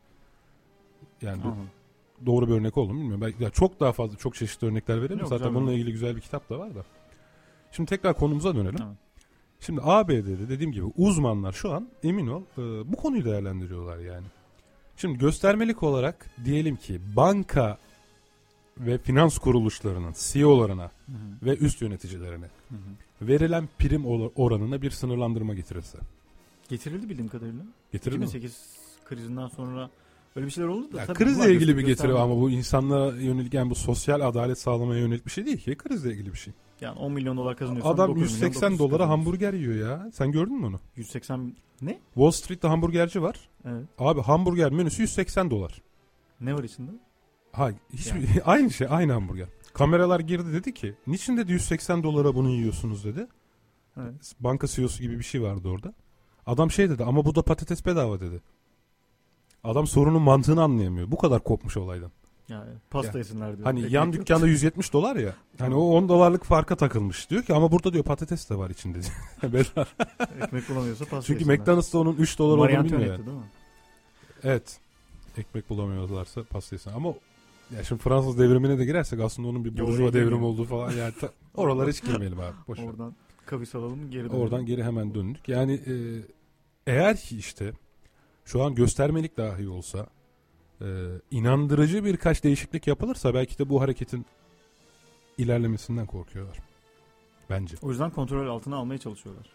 Yani 1.22 1.44
Anladım. 1.44 1.70
doğru 2.26 2.48
bir 2.48 2.54
örnek 2.54 2.78
oldu 2.78 2.94
mu 2.94 3.00
bilmiyorum. 3.00 3.22
Belki 3.22 3.44
ya 3.44 3.50
çok 3.50 3.80
daha 3.80 3.92
fazla 3.92 4.18
çok 4.18 4.36
çeşitli 4.36 4.68
örnekler 4.68 5.02
verelim. 5.02 5.20
Yok, 5.20 5.28
Zaten 5.30 5.48
güzel 5.48 5.56
bununla 5.56 5.74
ilgili 5.74 5.92
güzel 5.92 6.16
bir 6.16 6.22
kitap 6.22 6.50
da 6.50 6.60
var 6.60 6.76
da. 6.76 6.86
Şimdi 7.72 7.90
tekrar 7.90 8.18
konumuza 8.18 8.56
dönelim. 8.56 8.76
Tamam. 8.76 8.96
Şimdi 9.60 9.82
ABD'de 9.84 10.50
dediğim 10.50 10.72
gibi 10.72 10.86
uzmanlar 10.98 11.52
şu 11.54 11.74
an 11.74 11.88
emin 12.04 12.28
ol 12.28 12.42
e, 12.58 12.62
bu 12.92 12.96
konuyu 12.96 13.26
değerlendiriyorlar 13.26 13.98
yani. 13.98 14.26
Şimdi 14.98 15.18
göstermelik 15.18 15.84
olarak 15.84 16.30
diyelim 16.46 16.76
ki 16.76 17.02
banka 17.16 17.78
ve 18.78 18.98
finans 18.98 19.38
kuruluşlarının 19.38 20.14
CEO'larına 20.18 20.84
Hı 21.06 21.12
hı. 21.12 21.46
ve 21.46 21.58
üst 21.58 21.82
yöneticilerine 21.82 22.46
Hı 22.70 22.76
hı. 22.76 23.28
verilen 23.28 23.70
prim 23.80 24.04
or- 24.04 24.32
oranına 24.36 24.82
bir 24.82 24.92
sınırlandırma 24.92 25.54
getirirse. 25.54 25.98
Getirildi 26.70 27.10
bildiğim 27.10 27.28
kadarıyla. 27.30 27.64
Getirir 27.92 28.18
mi? 28.18 28.26
2008 28.26 28.58
krizinden 29.06 29.48
sonra 29.48 29.90
öyle 30.36 30.46
bir 30.46 30.52
şeyler 30.52 30.68
oldu 30.70 30.94
da. 30.94 30.98
Ya 31.00 31.06
tabii 31.06 31.18
krizle 31.18 31.54
ilgili 31.54 31.78
bir 31.78 31.86
getiri 31.86 32.14
ama 32.14 32.42
bu 32.42 32.50
insanlara 32.50 33.16
yönelik 33.16 33.54
yani 33.54 33.70
bu 33.70 33.76
sosyal 33.76 34.22
adalet 34.22 34.60
sağlamaya 34.60 35.02
yönelik 35.02 35.26
bir 35.26 35.32
şey 35.32 35.46
değil 35.46 35.58
ki. 35.58 35.76
Krizle 35.78 36.12
ilgili 36.12 36.34
bir 36.34 36.38
şey. 36.38 36.54
Yani 36.82 37.00
10 37.00 37.12
milyon 37.12 37.38
dolar 37.38 37.58
kazanıyorsan 37.58 37.94
Adam 37.94 38.10
9 38.10 38.16
milyon, 38.22 38.30
180 38.34 38.62
900 38.62 38.80
dolara 38.80 38.90
kazanıyorsun. 38.92 39.10
hamburger 39.26 39.54
yiyor 39.54 39.76
ya. 39.76 40.12
Sen 40.14 40.32
gördün 40.32 40.60
mü 40.60 40.66
onu? 40.66 40.80
180 40.96 41.56
ne? 41.82 42.00
Wall 42.14 42.32
Street'te 42.32 42.68
hamburgerci 42.68 43.22
var. 43.22 43.50
Evet. 43.66 43.86
Abi 43.98 44.22
hamburger 44.22 44.72
menüsü 44.72 45.02
180 45.02 45.52
dolar. 45.52 45.82
Ne 46.42 46.54
var 46.54 46.64
içinde? 46.64 46.92
Ha 47.52 47.72
hiçbir 47.94 48.22
aynı 48.52 48.72
şey 48.72 48.88
aynı 48.90 49.12
hamburger. 49.14 49.48
Kameralar 49.74 50.20
girdi 50.20 50.54
dedi 50.54 50.74
ki 50.74 50.96
niçin 51.08 51.38
dedi 51.38 51.52
180 51.52 52.04
dolara 52.04 52.36
bunu 52.36 52.50
yiyorsunuz 52.50 53.06
dedi. 53.06 53.28
Evet. 53.98 54.34
Banka 54.40 54.68
CEO'su 54.68 55.02
gibi 55.02 55.20
bir 55.20 55.24
şey 55.24 55.42
vardı 55.42 55.70
orada. 55.70 55.94
Adam 56.48 56.72
şey 56.72 56.90
dedi 56.90 57.04
ama 57.04 57.26
bu 57.26 57.36
da 57.36 57.42
patates 57.42 57.86
bedava 57.86 58.20
dedi. 58.20 58.42
Adam 59.64 59.88
sorunun 59.88 60.22
mantığını 60.22 60.64
anlayamıyor. 60.64 61.12
Bu 61.12 61.18
kadar 61.18 61.44
kopmuş 61.44 61.78
olaydan. 61.78 62.12
Yani 62.50 62.72
pasta 62.90 63.18
yesinler 63.18 63.58
diyor. 63.58 63.66
Hani 63.66 63.80
Ekmek 63.80 63.92
yan 63.94 64.14
dükkanda 64.14 64.48
170 64.48 64.94
dolar 64.94 65.16
ya. 65.16 65.34
Hani 65.60 65.76
o 65.76 65.82
10 65.82 66.10
dolarlık 66.10 66.44
farka 66.44 66.76
takılmış. 66.76 67.30
Diyor 67.30 67.44
ki 67.44 67.54
ama 67.54 67.72
burada 67.72 67.94
diyor 67.94 68.04
patates 68.04 68.50
de 68.50 68.56
var 68.58 68.70
içinde. 68.70 69.00
Ekmek 70.42 70.70
bulamıyorsa 70.70 71.06
pasta 71.06 71.22
Çünkü 71.22 71.40
yesinler. 71.40 71.60
McDonald's'ta 71.60 71.98
onun 71.98 72.16
3 72.16 72.40
dolar 72.40 72.58
olduğunu 72.58 72.68
bilmiyor 72.84 72.84
yani. 72.84 73.12
Antoinette'ti 73.12 73.26
değil 73.28 73.38
mi? 73.38 73.44
Evet. 74.44 74.80
Ekmek 75.38 75.70
bulamıyorlarsa 75.70 76.44
pasta 76.44 76.76
yesin. 76.76 76.92
Ama 76.92 77.14
ya 77.78 77.84
şimdi 77.84 78.02
Fransız 78.02 78.40
devrimine 78.40 78.78
de 78.78 78.86
girersek 78.86 79.20
aslında 79.20 79.48
onun 79.48 79.66
bir 79.66 79.78
Ya 79.78 79.88
burjuva 79.88 80.08
oraya 80.08 80.14
devrim 80.14 80.44
olduğu 80.44 80.64
falan 80.64 80.92
yani 80.92 81.14
ta- 81.22 81.32
oralara 81.56 81.90
hiç 81.90 82.04
girmeyelim 82.04 82.40
abi. 82.40 82.56
Boş. 82.68 82.80
Oradan 82.80 83.14
kavis 83.46 83.76
alalım 83.76 84.12
geri 84.12 84.24
dönelim. 84.24 84.42
Oradan 84.42 84.66
geri 84.66 84.84
hemen 84.84 85.16
döndük. 85.16 85.50
Yani 85.50 85.74
e, 85.74 85.94
eğer 86.88 87.18
ki 87.18 87.38
işte 87.38 87.74
şu 88.46 88.64
an 88.64 88.76
göstermelik 88.76 89.38
dahi 89.38 89.70
olsa 89.70 90.08
e, 90.82 90.88
inandırıcı 91.32 92.06
birkaç 92.06 92.44
değişiklik 92.44 92.88
yapılırsa 92.88 93.34
belki 93.34 93.60
de 93.60 93.70
bu 93.70 93.82
hareketin 93.82 94.26
ilerlemesinden 95.38 96.06
korkuyorlar. 96.06 96.58
Bence. 97.50 97.76
O 97.82 97.90
yüzden 97.90 98.10
kontrol 98.10 98.48
altına 98.48 98.76
almaya 98.76 98.98
çalışıyorlar. 98.98 99.46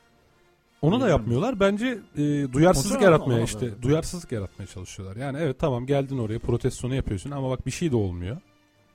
Onu 0.83 1.01
da 1.01 1.05
Öyle 1.05 1.13
yapmıyorlar. 1.13 1.61
Bence 1.61 1.99
e, 2.17 2.53
duyarsızlık 2.53 2.93
Kontrol 2.93 3.05
yaratmaya 3.05 3.43
işte 3.43 3.83
duyarsızlık 3.83 4.33
yaratmaya 4.33 4.67
çalışıyorlar. 4.67 5.17
Yani 5.17 5.39
evet 5.39 5.59
tamam 5.59 5.87
geldin 5.87 6.19
oraya 6.19 6.39
protestonu 6.39 6.95
yapıyorsun 6.95 7.31
ama 7.31 7.51
bak 7.51 7.67
bir 7.67 7.71
şey 7.71 7.93
de 7.93 7.97
olmuyor. 7.97 8.37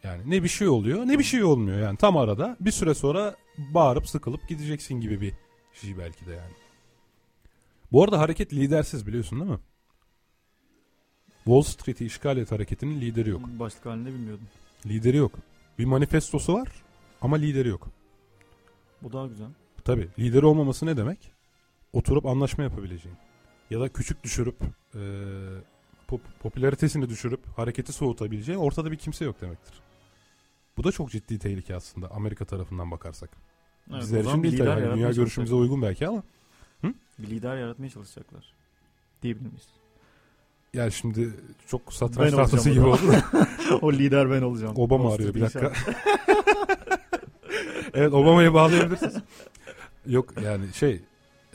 Yani 0.03 0.21
ne 0.25 0.43
bir 0.43 0.47
şey 0.47 0.67
oluyor 0.67 1.07
ne 1.07 1.19
bir 1.19 1.23
şey 1.23 1.43
olmuyor. 1.43 1.79
Yani 1.79 1.97
tam 1.97 2.17
arada 2.17 2.57
bir 2.59 2.71
süre 2.71 2.93
sonra 2.93 3.35
bağırıp 3.57 4.07
sıkılıp 4.09 4.47
gideceksin 4.49 5.01
gibi 5.01 5.21
bir 5.21 5.33
Xi 5.73 5.97
belki 5.97 6.25
de 6.25 6.31
yani. 6.31 6.53
Bu 7.91 8.03
arada 8.03 8.19
hareket 8.19 8.53
lidersiz 8.53 9.07
biliyorsun 9.07 9.39
değil 9.39 9.51
mi? 9.51 9.59
Wall 11.43 11.61
Street'i 11.61 12.05
işgal 12.05 12.37
et 12.37 12.51
hareketinin 12.51 13.01
lideri 13.01 13.29
yok. 13.29 13.41
Başlık 13.59 13.85
halinde 13.85 14.09
bilmiyordum. 14.09 14.47
Lideri 14.85 15.17
yok. 15.17 15.31
Bir 15.79 15.85
manifestosu 15.85 16.53
var 16.53 16.67
ama 17.21 17.35
lideri 17.35 17.67
yok. 17.69 17.87
Bu 19.01 19.13
daha 19.13 19.27
güzel. 19.27 19.47
Tabi 19.85 20.07
lideri 20.19 20.45
olmaması 20.45 20.85
ne 20.85 20.97
demek? 20.97 21.31
Oturup 21.93 22.25
anlaşma 22.25 22.63
yapabileceğin. 22.63 23.17
Ya 23.69 23.79
da 23.79 23.89
küçük 23.89 24.23
düşürüp 24.23 24.55
e, 24.95 24.99
pop- 26.07 26.39
popülaritesini 26.39 27.09
düşürüp 27.09 27.39
hareketi 27.55 27.93
soğutabileceğin 27.93 28.59
ortada 28.59 28.91
bir 28.91 28.97
kimse 28.97 29.25
yok 29.25 29.41
demektir. 29.41 29.73
Bu 30.77 30.83
da 30.83 30.91
çok 30.91 31.11
ciddi 31.11 31.39
tehlike 31.39 31.75
aslında 31.75 32.11
Amerika 32.11 32.45
tarafından 32.45 32.91
bakarsak. 32.91 33.29
Evet, 33.91 34.01
Bizler 34.01 34.23
için 34.23 34.43
bir 34.43 34.51
değil 34.51 34.57
tabii. 34.57 34.69
Yani 34.69 34.79
yaratmaya 34.79 34.95
dünya 34.95 35.11
görüşümüze 35.11 35.55
uygun 35.55 35.81
belki 35.81 36.07
ama. 36.07 36.23
Bir 37.19 37.27
lider 37.27 37.57
yaratmaya 37.57 37.89
çalışacaklar. 37.89 38.53
Diyebilir 39.21 39.47
miyiz? 39.47 39.67
Yani 40.73 40.91
şimdi 40.91 41.33
çok 41.67 41.81
Ben 41.87 41.91
satranç 41.91 42.33
olacağım 42.33 42.35
tahtası 42.35 42.69
gibi 42.69 42.85
oldu. 42.85 42.99
o 43.81 43.93
lider 43.93 44.31
ben 44.31 44.41
olacağım. 44.41 44.73
Obama 44.77 45.03
Wall 45.03 45.15
arıyor 45.15 45.33
bir 45.33 45.41
dakika. 45.41 45.73
evet 47.93 48.13
Obama'yı 48.13 48.53
bağlayabilirsiniz. 48.53 49.15
Yok 50.05 50.33
yani 50.43 50.73
şey 50.73 51.01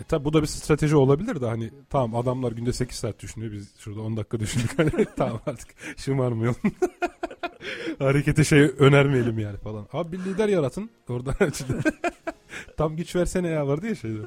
e 0.00 0.02
tabi 0.08 0.24
bu 0.24 0.32
da 0.32 0.42
bir 0.42 0.46
strateji 0.46 0.96
olabilir 0.96 1.40
de 1.40 1.46
hani 1.46 1.70
tamam 1.90 2.16
adamlar 2.16 2.52
günde 2.52 2.72
8 2.72 2.98
saat 2.98 3.20
düşünüyor 3.20 3.52
biz 3.52 3.68
şurada 3.78 4.00
10 4.00 4.16
dakika 4.16 4.40
düşündük 4.40 4.70
hani 4.78 5.06
tamam 5.16 5.40
artık 5.46 5.68
şımarmayalım. 5.96 6.56
Harekete 7.98 8.44
şey 8.44 8.70
önermeyelim 8.78 9.38
yani 9.38 9.56
falan. 9.56 9.86
Abi 9.92 10.12
bir 10.12 10.18
lider 10.24 10.48
yaratın 10.48 10.90
oradan 11.08 11.34
açılır. 11.46 11.84
Tam 12.76 12.96
güç 12.96 13.16
versene 13.16 13.48
ya 13.48 13.66
vardı 13.68 13.86
ya 13.86 13.94
şeyde. 13.94 14.18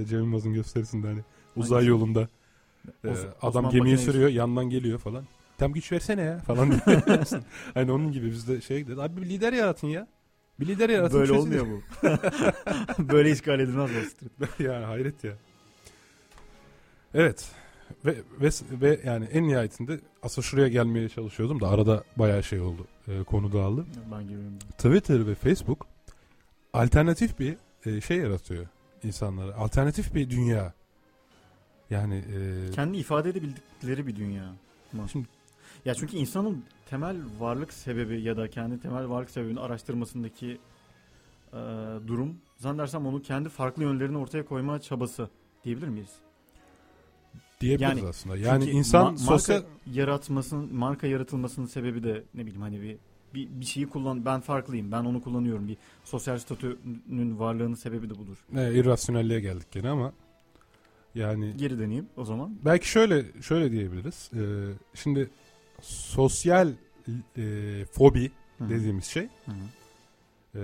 e, 0.00 0.04
Cem 0.06 0.18
Yılmaz'ın 0.18 0.54
gösterisinde 0.54 1.06
hani 1.06 1.20
uzay 1.56 1.74
Hangisi? 1.76 1.90
yolunda. 1.90 2.28
e, 3.04 3.08
Os- 3.08 3.26
adam 3.42 3.64
Makineyi- 3.64 3.96
sürüyor 3.98 4.28
yandan 4.28 4.70
geliyor 4.70 4.98
falan. 4.98 5.24
Tam 5.58 5.72
güç 5.72 5.92
versene 5.92 6.22
ya 6.22 6.38
falan 6.38 6.72
hani 7.74 7.92
onun 7.92 8.12
gibi 8.12 8.30
bizde 8.30 8.60
şey 8.60 8.86
dedi. 8.86 9.02
Abi 9.02 9.22
bir 9.22 9.28
lider 9.28 9.52
yaratın 9.52 9.88
ya. 9.88 10.06
Bir 10.62 10.66
lider 10.66 10.88
yaratın. 10.88 11.20
Böyle 11.20 11.32
olmuyor 11.32 11.66
bu. 11.66 11.82
Böyle 13.12 13.30
işgal 13.30 13.60
edilmez 13.60 13.90
Wall 13.90 14.04
Street. 14.04 14.60
yani 14.60 14.84
hayret 14.84 15.24
ya. 15.24 15.32
Evet. 17.14 17.50
Ve, 18.06 18.16
ve, 18.40 18.50
ve 18.70 19.00
yani 19.04 19.24
en 19.24 19.48
nihayetinde 19.48 20.00
asıl 20.22 20.42
şuraya 20.42 20.68
gelmeye 20.68 21.08
çalışıyordum 21.08 21.60
da 21.60 21.68
arada 21.68 22.04
bayağı 22.16 22.42
şey 22.42 22.60
oldu. 22.60 22.86
E, 23.08 23.22
konu 23.22 23.52
dağıldı. 23.52 23.86
Ben 24.12 24.22
giriyorum. 24.22 24.58
Twitter 24.78 25.26
ve 25.26 25.34
Facebook 25.34 25.86
alternatif 26.72 27.38
bir 27.38 27.56
e, 27.86 28.00
şey 28.00 28.16
yaratıyor 28.16 28.66
insanlara. 29.02 29.54
Alternatif 29.54 30.14
bir 30.14 30.30
dünya. 30.30 30.72
Yani 31.90 32.14
e, 32.14 32.70
Kendi 32.70 32.98
ifade 32.98 33.30
edebildikleri 33.30 34.06
bir 34.06 34.16
dünya. 34.16 34.52
Şimdi- 35.12 35.28
ya 35.84 35.94
çünkü 35.94 36.16
insanın 36.16 36.64
temel 36.86 37.16
varlık 37.38 37.72
sebebi 37.72 38.20
ya 38.22 38.36
da 38.36 38.50
kendi 38.50 38.80
temel 38.80 39.08
varlık 39.08 39.30
sebebini 39.30 39.60
araştırmasındaki 39.60 40.58
e, 41.52 41.56
durum 42.06 42.36
zannedersem 42.56 43.06
onu 43.06 43.22
kendi 43.22 43.48
farklı 43.48 43.82
yönlerini 43.82 44.18
ortaya 44.18 44.44
koyma 44.44 44.80
çabası 44.80 45.28
diyebilir 45.64 45.88
miyiz? 45.88 46.10
diyebiliriz 47.60 47.98
Yani- 47.98 48.08
aslında. 48.08 48.36
Yani 48.36 48.64
Çünkü 48.64 48.76
insan 48.76 49.14
ma- 49.14 49.18
sosyal 49.18 49.56
marka 49.56 49.68
yaratmasının 49.92 50.74
marka 50.74 51.06
yaratılmasının 51.06 51.66
sebebi 51.66 52.02
de 52.04 52.24
ne 52.34 52.40
bileyim 52.46 52.62
hani 52.62 52.82
bir 52.82 52.96
bir, 53.34 53.48
bir 53.60 53.64
şeyi 53.64 53.86
kullan 53.88 54.24
ben 54.24 54.40
farklıyım 54.40 54.92
ben 54.92 55.04
onu 55.04 55.22
kullanıyorum 55.22 55.68
bir 55.68 55.76
sosyal 56.04 56.38
statünün 56.38 57.38
varlığının 57.38 57.74
sebebi 57.74 58.10
de 58.10 58.14
budur. 58.18 58.36
e, 58.56 58.74
irrasyonelliğe 58.74 59.40
geldik 59.40 59.66
gene 59.70 59.88
ama 59.90 60.12
yani 61.14 61.56
Geri 61.56 61.78
döneyim 61.78 62.06
o 62.16 62.24
zaman. 62.24 62.56
belki 62.64 62.88
şöyle 62.88 63.42
şöyle 63.42 63.72
diyebiliriz. 63.72 64.30
E, 64.34 64.40
şimdi 64.94 65.30
sosyal 65.82 66.72
e, 67.36 67.84
fobi 67.92 68.30
Hı 68.58 68.64
hı. 68.64 68.70
dediğimiz 68.70 69.04
şey 69.04 69.28
e, 70.54 70.60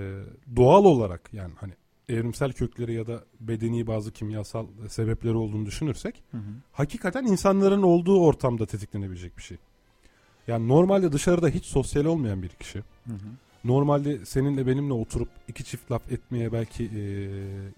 doğal 0.57 0.85
olarak 0.85 1.31
yani 1.33 1.53
hani 1.57 1.73
evrimsel 2.09 2.53
kökleri 2.53 2.93
ya 2.95 3.07
da 3.07 3.25
bedeni 3.41 3.87
bazı 3.87 4.13
kimyasal 4.13 4.67
sebepleri 4.89 5.35
olduğunu 5.37 5.67
düşünürsek 5.67 6.23
Hı 6.31 6.37
hı. 6.37 6.51
hakikaten 6.73 7.25
insanların 7.25 7.83
olduğu 7.83 8.21
ortamda 8.21 8.67
tetiklenebilecek 8.67 9.37
bir 9.37 9.43
şey. 9.43 9.57
Yani 10.49 10.69
normalde 10.69 11.13
dışarıda 11.13 11.49
hiç 11.49 11.65
sosyal 11.65 12.05
olmayan 12.05 12.43
bir 12.43 12.49
kişi 12.49 12.79
Hı 12.79 13.13
hı. 13.13 13.19
normalde 13.65 14.27
seninle 14.27 14.67
benimle 14.67 14.93
oturup 14.93 15.29
iki 15.49 15.65
çift 15.65 15.91
laf 15.91 16.13
etmeye 16.13 16.53
belki 16.53 16.85
e, 16.85 17.03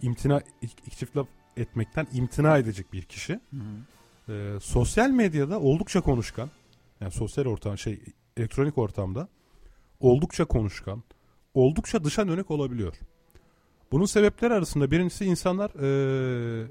imtina 0.02 0.40
iki, 0.62 0.74
iki 0.86 0.96
çift 0.96 1.16
laf 1.16 1.26
etmekten 1.56 2.06
imtina 2.12 2.58
edecek 2.58 2.92
bir 2.92 3.02
kişi 3.02 3.32
Hı 3.32 3.56
hı. 3.56 4.32
e, 4.32 4.60
sosyal 4.60 5.10
medyada 5.10 5.60
oldukça 5.60 6.00
konuşkan 6.00 6.50
yani 7.00 7.10
sosyal 7.12 7.44
ortam 7.46 7.78
şey 7.78 8.00
elektronik 8.36 8.78
ortamda 8.78 9.28
oldukça 10.00 10.44
konuşkan 10.44 11.02
oldukça 11.54 12.04
dışa 12.04 12.28
dönük 12.28 12.50
olabiliyor. 12.50 12.94
Bunun 13.92 14.04
sebepleri 14.04 14.54
arasında 14.54 14.90
birincisi 14.90 15.24
insanlar 15.24 15.70
e, 15.70 16.70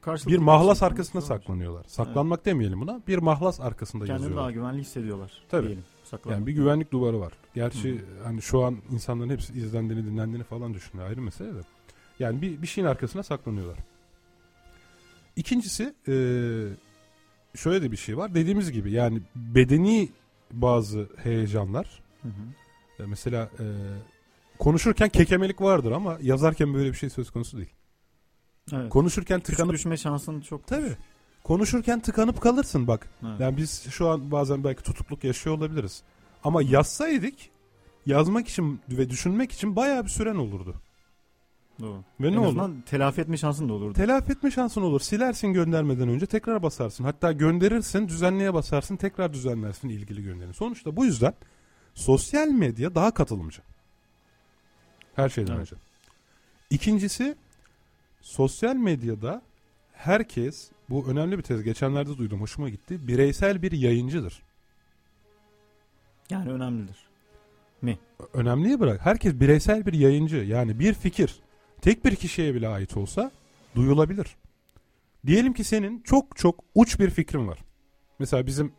Karşılıklı 0.00 0.32
bir 0.32 0.38
mahlas 0.38 0.82
var. 0.82 1.20
saklanıyorlar. 1.20 1.84
Saklanmak 1.88 2.44
demeyelim 2.44 2.80
buna. 2.80 3.00
Bir 3.08 3.18
mahlas 3.18 3.60
arkasında 3.60 4.04
Kendini 4.04 4.22
yazıyorlar. 4.22 4.42
daha 4.44 4.50
güvenli 4.50 4.80
hissediyorlar. 4.80 5.32
Tabii. 5.48 5.66
Diyelim. 5.66 5.84
Saklanmak. 6.04 6.38
Yani 6.38 6.46
bir 6.46 6.52
güvenlik 6.52 6.92
duvarı 6.92 7.20
var. 7.20 7.32
Gerçi 7.54 7.94
Hı. 7.94 8.04
hani 8.24 8.42
şu 8.42 8.64
an 8.64 8.76
insanların 8.90 9.30
hepsi 9.30 9.52
izlendiğini 9.52 10.04
dinlendiğini 10.06 10.44
falan 10.44 10.74
düşünüyor 10.74 11.08
ayrı 11.08 11.20
mesele 11.22 11.54
de. 11.54 11.60
Yani 12.18 12.42
bir, 12.42 12.62
bir 12.62 12.66
şeyin 12.66 12.88
arkasına 12.88 13.22
saklanıyorlar. 13.22 13.78
İkincisi 15.36 15.94
eee, 16.06 16.68
şöyle 17.54 17.82
de 17.82 17.92
bir 17.92 17.96
şey 17.96 18.16
var. 18.16 18.34
Dediğimiz 18.34 18.72
gibi 18.72 18.92
yani 18.92 19.22
bedeni 19.36 20.08
bazı 20.52 21.08
heyecanlar 21.16 22.02
Hı 22.22 22.28
hı. 22.28 23.02
e, 23.02 23.06
mesela 23.06 23.50
eee, 23.60 23.66
konuşurken 24.58 25.08
kekemelik 25.08 25.60
vardır 25.60 25.92
ama 25.92 26.18
yazarken 26.22 26.74
böyle 26.74 26.88
bir 26.88 26.96
şey 26.96 27.10
söz 27.10 27.30
konusu 27.30 27.56
değil. 27.56 27.70
Evet. 28.72 28.90
Konuşurken 28.90 29.40
Küçük 29.40 29.56
tıkanıp 29.56 29.74
düşme 29.74 29.96
şansın 29.96 30.40
çok 30.40 30.66
tabii. 30.66 30.96
Konuşurken 31.44 32.00
tıkanıp 32.00 32.40
kalırsın 32.40 32.86
bak. 32.86 33.08
Evet. 33.22 33.40
Yani 33.40 33.56
biz 33.56 33.90
şu 33.90 34.08
an 34.08 34.30
bazen 34.30 34.64
belki 34.64 34.82
tutukluk 34.82 35.24
yaşıyor 35.24 35.56
olabiliriz. 35.56 36.02
Ama 36.44 36.62
yazsaydık 36.62 37.34
yazmak 38.06 38.48
için 38.48 38.80
ve 38.90 39.10
düşünmek 39.10 39.52
için 39.52 39.76
bayağı 39.76 40.04
bir 40.04 40.10
süren 40.10 40.36
olurdu. 40.36 40.74
Doğru. 41.80 42.04
Ve 42.20 42.28
en 42.28 42.32
ne 42.32 42.38
olur? 42.38 42.70
telafi 42.86 43.20
etme 43.20 43.36
şansın 43.36 43.68
da 43.68 43.72
olurdu. 43.72 43.92
Telafi 43.92 44.32
etme 44.32 44.50
şansın 44.50 44.82
olur. 44.82 45.00
Silersin 45.00 45.52
göndermeden 45.52 46.08
önce 46.08 46.26
tekrar 46.26 46.62
basarsın. 46.62 47.04
Hatta 47.04 47.32
gönderirsin 47.32 48.08
düzenleye 48.08 48.54
basarsın 48.54 48.96
tekrar 48.96 49.32
düzenlersin 49.32 49.88
ilgili 49.88 50.22
gönderin. 50.22 50.52
Sonuçta 50.52 50.96
bu 50.96 51.04
yüzden 51.04 51.34
sosyal 51.94 52.48
medya 52.48 52.94
daha 52.94 53.10
katılımcı. 53.10 53.62
Her 55.16 55.28
şeyden 55.28 55.52
Evet. 55.52 55.60
önce. 55.60 55.76
İkincisi 56.70 57.36
sosyal 58.20 58.76
medyada 58.76 59.42
herkes 59.92 60.70
bu 60.90 61.06
önemli 61.08 61.38
bir 61.38 61.42
tez 61.42 61.62
geçenlerde 61.62 62.18
duydum 62.18 62.40
hoşuma 62.40 62.68
gitti. 62.68 63.08
Bireysel 63.08 63.62
bir 63.62 63.72
yayıncıdır. 63.72 64.42
yani 66.30 66.50
önemlidir. 66.50 66.96
önemliyi 68.32 68.80
bırak. 68.80 69.00
Herkes 69.06 69.34
bireysel 69.34 69.86
bir 69.86 69.92
yayıncı. 69.92 70.36
Yani 70.36 70.78
bir 70.78 70.94
fikir 70.94 71.40
tek 71.80 72.04
bir 72.04 72.16
kişiye 72.16 72.54
bile 72.54 72.68
ait 72.68 72.96
olsa 72.96 73.30
duyulabilir. 73.74 74.36
Diyelim 75.26 75.52
ki 75.52 75.64
senin 75.64 76.00
çok 76.00 76.36
çok 76.36 76.64
uç 76.74 77.00
bir 77.00 77.10
fikrin 77.10 77.48
var. 77.48 77.58
Mesela 78.18 78.46
bizim 78.46 78.72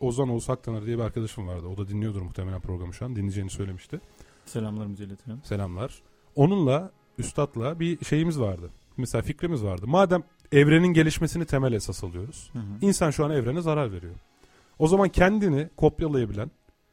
Ozan 0.00 0.28
Oğuz 0.28 0.50
Aktaner 0.50 0.86
diye 0.86 0.98
bir 0.98 1.02
arkadaşım 1.02 1.48
vardı. 1.48 1.66
O 1.66 1.76
da 1.76 1.88
dinliyordur 1.88 2.22
muhtemelen 2.22 2.60
programı 2.60 2.94
şu 2.94 3.04
an. 3.04 3.16
Dinleyeceğini 3.16 3.50
söylemişti. 3.50 4.00
Selamlarımızı 4.46 5.04
iletelim. 5.04 5.40
Selamlar. 5.44 6.02
Onunla, 6.34 6.90
üstadla 7.18 7.80
bir 7.80 8.04
şeyimiz 8.04 8.40
vardı. 8.40 8.70
Mesela 8.96 9.22
fikrimiz 9.22 9.64
vardı. 9.64 9.86
Madem 9.86 10.22
evrenin 10.52 10.92
gelişmesini 10.92 11.44
temel 11.44 11.72
esas 11.72 12.04
alıyoruz. 12.04 12.50
Hı 12.52 12.58
hı. 12.58 12.62
İnsan 12.80 13.10
şu 13.10 13.24
an 13.24 13.30
evrene 13.30 13.60
zarar 13.60 13.92
veriyor. 13.92 14.14
O 14.78 14.88
zaman 14.88 15.08
kendini 15.08 15.68
kopyalayabilen 15.76 16.50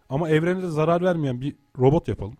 ama 0.10 0.30
evrene 0.30 0.62
de 0.62 0.68
zarar 0.70 1.02
vermeyen 1.02 1.41
bir 1.41 1.56
robot 1.80 2.08
yapalım. 2.08 2.38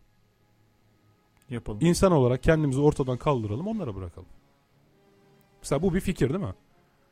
Yapalım. 1.49 1.79
İnsan 1.81 2.12
olarak 2.12 2.43
kendimizi 2.43 2.79
ortadan 2.79 3.17
kaldıralım 3.17 3.67
onlara 3.67 3.95
bırakalım. 3.95 4.27
Mesela 5.62 5.81
bu 5.81 5.93
bir 5.93 5.99
fikir 5.99 6.29
değil 6.29 6.39
mi? 6.45 6.53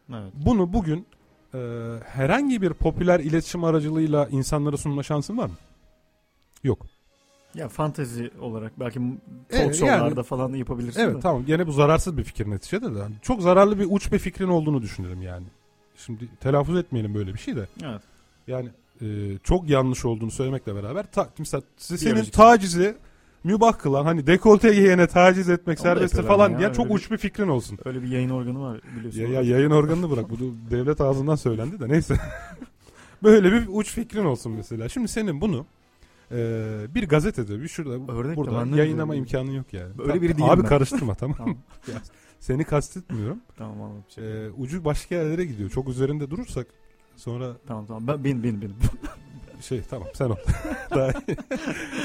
Evet. 0.10 0.34
Bunu 0.46 0.74
bugün 0.74 1.06
e, 1.54 1.60
herhangi 2.06 2.62
bir 2.62 2.74
popüler 2.74 3.20
iletişim 3.20 3.64
aracılığıyla 3.64 4.28
insanlara 4.28 4.78
sunma 4.78 5.04
şansın 5.04 5.38
var 5.38 5.46
mı? 5.46 5.56
Yok. 6.64 6.86
Ya 7.56 7.70
fantezi 7.70 8.32
olarak 8.42 8.80
belki 8.80 9.02
Evet, 9.52 9.76
show'larda 9.76 10.04
yani- 10.06 10.24
falan 10.24 10.54
yapabilirsin 10.54 11.00
Evet 11.02 11.16
de. 11.16 11.20
tamam 11.20 11.46
gene 11.46 11.68
bu 11.68 11.72
zararsız 11.72 12.18
bir 12.18 12.24
fikir 12.24 12.50
neticede 12.50 12.96
de. 12.96 13.00
Yani 13.00 13.16
çok 13.22 13.42
zararlı 13.42 13.80
bir 13.80 13.88
uç 13.90 14.12
bir 14.12 14.20
fikrin 14.20 14.48
olduğunu 14.48 14.82
düşünürüm 14.82 15.22
yani. 15.22 15.46
Şimdi 15.96 16.30
telaffuz 16.40 16.78
etmeyelim 16.78 17.14
böyle 17.16 17.34
bir 17.34 17.40
şey 17.40 17.56
de. 17.56 17.68
Evet. 17.84 18.02
Yani 18.48 18.70
e, 19.02 19.38
çok 19.44 19.70
yanlış 19.70 20.06
olduğunu 20.06 20.32
söylemekle 20.32 20.76
beraber 20.76 21.12
ta, 21.12 21.30
mesela 21.40 21.62
senin 21.78 22.02
Biyolojik. 22.02 22.34
tacizi 22.34 22.96
mübah 23.44 23.74
kılan 23.78 24.06
hani 24.06 24.28
dekolte 24.28 24.74
giyene 24.74 25.08
taciz 25.08 25.50
etmek 25.50 25.80
Onu 25.80 25.84
serbesttir 25.84 26.24
falan 26.24 26.50
ya, 26.50 26.60
diye 26.60 26.74
çok 26.74 26.86
bir- 26.90 26.94
uç 26.94 27.12
bir 27.12 27.18
fikrin 27.18 27.48
olsun. 27.48 27.80
Öyle 27.86 28.04
bir 28.04 28.08
yayın 28.08 28.30
organı 28.30 28.62
var 28.62 28.82
biliyorsun. 28.98 29.22
Ya, 29.22 29.28
ya 29.28 29.42
yayın 29.42 29.72
organını 29.72 30.12
bırak. 30.12 30.30
Bu 30.30 30.36
devlet 30.72 31.02
ağzından 31.02 31.36
söylendi 31.36 31.80
de 31.80 31.90
neyse. 31.90 32.16
Böyle 33.24 33.52
bir 33.52 33.68
uç 33.68 33.92
fikrin 33.94 34.26
olsun 34.26 34.52
mesela. 34.52 34.90
Şimdi 34.90 35.08
senin 35.08 35.42
bunu 35.42 35.66
e, 36.32 36.36
bir 36.96 37.08
gazetede 37.08 37.62
bir 37.62 37.68
şurada 37.68 38.12
Örnek 38.14 38.38
burada 38.38 38.78
yayınlama 38.78 39.16
imkanın 39.16 39.52
yok 39.52 39.74
yani. 39.74 39.92
Öyle 40.00 40.22
biri 40.22 40.34
değilim 40.34 40.50
Abi 40.50 40.62
ben. 40.64 40.70
karıştırma 40.70 41.16
tamam. 41.16 41.38
Tamam. 41.38 41.56
Seni 42.40 42.64
kastetmiyorum. 42.64 43.38
tamam 43.58 43.82
anladım. 43.82 44.04
Şey. 44.16 44.46
E, 44.46 44.50
ucu 44.52 44.86
başka 44.86 45.16
yerlere 45.16 45.46
gidiyor. 45.46 45.70
Çok 45.70 45.90
üzerinde 45.90 46.30
durursak 46.30 46.68
sonra 47.16 47.58
Tamam 47.68 47.86
tamam. 47.86 48.08
Ben 48.08 48.24
benim 48.24 48.44
benim 48.44 48.62
benim. 48.62 48.76
Şey 49.64 49.82
tamam 49.90 50.08
sen 50.14 50.30
ol. 50.30 50.36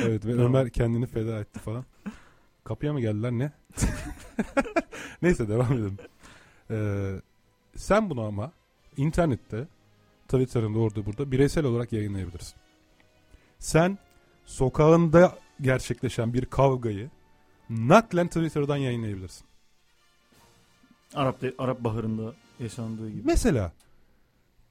Evet 0.03 0.27
ve 0.27 0.31
Tamam. 0.33 0.47
Ömer 0.47 0.71
kendini 0.71 1.07
feda 1.07 1.40
etti 1.40 1.59
falan. 1.61 1.85
Kapıya 2.64 2.92
mı 2.92 3.01
geldiler 3.01 3.31
ne? 3.33 3.53
Neyse 5.23 5.49
devam 5.49 5.73
edelim. 5.73 5.97
Ee, 6.71 7.21
sen 7.77 8.11
bunu 8.11 8.23
ama 8.25 8.53
internette 8.97 9.68
Twitter'ında 10.29 10.79
orada 10.79 11.07
burada 11.07 11.31
bireysel 11.33 11.64
olarak 11.64 11.92
yayınlayabilirsin. 11.92 12.55
Sen 13.59 13.99
sokağında 14.44 15.38
gerçekleşen 15.61 16.35
bir 16.35 16.44
kavgayı 16.44 17.11
naklen 17.71 18.27
Twitter'dan 18.29 18.77
yayınlayabilirsin. 18.77 19.47
Arap 21.14 21.40
de- 21.42 21.55
Arap 21.59 21.81
Baharı'nda 21.85 22.35
yaşandığı 22.61 23.11
gibi. 23.11 23.23
Mesela 23.25 23.73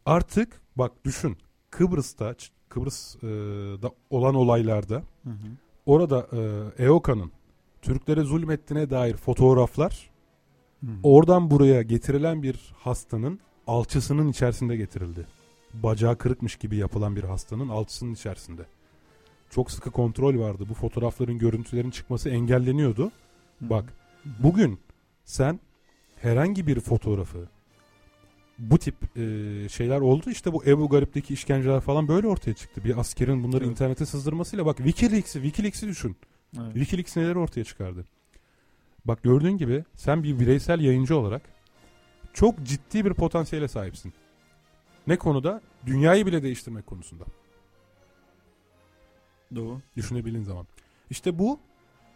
artık 0.06 0.62
bak 0.76 0.92
düşün 1.06 1.38
Kıbrıs'ta 1.70 2.36
Kıbrıs'da 2.70 3.92
olan 4.10 4.36
olaylarda 4.36 4.96
Hı 5.24 5.30
hı. 5.30 5.48
orada 5.86 6.28
e, 6.78 6.84
EOKA'nın 6.84 7.32
Türklere 7.82 8.22
zulmettiğine 8.22 8.90
dair 8.90 9.18
fotoğraflar 9.18 10.10
Hı. 10.82 10.88
oradan 11.04 11.52
buraya 11.52 11.82
getirilen 11.82 12.44
bir 12.44 12.74
hastanın 12.78 13.40
alçısının 13.68 14.28
içerisinde 14.28 14.78
getirildi. 14.78 15.28
Bacağı 15.74 16.18
kırıkmış 16.18 16.56
gibi 16.56 16.78
yapılan 16.78 17.16
bir 17.16 17.24
hastanın 17.24 17.70
alçısının 17.70 18.14
içerisinde. 18.14 18.66
Çok 19.50 19.72
sıkı 19.72 19.92
kontrol 19.92 20.40
vardı. 20.40 20.66
Bu 20.70 20.74
fotoğrafların 20.74 21.38
görüntülerin 21.38 21.92
çıkması 21.92 22.30
engelleniyordu. 22.30 23.06
Hı. 23.60 23.70
Bak 23.70 23.94
bugün 24.44 24.80
sen 25.26 25.60
herhangi 26.16 26.68
bir 26.68 26.80
fotoğrafı 26.80 27.48
bu 28.60 28.78
tip 28.78 28.96
e, 29.18 29.20
şeyler 29.70 30.00
oldu. 30.00 30.30
İşte 30.30 30.54
bu 30.54 30.66
Ebu 30.66 30.90
Garip'teki 30.90 31.34
işkenceler 31.34 31.80
falan 31.80 32.08
böyle 32.08 32.28
ortaya 32.28 32.54
çıktı. 32.54 32.84
Bir 32.84 33.00
askerin 33.00 33.44
bunları 33.44 33.64
Evet. 33.64 33.72
internete 33.72 34.06
sızdırmasıyla 34.06 34.66
bak 34.66 34.78
Wikileaks'i 34.78 35.34
Wikileaks'i 35.42 35.88
düşün. 35.88 36.16
Evet. 36.58 36.74
Wikileaks 36.74 37.18
neleri 37.18 37.38
ortaya 37.40 37.64
çıkardı. 37.64 38.06
Bak 39.06 39.24
gördüğün 39.24 39.58
gibi 39.58 39.84
sen 39.96 40.24
bir 40.24 40.40
bireysel 40.40 40.80
yayıncı 40.80 41.18
olarak 41.18 41.42
çok 42.34 42.64
ciddi 42.64 43.06
bir 43.06 43.14
potansiyele 43.14 43.68
sahipsin. 43.68 44.14
Ne 45.08 45.18
konuda? 45.18 45.62
Dünyayı 45.86 46.26
bile 46.26 46.44
değiştirmek 46.44 46.88
konusunda. 46.88 47.24
Doğru. 49.56 49.82
Düşünebildiğin 49.98 50.44
zaman. 50.44 50.68
İşte 51.10 51.40
bu 51.40 51.60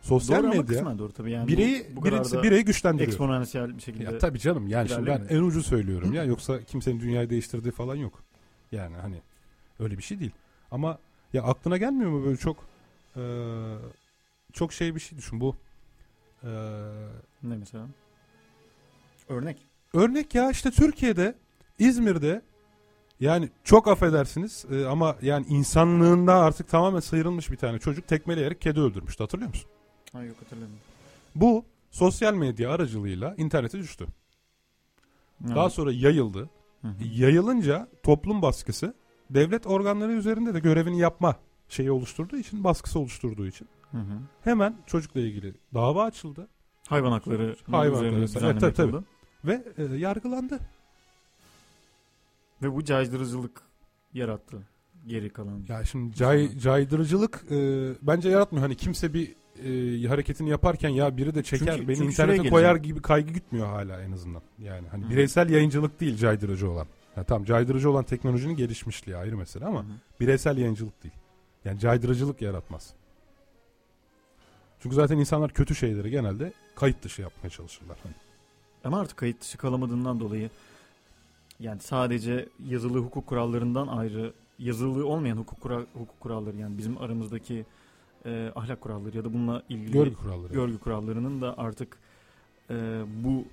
sosyal 0.01 0.37
doğru 0.37 0.47
ama 0.47 0.55
medya 0.61 0.65
kısmen 0.65 0.99
doğru 0.99 1.11
tabii 1.11 1.31
yani. 1.31 1.47
bireyi, 1.47 1.85
bu, 1.91 1.95
bu 1.95 2.01
kadar 2.01 2.13
birincisi 2.13 2.37
da 2.37 2.43
bireyi 2.43 2.65
güçlendiriyor. 2.65 3.07
eksponansiyel 3.07 3.77
bir 3.77 3.81
şekilde. 3.81 4.03
Ya 4.03 4.17
tabii 4.17 4.39
canım 4.39 4.67
yani 4.67 4.89
şimdi 4.89 5.07
ben 5.07 5.25
en 5.29 5.41
ucu 5.41 5.63
söylüyorum 5.63 6.13
ya 6.13 6.23
yoksa 6.23 6.63
kimsenin 6.63 6.99
dünyayı 6.99 7.29
değiştirdiği 7.29 7.71
falan 7.71 7.95
yok. 7.95 8.23
Yani 8.71 8.95
hani 8.97 9.21
öyle 9.79 9.97
bir 9.97 10.03
şey 10.03 10.19
değil. 10.19 10.31
Ama 10.71 10.97
ya 11.33 11.43
aklına 11.43 11.77
gelmiyor 11.77 12.11
mu 12.11 12.25
böyle 12.25 12.37
çok 12.37 12.57
eee, 13.15 13.23
çok 14.53 14.73
şey 14.73 14.95
bir 14.95 14.99
şey 14.99 15.17
düşün 15.17 15.39
bu 15.39 15.55
eee, 16.43 16.49
Ne 17.43 17.55
mesela? 17.57 17.87
Örnek. 19.29 19.57
örnek 19.93 20.35
ya 20.35 20.51
işte 20.51 20.71
Türkiye'de 20.71 21.35
İzmir'de 21.79 22.41
yani 23.19 23.49
çok 23.63 23.87
affedersiniz 23.87 24.65
e, 24.71 24.85
ama 24.85 25.15
yani 25.21 25.45
insanlığında 25.49 26.35
artık 26.35 26.67
tamamen 26.69 26.99
sıyrılmış 26.99 27.51
bir 27.51 27.57
tane 27.57 27.79
çocuk 27.79 28.07
tekmeleyerek 28.07 28.61
kedi 28.61 28.79
öldürmüştü 28.79 29.23
hatırlıyor 29.23 29.49
musun? 29.49 29.69
Ay 30.13 30.27
yok 30.27 30.37
hatırlamıyorum. 30.41 30.79
Bu 31.35 31.65
sosyal 31.91 32.33
medya 32.33 32.71
aracılığıyla 32.71 33.35
internete 33.37 33.79
düştü. 33.79 34.07
Daha 35.47 35.63
Evet. 35.63 35.73
sonra 35.73 35.91
yayıldı. 35.91 36.49
Hı 36.81 36.87
hı. 36.87 37.03
yayılınca 37.03 37.87
toplum 38.03 38.41
baskısı 38.41 38.93
devlet 39.29 39.67
organları 39.67 40.11
üzerinde 40.11 40.53
de 40.53 40.59
görevini 40.59 40.99
yapma 40.99 41.35
şeyi 41.69 41.91
oluşturduğu 41.91 42.37
için 42.37 42.63
baskısı 42.63 42.99
oluşturduğu 42.99 43.47
için 43.47 43.67
Hı 43.91 43.97
hı. 43.97 44.19
hemen 44.43 44.77
çocukla 44.87 45.19
ilgili 45.19 45.53
dava 45.73 46.03
açıldı 46.03 46.47
Hayvan 46.87 47.11
hakları 47.11 47.55
Hayvan 47.71 48.05
üzerine 48.05 48.25
hakları. 48.25 48.45
Evet, 48.51 48.75
tabii, 48.75 48.91
tabii. 48.91 49.03
ve 49.45 49.63
e, 49.77 49.83
yargılandı. 49.97 50.59
Ve 52.61 52.75
bu 52.75 52.83
caydırıcılık 52.83 53.61
yarattı 54.13 54.67
geri 55.07 55.29
kalan. 55.29 55.63
Ya 55.67 55.85
şimdi 55.85 56.15
cay, 56.15 56.57
caydırıcılık 56.57 57.43
e, 57.51 57.89
bence 58.01 58.29
yaratmıyor. 58.29 58.63
Hani 58.65 58.75
kimse 58.75 59.13
bir 59.13 59.35
e, 59.59 60.07
hareketini 60.07 60.49
yaparken 60.49 60.89
ya 60.89 61.17
biri 61.17 61.35
de 61.35 61.43
çeker 61.43 61.73
Çünkü- 61.75 61.87
beni 61.87 61.95
çünkü 61.97 62.11
internete 62.11 62.49
koyar 62.49 62.75
gibi 62.75 63.01
kaygı 63.01 63.33
gütmüyor 63.33 63.67
hala 63.67 64.01
en 64.01 64.11
azından. 64.11 64.41
Yani 64.59 64.87
hani 64.87 65.05
Hı. 65.05 65.09
bireysel 65.09 65.49
yayıncılık 65.49 65.99
değil 65.99 66.17
caydırıcı 66.17 66.71
olan. 66.71 66.87
Ha, 67.15 67.23
tamam 67.23 67.45
caydırıcı 67.45 67.89
olan 67.91 68.03
teknolojinin 68.03 68.55
gelişmişliği 68.55 69.17
ayrı 69.17 69.37
mesele 69.37 69.65
ama 69.65 69.79
hı. 69.83 69.85
bireysel 70.19 70.57
yayıncılık 70.57 71.03
değil. 71.03 71.13
Yani 71.65 71.79
caydırıcılık 71.79 72.41
yaratmaz. 72.41 72.93
Çünkü 74.79 74.95
zaten 74.95 75.17
insanlar 75.17 75.51
kötü 75.53 75.75
şeyleri 75.75 76.09
genelde 76.09 76.53
kayıt 76.75 77.03
dışı 77.03 77.21
yapmaya 77.21 77.49
çalışırlar. 77.49 77.97
Hani 78.03 78.13
Ama 78.83 78.99
artık 78.99 79.17
kayıt 79.17 79.41
dışı 79.41 79.57
kalamadığından 79.57 80.19
dolayı 80.19 80.49
yani 81.59 81.79
sadece 81.81 82.49
yazılı 82.67 82.99
hukuk 82.99 83.27
kurallarından 83.27 83.87
ayrı 83.87 84.33
yazılı 84.59 85.07
olmayan 85.07 85.37
hukuk, 85.37 85.61
kura- 85.61 85.85
hukuk 85.93 86.19
kuralları 86.19 86.57
yani 86.57 86.77
bizim 86.77 86.97
aramızdaki 86.97 87.65
e, 88.25 88.51
ahlak 88.55 88.81
kuralları 88.81 89.17
ya 89.17 89.25
da 89.25 89.33
bununla 89.33 89.63
ilgili 89.69 89.91
görgü 89.91 90.15
kuralları. 90.15 90.53
görgü 90.53 90.77
kurallarının 90.79 91.41
da 91.41 91.57
artık 91.57 91.97
e, 92.69 93.01
bu 93.23 93.45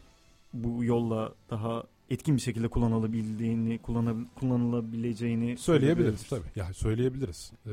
bu 0.52 0.84
yolla 0.84 1.32
daha 1.50 1.84
etkin 2.10 2.36
bir 2.36 2.40
şekilde 2.40 2.68
kullanılabildiğini, 2.68 3.76
kullanab- 3.76 4.24
kullanılabileceğini 4.40 5.56
Söyleyebiliriz 5.56 6.28
tabii. 6.28 6.46
Ya 6.56 6.72
söyleyebiliriz. 6.74 7.52
Ee, 7.66 7.70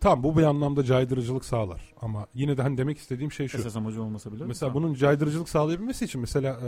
tam 0.00 0.22
bu 0.22 0.36
bir 0.38 0.42
anlamda 0.42 0.84
caydırıcılık 0.84 1.44
sağlar. 1.44 1.92
Ama 2.00 2.26
yine 2.34 2.56
de 2.56 2.62
hani 2.62 2.78
demek 2.78 2.98
istediğim 2.98 3.32
şey 3.32 3.48
şu. 3.48 3.58
Esas 3.58 3.76
amacı 3.76 4.02
olmasa 4.02 4.32
bile. 4.32 4.44
Mesela 4.44 4.72
Tamam. 4.72 4.82
bunun 4.82 4.94
caydırıcılık 4.94 5.48
sağlayabilmesi 5.48 6.04
için 6.04 6.20
mesela 6.20 6.60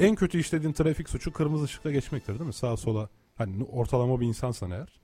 e, 0.00 0.06
en 0.06 0.14
kötü 0.14 0.38
işlediğin 0.38 0.72
trafik 0.72 1.08
suçu 1.08 1.32
kırmızı 1.32 1.64
ışıkta 1.64 1.90
geçmektir 1.90 2.32
değil 2.38 2.46
mi? 2.46 2.52
Sağa 2.52 2.76
sola 2.76 3.08
hani 3.36 3.64
ortalama 3.64 4.20
bir 4.20 4.26
insansan 4.26 4.70
eğer. 4.70 5.00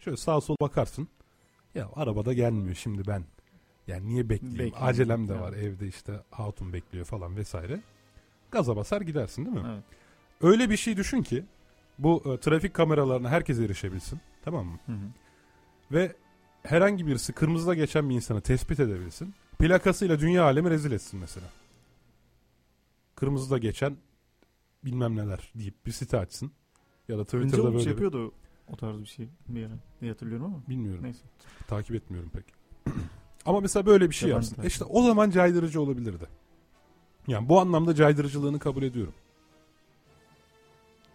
Şöyle 0.00 0.16
sağa 0.16 0.40
sola 0.40 0.56
bakarsın. 0.60 1.08
Ya 1.74 1.88
arabada 1.94 2.32
gelmiyor 2.32 2.74
şimdi 2.74 3.06
ben. 3.06 3.24
Yani 3.86 4.08
niye 4.08 4.28
bekleyeyim? 4.28 4.58
Bekleyeyim. 4.58 4.76
Acelem 4.80 5.28
de 5.28 5.40
var 5.40 5.52
evde 5.52 5.86
işte 5.86 6.20
hatun 6.30 6.72
bekliyor 6.72 7.04
falan 7.04 7.36
vesaire. 7.36 7.80
Gaza 8.50 8.76
basar 8.76 9.00
gidersin 9.00 9.44
değil 9.44 9.56
mi? 9.56 9.62
Evet. 9.74 9.84
Öyle 10.40 10.70
bir 10.70 10.76
şey 10.76 10.96
düşün 10.96 11.22
ki 11.22 11.44
bu 11.98 12.22
e, 12.26 12.40
trafik 12.40 12.74
kameralarına 12.74 13.28
herkes 13.30 13.58
erişebilsin. 13.58 14.20
Tamam 14.44 14.66
mı? 14.66 14.78
Hı 14.86 14.92
hı. 14.92 15.06
Ve 15.92 16.16
herhangi 16.62 17.06
birisi 17.06 17.32
kırmızıda 17.32 17.74
geçen 17.74 18.10
bir 18.10 18.14
insanı 18.14 18.40
tespit 18.40 18.80
edebilsin. 18.80 19.34
Plakasıyla 19.58 20.20
dünya 20.20 20.44
alemi 20.44 20.70
rezil 20.70 20.92
etsin 20.92 21.20
mesela. 21.20 21.46
Kırmızıda 23.14 23.58
geçen 23.58 23.96
bilmem 24.84 25.16
neler 25.16 25.52
deyip 25.54 25.86
bir 25.86 25.92
site 25.92 26.18
açsın. 26.18 26.52
Ya 27.08 27.16
da 27.16 27.20
Önce 27.20 27.38
Twitter'da 27.38 27.62
o 27.62 27.72
böyle 27.72 27.84
şey 27.84 27.92
yapıyordu 27.92 28.32
o 28.72 28.76
tarz 28.76 29.00
bir 29.00 29.06
şey 29.06 29.28
bir 29.48 29.62
ara 29.66 29.72
diye 30.00 30.10
hatırlıyorum 30.12 30.46
ama. 30.46 30.56
bilmiyorum. 30.68 31.04
Neyse. 31.04 31.20
Takip 31.68 31.94
etmiyorum 31.96 32.30
pek. 32.30 32.44
Ama 33.46 33.60
mesela 33.60 33.86
böyle 33.86 34.10
bir 34.10 34.14
şey 34.14 34.28
Ya 34.28 34.34
ben 34.36 34.40
de 34.42 34.44
yapsın. 34.44 34.56
takip 34.56 34.70
İşte 34.72 34.84
o 34.84 35.02
zaman 35.02 35.30
caydırıcı 35.30 35.80
olabilirdi. 35.82 36.26
Yani 37.28 37.48
bu 37.48 37.60
anlamda 37.60 37.94
caydırıcılığını 37.94 38.58
kabul 38.58 38.82
ediyorum. 38.82 39.14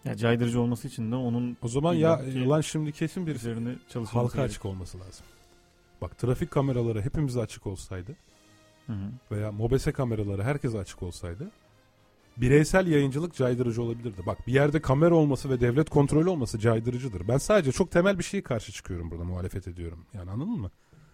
Ya 0.04 0.16
caydırıcı 0.16 0.60
olması 0.60 0.88
için 0.88 1.12
de 1.12 1.16
onun 1.16 1.56
O 1.62 1.68
zaman 1.68 1.94
ya 1.94 2.24
ki 2.24 2.46
lan 2.48 2.60
şimdi 2.60 2.92
kesin 2.92 3.26
bir 3.26 3.34
üzerine 3.34 3.74
çalışılması 3.88 4.18
halka 4.18 4.36
gerek. 4.38 4.50
açık 4.50 4.64
olması 4.64 5.00
lazım. 5.00 5.26
Bak 6.00 6.18
trafik 6.18 6.50
kameraları 6.50 7.02
hepimize 7.02 7.40
açık 7.40 7.66
olsaydı 7.66 8.16
Hı 8.86 8.92
hı. 8.92 9.10
veya 9.30 9.52
mobese 9.52 9.92
kameraları 9.92 10.42
herkese 10.42 10.78
açık 10.78 11.02
olsaydı 11.02 11.50
bireysel 12.36 12.86
yayıncılık 12.86 13.34
caydırıcı 13.34 13.82
olabilirdi. 13.82 14.22
Bak 14.26 14.46
bir 14.46 14.52
yerde 14.52 14.80
kamera 14.80 15.14
olması 15.14 15.50
ve 15.50 15.60
devlet 15.60 15.90
kontrolü 15.90 16.28
olması 16.28 16.58
caydırıcıdır. 16.58 17.28
Ben 17.28 17.38
sadece 17.38 17.72
çok 17.72 17.90
temel 17.90 18.18
bir 18.18 18.24
şeye 18.24 18.42
karşı 18.42 18.72
çıkıyorum 18.72 19.10
burada 19.10 19.24
muhalefet 19.24 19.68
ediyorum. 19.68 20.06
Yani 20.14 20.30
anladın 20.30 20.60
mı? 20.60 20.70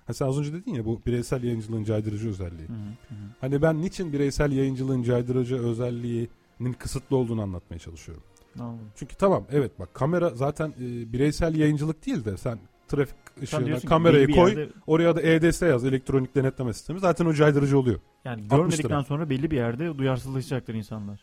Ha 0.06 0.12
sen 0.12 0.26
az 0.26 0.38
önce 0.38 0.52
dedin 0.52 0.74
ya 0.74 0.84
bu 0.84 1.00
bireysel 1.06 1.44
yayıncılığın 1.44 1.84
caydırıcı 1.84 2.28
özelliği. 2.28 2.68
Hı 2.68 2.72
hı. 2.72 3.14
Hani 3.40 3.62
ben 3.62 3.82
niçin 3.82 4.12
bireysel 4.12 4.52
yayıncılığın 4.52 5.02
caydırıcı 5.02 5.56
özelliğinin 5.56 6.72
kısıtlı 6.78 7.16
olduğunu 7.16 7.42
anlatmaya 7.42 7.78
çalışıyorum. 7.78 8.24
Anladım. 8.58 8.90
Çünkü 8.96 9.16
tamam 9.16 9.44
evet 9.50 9.78
bak 9.78 9.94
kamera 9.94 10.30
zaten 10.30 10.68
e, 10.68 11.12
bireysel 11.12 11.54
yayıncılık 11.54 12.06
değil 12.06 12.24
de 12.24 12.36
sen 12.36 12.58
trafik 12.88 13.14
ışığına 13.42 13.76
ki 13.78 13.86
kamerayı 13.86 14.30
koy. 14.30 14.50
yerde- 14.50 14.72
Oraya 14.86 15.16
da 15.16 15.22
EDS 15.22 15.62
yaz. 15.62 15.84
Elektronik 15.84 16.34
denetleme 16.34 16.72
sistemi. 16.72 17.00
Zaten 17.00 17.26
o 17.26 17.34
caydırıcı 17.34 17.78
oluyor. 17.78 18.00
yani 18.24 18.42
60 18.42 18.50
görmedikten 18.56 19.00
sonra 19.02 19.30
belli 19.30 19.50
bir 19.50 19.56
yerde 19.56 19.98
duyarsızlaşacaktır 19.98 20.74
insanlar. 20.74 21.20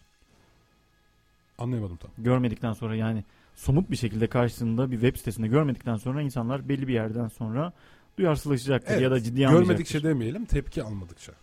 Anlayamadım 1.57 1.97
tam. 1.97 2.11
Görmedikten 2.17 2.73
sonra 2.73 2.95
yani 2.95 3.23
somut 3.55 3.91
bir 3.91 3.95
şekilde 3.95 4.27
karşısında 4.27 4.91
bir 4.91 5.01
web 5.01 5.15
sitesinde 5.17 5.47
görmedikten 5.47 5.95
sonra 5.95 6.21
insanlar 6.21 6.69
belli 6.69 6.87
bir 6.87 6.93
yerden 6.93 7.27
sonra 7.27 7.73
duyarsızlaşacaktır 8.17 8.91
Evet, 8.93 9.01
ya 9.01 9.11
da 9.11 9.19
ciddiye 9.23 9.47
almayacaktır. 9.47 9.73
Görmedikçe 9.73 10.03
demeyelim 10.03 10.45
tepki 10.45 10.83
almadıkça. 10.83 11.33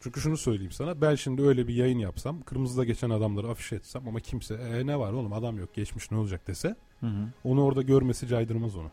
Çünkü 0.00 0.20
şunu 0.20 0.36
söyleyeyim 0.36 0.72
sana. 0.72 1.00
Ben 1.00 1.14
şimdi 1.14 1.42
öyle 1.42 1.68
bir 1.68 1.74
yayın 1.74 1.98
yapsam. 1.98 2.42
Kırmızıda 2.42 2.84
geçen 2.84 3.10
adamları 3.10 3.48
afişe 3.48 3.76
etsem 3.76 4.08
ama 4.08 4.20
kimse 4.20 4.54
e, 4.54 4.86
ne 4.86 4.98
var 4.98 5.12
oğlum 5.12 5.32
adam 5.32 5.58
yok 5.58 5.74
geçmiş 5.74 6.10
ne 6.10 6.16
olacak 6.18 6.46
dese. 6.46 6.76
Hı 7.00 7.06
hı. 7.06 7.28
Onu 7.44 7.64
orada 7.64 7.82
görmesi 7.82 8.26
caydırmaz 8.28 8.76
onu. 8.76 8.90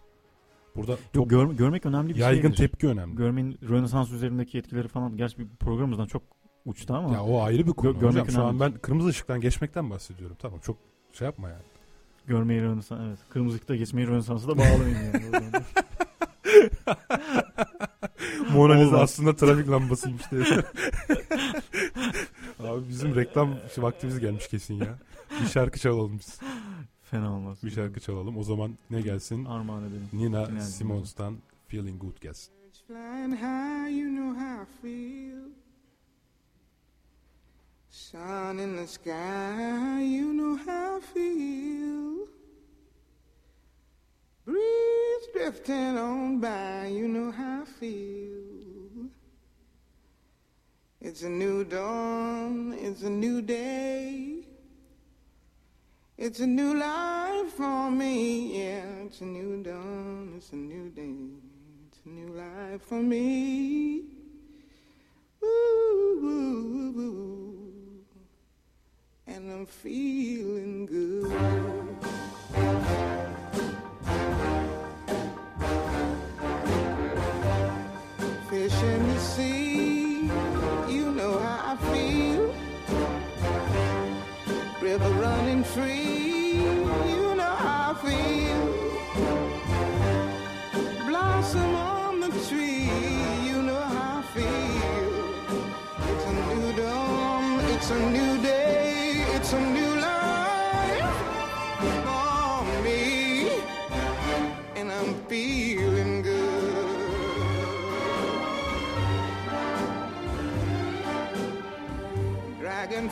Burada 0.77 0.91
Yok, 0.91 0.99
çok 1.13 1.29
gör- 1.29 1.51
görmek 1.51 1.85
önemli 1.85 2.09
bir 2.09 2.19
yaygın 2.19 2.41
şeydir. 2.41 2.57
tepki 2.57 2.87
önemli. 2.87 3.15
Görmenin 3.15 3.57
Rönesans 3.69 4.11
üzerindeki 4.11 4.57
etkileri 4.57 4.87
falan 4.87 5.17
gerçi 5.17 5.39
bir 5.39 5.47
programımızdan 5.59 6.05
çok 6.05 6.21
uçtu 6.65 6.93
ama 6.93 7.13
Ya 7.13 7.23
o 7.23 7.41
ayrı 7.41 7.67
bir 7.67 7.71
konu. 7.71 7.91
Gö- 7.91 7.99
görmek 7.99 8.21
hocam. 8.27 8.35
Şu 8.35 8.43
an 8.43 8.59
ben 8.59 8.71
kırmızı 8.73 9.09
ışıktan 9.09 9.41
geçmekten 9.41 9.89
bahsediyorum. 9.89 10.35
Tamam 10.41 10.59
çok 10.59 10.77
şey 11.13 11.25
yapma 11.25 11.49
yani. 11.49 11.61
görmeyi 12.27 12.61
Rönesans 12.61 13.01
evet. 13.07 13.19
Kırmızı 13.29 13.55
ışıkta 13.55 13.75
geçmeyi 13.75 14.07
Rönesans'a 14.07 14.47
da 14.47 14.57
bağlamayın 14.57 14.97
yani. 15.33 15.51
Mona 18.53 18.73
Lisa 18.73 18.97
aslında 18.99 19.35
trafik 19.35 19.69
lambasıymış 19.69 20.31
diye. 20.31 20.41
Abi 22.59 22.89
bizim 22.89 23.15
reklam 23.15 23.49
vaktimiz 23.77 24.19
gelmiş 24.19 24.47
kesin 24.47 24.73
ya. 24.73 24.99
Bir 25.41 25.47
şarkı 25.47 25.79
çalalım 25.79 26.19
biz. 26.19 26.39
Fena 27.11 27.35
olmaz. 27.35 27.57
Bir 27.63 27.71
şarkı 27.71 27.99
çalalım. 27.99 28.37
O 28.37 28.43
zaman 28.43 28.77
ne 28.89 29.01
gelsin? 29.01 29.45
Armağan 29.45 29.83
edelim. 29.83 30.09
Nina 30.13 30.45
Dinleyelim. 30.45 30.61
Simons'tan 30.61 31.37
Feeling 31.67 32.01
Good 32.01 32.21
gelsin. 32.21 32.53
Flying 32.87 33.33
high, 33.33 33.99
you 33.99 34.09
know 34.09 34.39
how 34.39 34.61
I 34.61 34.65
feel. 34.81 35.49
Sun 37.89 38.57
in 38.57 38.77
the 38.77 38.87
sky, 38.87 40.03
you 40.17 40.33
know 40.33 40.57
how 40.57 40.97
I 40.97 41.01
feel. 41.13 42.27
Breeze 44.45 45.27
drifting 45.33 45.97
on 45.97 46.41
by, 46.41 46.87
you 46.87 47.07
know 47.07 47.31
how 47.31 47.61
I 47.61 47.65
feel. 47.65 49.09
It's 51.01 51.23
a 51.23 51.29
new 51.29 51.63
dawn, 51.65 52.73
it's 52.73 53.03
a 53.03 53.09
new 53.09 53.41
day. 53.41 54.36
It's 56.19 56.39
a 56.39 56.47
new 56.47 56.73
life 56.73 57.51
for 57.51 57.91
me, 57.91 58.57
yeah. 58.57 59.05
It's 59.05 59.21
a 59.21 59.25
new 59.25 59.61
dawn, 59.61 60.33
it's 60.35 60.51
a 60.51 60.55
new 60.55 60.89
day. 60.89 61.29
It's 61.87 61.99
a 62.07 62.09
new 62.09 62.33
life 62.33 62.81
for 62.81 63.03
me. 63.03 64.01
Ooh, 65.43 66.19
ooh, 66.23 66.99
ooh. 66.99 68.03
And 69.27 69.51
I'm 69.51 69.67
feeling 69.67 70.87
good. 70.87 71.31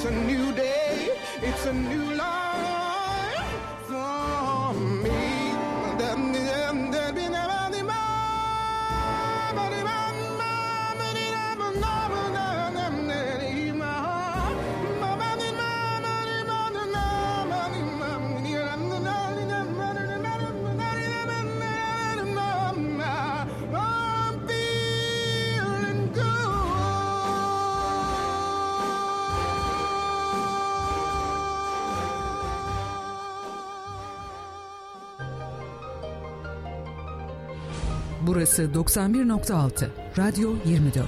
it's 0.00 0.06
a 0.06 0.12
new 0.12 0.52
day, 0.52 1.10
it's 1.42 1.66
a 1.66 1.72
new 1.72 2.14
life 2.14 2.87
Burası 38.58 38.72
91.6 38.72 39.88
Radyo 40.18 40.54
24. 40.64 41.04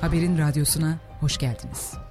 Haberin 0.00 0.38
radyosuna 0.38 0.98
hoş 1.20 1.38
geldiniz. 1.38 2.03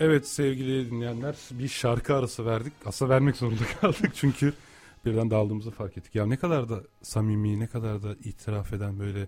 Evet 0.00 0.28
sevgili 0.28 0.90
dinleyenler 0.90 1.36
bir 1.50 1.68
şarkı 1.68 2.14
arası 2.14 2.46
verdik. 2.46 2.72
Aslında 2.86 3.10
vermek 3.10 3.36
zorunda 3.36 3.62
kaldık 3.80 4.10
çünkü 4.14 4.52
birden 5.04 5.30
daldığımızı 5.30 5.70
fark 5.70 5.98
ettik. 5.98 6.14
Ya 6.14 6.26
ne 6.26 6.36
kadar 6.36 6.68
da 6.68 6.80
samimi, 7.02 7.60
ne 7.60 7.66
kadar 7.66 8.02
da 8.02 8.12
itiraf 8.24 8.72
eden 8.72 8.98
böyle 8.98 9.26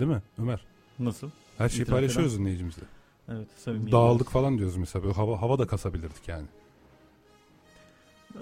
değil 0.00 0.10
mi 0.10 0.22
Ömer? 0.38 0.64
Nasıl? 0.98 1.30
Her 1.58 1.68
şeyi 1.68 1.82
İtiraf 1.82 1.94
paylaşıyoruz 1.96 2.32
eden. 2.34 2.40
dinleyicimizle. 2.40 2.82
Evet. 3.28 3.46
samimi 3.58 3.92
Dağıldık 3.92 4.30
falan 4.30 4.58
diyoruz 4.58 4.76
mesela. 4.76 5.02
Böyle 5.02 5.14
hava, 5.14 5.40
hava 5.42 5.58
da 5.58 5.66
kasabilirdik 5.66 6.28
yani. 6.28 6.46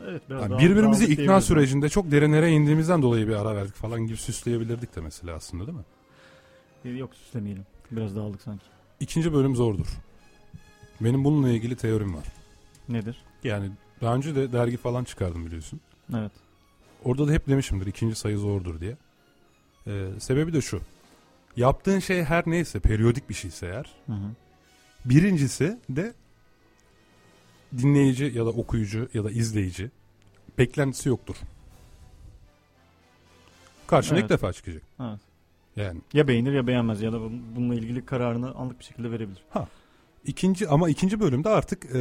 Evet, 0.09 0.23
biraz 0.31 0.43
Yani 0.43 0.51
daha- 0.51 0.59
birbirimizi 0.59 0.83
dağıldık 1.01 1.03
ikna 1.13 1.17
diyebiliriz. 1.17 1.45
sürecinde 1.45 1.89
çok 1.89 2.11
derinlere 2.11 2.51
indiğimizden 2.53 3.03
dolayı 3.03 3.29
bir 3.29 3.35
ara 3.35 3.57
verdik 3.57 3.75
falan 3.75 4.01
gibi 4.07 4.17
süsleyebilirdik 4.17 4.97
de 4.97 5.01
mesela 5.01 5.35
aslında 5.35 5.67
değil 5.67 5.79
mi? 5.79 5.85
Ee, 6.85 6.89
Yok 6.89 7.15
süslemeyelim. 7.15 7.65
Biraz 7.91 8.17
dağıldık 8.17 8.43
sanki. 8.43 8.65
İkinci 9.01 9.33
bölüm 9.33 9.57
zordur. 9.57 9.87
Benim 11.01 11.25
bununla 11.25 11.49
ilgili 11.49 11.77
teorim 11.77 12.15
var. 12.15 12.25
Nedir? 12.89 13.17
Yani 13.45 13.71
daha 14.01 14.15
önce 14.15 14.35
de 14.37 14.53
dergi 14.53 14.77
falan 14.77 15.05
çıkardım 15.05 15.47
biliyorsun. 15.47 15.81
Evet. 16.17 16.33
Orada 17.05 17.29
da 17.29 17.33
hep 17.33 17.49
demişimdir 17.49 17.87
ikinci 17.87 18.15
sayı 18.17 18.39
zordur 18.39 18.81
diye. 18.81 18.97
Ee, 19.87 20.09
sebebi 20.19 20.53
de 20.53 20.61
şu. 20.61 20.81
Yaptığın 21.57 21.99
şey 21.99 22.25
her 22.25 22.43
neyse 22.47 22.81
periyodik 22.81 23.29
bir 23.29 23.35
şeyse 23.35 23.67
eğer. 23.67 23.95
Hı 24.07 24.13
hı. 24.13 24.31
Birincisi 25.05 25.79
de 25.91 26.15
dinleyici 27.79 28.25
ya 28.35 28.47
da 28.47 28.51
okuyucu 28.51 29.09
ya 29.15 29.25
da 29.25 29.31
izleyici 29.31 29.91
beklentisi 30.59 31.09
yoktur. 31.09 31.37
Karşına 33.87 34.17
ilk 34.19 34.23
Evet. 34.23 34.31
defa 34.31 34.53
çıkacak. 34.53 34.83
Evet. 35.01 35.19
Yani 35.77 36.01
Ya 36.13 36.29
beğenir 36.29 36.53
ya 36.53 36.67
beğenmez 36.67 37.03
ya 37.03 37.13
da 37.13 37.17
bun- 37.17 37.41
bununla 37.57 37.75
ilgili 37.75 38.05
kararını 38.07 38.55
anlık 38.55 38.79
bir 38.79 38.85
şekilde 38.85 39.11
verebilir. 39.11 39.43
İkinci 40.27 40.69
ama 40.69 40.89
ikinci 40.89 41.21
bölümde 41.21 41.49
artık 41.49 41.85
e, 41.85 42.01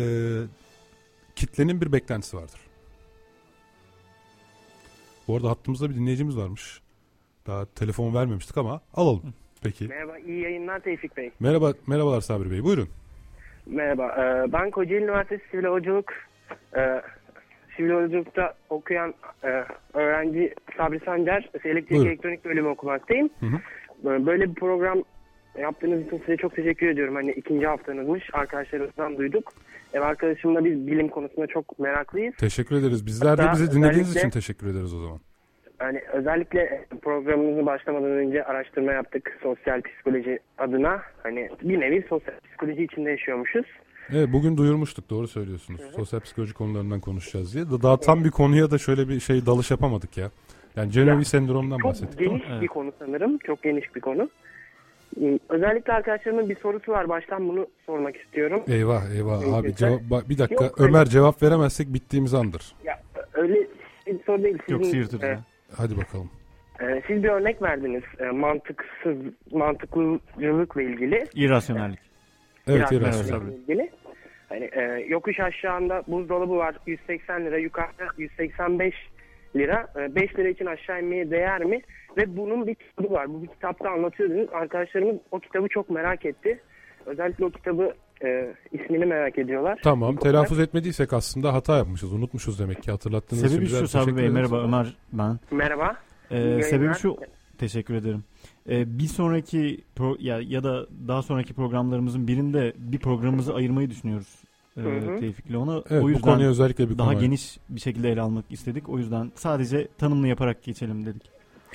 kitlenin 1.35 1.81
bir 1.81 1.91
beklentisi 1.91 2.37
vardır. 2.37 2.59
Bu 5.27 5.35
arada 5.35 5.49
hattımızda 5.49 5.89
bir 5.89 5.95
dinleyicimiz 5.95 6.37
varmış. 6.37 6.81
Daha 7.47 7.65
telefon 7.65 8.13
vermemiştik 8.15 8.57
ama 8.57 8.81
alalım. 8.93 9.33
Peki. 9.63 9.87
Merhaba, 9.87 10.17
iyi 10.17 10.41
yayınlar 10.41 10.79
Tevfik 10.79 11.17
Bey. 11.17 11.31
Merhaba, 11.39 11.73
merhabalar 11.87 12.21
Sabri 12.21 12.51
Bey. 12.51 12.63
Buyurun. 12.63 12.89
Merhaba, 13.65 14.07
e, 14.07 14.53
ben 14.53 14.71
Kocaeli 14.71 15.03
Üniversitesi 15.03 15.43
Sivil 15.51 15.63
Havacılık, 15.63 16.27
e, 16.77 17.01
Sivil 17.77 17.89
Havacılıkta 17.89 18.53
okuyan 18.69 19.13
e, 19.43 19.65
öğrenci 19.93 20.53
Sabri 20.77 20.99
Sancar, 21.05 21.49
elektrik 21.63 21.91
Buyurun. 21.91 22.07
elektronik 22.07 22.45
bölümü 22.45 22.67
okumaktayım. 22.67 23.29
Hı 23.39 23.45
hı. 23.45 23.59
Böyle 24.25 24.49
bir 24.49 24.55
program 24.55 25.03
yaptığınız 25.59 26.07
için 26.07 26.17
size 26.19 26.37
çok 26.37 26.55
teşekkür 26.55 26.87
ediyorum. 26.87 27.15
Hani 27.15 27.31
ikinci 27.31 27.67
haftanızmış, 27.67 28.23
arkadaşlarımızdan 28.33 29.17
duyduk. 29.17 29.53
Ev 29.93 30.01
arkadaşımla 30.01 30.65
biz 30.65 30.87
bilim 30.87 31.07
konusunda 31.07 31.47
çok 31.47 31.79
meraklıyız. 31.79 32.35
Teşekkür 32.37 32.75
ederiz. 32.75 33.05
Bizler 33.05 33.37
de 33.37 33.41
Hatta 33.41 33.53
bizi 33.53 33.71
dinlediğiniz 33.71 34.15
için 34.15 34.29
teşekkür 34.29 34.67
ederiz 34.67 34.93
o 34.93 34.99
zaman. 35.01 35.19
Hani 35.77 36.01
özellikle 36.13 36.85
programımızı 37.01 37.65
başlamadan 37.65 38.11
önce 38.11 38.43
araştırma 38.43 38.91
yaptık 38.91 39.37
sosyal 39.43 39.81
psikoloji 39.81 40.39
adına. 40.57 41.01
Hani 41.23 41.49
bir 41.63 41.79
nevi 41.79 42.05
sosyal 42.09 42.33
psikoloji 42.49 42.83
içinde 42.83 43.09
yaşıyormuşuz. 43.11 43.65
Evet 44.13 44.29
bugün 44.33 44.57
duyurmuştuk 44.57 45.09
doğru 45.09 45.27
söylüyorsunuz. 45.27 45.81
Sosyal 45.95 46.19
psikoloji 46.19 46.53
konularından 46.53 46.99
konuşacağız 46.99 47.53
diye. 47.55 47.65
Da- 47.69 47.81
Daha 47.83 47.99
tam 47.99 48.23
bir 48.23 48.31
konuya 48.31 48.71
da 48.71 48.77
şöyle 48.77 49.09
bir 49.09 49.19
şey 49.19 49.45
dalış 49.45 49.71
yapamadık 49.71 50.17
ya. 50.17 50.31
Yani 50.75 50.91
Cenevi 50.91 51.17
Ya, 51.17 51.23
sendromdan 51.25 51.77
Çok 51.77 51.85
bahsettik 51.91 52.19
ama. 52.21 52.29
geniş 52.29 52.43
Evet. 52.51 52.61
bir 52.61 52.67
konu 52.67 52.91
sanırım. 52.99 53.37
Çok 53.37 53.63
geniş 53.63 53.95
bir 53.95 54.01
konu. 54.01 54.29
Ee, 55.21 55.39
Özellikle 55.49 55.93
arkadaşlarımın 55.93 56.49
bir 56.49 56.55
sorusu 56.55 56.91
var. 56.91 57.09
Baştan 57.09 57.49
bunu 57.49 57.67
sormak 57.85 58.15
istiyorum. 58.17 58.63
Eyvah 58.67 59.15
eyvah 59.15 59.39
Peki, 59.41 59.55
abi 59.55 59.75
cevap, 59.75 60.29
bir 60.29 60.37
dakika 60.37 60.63
Yok, 60.65 60.81
öyle- 60.81 60.89
Ömer 60.89 61.05
cevap 61.05 61.43
veremezsek 61.43 61.93
bittiğimiz 61.93 62.33
andır. 62.33 62.75
Ya 62.83 62.99
öyle 63.33 63.53
bir 64.07 64.23
soru 64.25 64.43
değil. 64.43 64.57
Sizin, 64.61 64.73
Yok 64.73 64.85
sıyırtırız 64.85 65.23
e, 65.23 65.27
ya. 65.27 65.39
Hadi 65.77 65.97
bakalım. 65.97 66.29
e, 66.81 67.01
siz 67.07 67.23
bir 67.23 67.29
örnek 67.29 67.61
verdiniz. 67.61 68.03
E, 68.19 68.23
mantıksız, 68.25 69.17
mantıklılıkla 69.51 70.81
ilgili. 70.81 71.23
İrrasyonellik. 71.35 71.99
Evet 72.67 72.77
Biraz 72.77 72.91
irrasyonel. 72.91 73.41
Sabri. 73.41 73.53
ilgili. 73.55 73.91
Hani 74.49 74.65
e, 74.65 75.05
yokuş 75.07 75.39
aşağında 75.39 76.03
buzdolabı 76.07 76.55
var 76.55 76.75
180 76.87 77.45
lira, 77.45 77.57
yukarıda 77.57 78.03
185 78.17 78.95
lira. 79.55 79.87
E, 79.95 80.15
5 80.15 80.39
lira 80.39 80.49
için 80.49 80.65
aşağı 80.65 81.01
inmeye 81.01 81.31
değer 81.31 81.63
mi? 81.63 81.81
Ve 82.17 82.37
bunun 82.37 82.67
bir 82.67 82.75
kitabı 82.75 83.13
var. 83.13 83.33
Bu 83.33 83.43
bir 83.43 83.47
kitapta 83.47 83.89
anlatıyordunuz. 83.89 84.49
Arkadaşlarımız 84.53 85.15
o 85.31 85.39
kitabı 85.39 85.67
çok 85.67 85.89
merak 85.89 86.25
etti. 86.25 86.59
Özellikle 87.05 87.45
o 87.45 87.49
kitabı 87.49 87.93
e, 88.23 88.53
ismini 88.71 89.05
merak 89.05 89.37
ediyorlar. 89.37 89.79
Tamam 89.83 90.15
telaffuz 90.15 90.59
etmediysek 90.59 91.13
aslında 91.13 91.53
hata 91.53 91.77
yapmışız. 91.77 92.13
Unutmuşuz 92.13 92.59
demek 92.59 92.83
ki 92.83 92.91
hatırlattığınız 92.91 93.43
için. 93.43 93.55
Sebebi 93.55 93.69
şu 93.69 93.87
Sabri 93.87 94.05
teşekkür 94.05 94.17
Bey 94.17 94.29
merhaba 94.29 94.63
Ömer 94.63 94.97
ben. 95.13 95.39
Merhaba. 95.51 95.95
Ee, 96.31 96.61
sebebi 96.61 96.93
şu 96.93 97.17
teşekkür 97.57 97.93
ederim. 97.93 98.23
Ee, 98.69 98.99
bir 98.99 99.07
sonraki 99.07 99.81
pro, 99.95 100.15
ya 100.19 100.39
ya 100.41 100.63
da 100.63 100.87
daha 101.07 101.21
sonraki 101.21 101.53
programlarımızın 101.53 102.27
birinde 102.27 102.73
bir 102.77 102.99
programımızı 102.99 103.55
ayırmayı 103.55 103.89
düşünüyoruz. 103.89 104.44
Ee, 104.77 104.81
hı. 104.81 105.19
Tevfik'le 105.19 105.55
ona. 105.55 105.83
Evet 105.89 106.01
o 106.03 106.05
bu 106.05 106.09
yüzden 106.09 106.21
konuya 106.31 106.49
özellikle 106.49 106.89
bir 106.89 106.97
daha 106.97 107.11
konu. 107.11 107.19
geniş 107.21 107.57
bir 107.69 107.79
şekilde 107.81 108.11
ele 108.11 108.21
almak 108.21 108.45
istedik. 108.49 108.89
O 108.89 108.97
yüzden 108.97 109.31
sadece 109.35 109.87
tanımlı 109.97 110.27
yaparak 110.27 110.63
geçelim 110.63 111.05
dedik. 111.05 111.21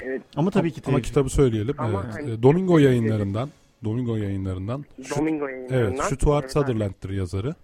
Evet, 0.02 0.22
Ama 0.36 0.50
tabii 0.50 0.70
ki 0.70 0.80
Ama 0.86 0.96
Tevfik. 0.96 1.04
kitabı 1.08 1.28
söyleyelim. 1.28 1.74
Ama 1.78 2.02
Evet. 2.04 2.14
hani- 2.14 2.30
E, 2.30 2.42
Domingo 2.42 2.78
yayınlarından 2.78 3.48
Domingo 3.84 4.16
yayınlarından 4.16 4.84
Domingo 5.18 5.46
yayınlarından. 5.48 5.76
evet, 6.06 6.18
Stuart 6.20 6.44
Evet, 6.44 6.52
Sutherland'dır 6.52 7.10
yazarı. 7.10 7.54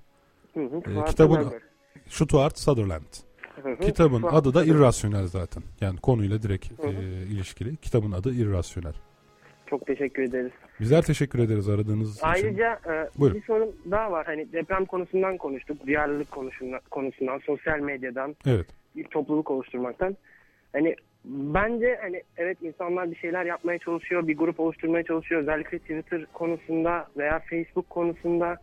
Hı 0.55 0.61
hı, 0.61 0.77
Ee, 0.77 0.81
Stuart 0.91 1.11
kitabın- 1.11 1.35
Sutherland. 1.43 1.61
Stuart 2.09 2.59
Sutherland. 2.59 3.03
Hı 3.63 3.69
hı, 3.71 3.81
Kitabın 3.81 4.19
Stuart 4.19 4.35
adı 4.35 4.55
da 4.55 4.65
irrasyonel 4.65 5.27
zaten. 5.27 5.63
Yani 5.81 5.99
konuyla 6.01 6.43
direkt 6.43 6.79
Hı 6.79 6.83
hı. 6.87 6.91
e, 6.91 7.23
ilişkili. 7.27 7.77
Kitabın 7.77 8.13
adı 8.13 8.35
irrasyonel. 8.35 8.93
Çok 9.67 9.87
teşekkür 9.87 10.23
ederiz. 10.23 10.53
Bizler 10.81 11.03
teşekkür 11.03 11.39
ederiz 11.39 11.69
aradığınız 11.69 12.17
için. 12.17 12.27
Ayrıca 12.27 12.73
e, 12.73 13.19
Buyurun. 13.19 13.39
bir 13.39 13.45
sorun 13.45 13.77
daha 13.91 14.13
var. 14.13 14.27
Hani 14.27 14.53
deprem 14.53 14.85
konusundan 14.85 15.37
konuştuk. 15.37 15.87
Duyarlılık 15.87 16.31
konusundan, 16.31 16.81
konusundan 16.91 17.39
sosyal 17.39 17.79
medyadan, 17.79 18.37
Evet. 18.47 18.67
bir 18.97 19.05
topluluk 19.05 19.51
oluşturmaktan. 19.51 20.17
Hani 20.73 20.97
bence 21.25 21.99
hani 22.03 22.23
evet 22.37 22.59
insanlar 22.63 23.11
bir 23.11 23.17
şeyler 23.17 23.45
yapmaya 23.45 23.79
çalışıyor, 23.79 24.27
bir 24.29 24.37
grup 24.37 24.61
oluşturmaya 24.61 25.05
çalışıyor. 25.05 25.41
Özellikle 25.41 25.79
Twitter 25.79 26.27
konusunda 26.33 27.09
veya 27.17 27.39
Facebook 27.51 27.91
konusunda. 27.91 28.57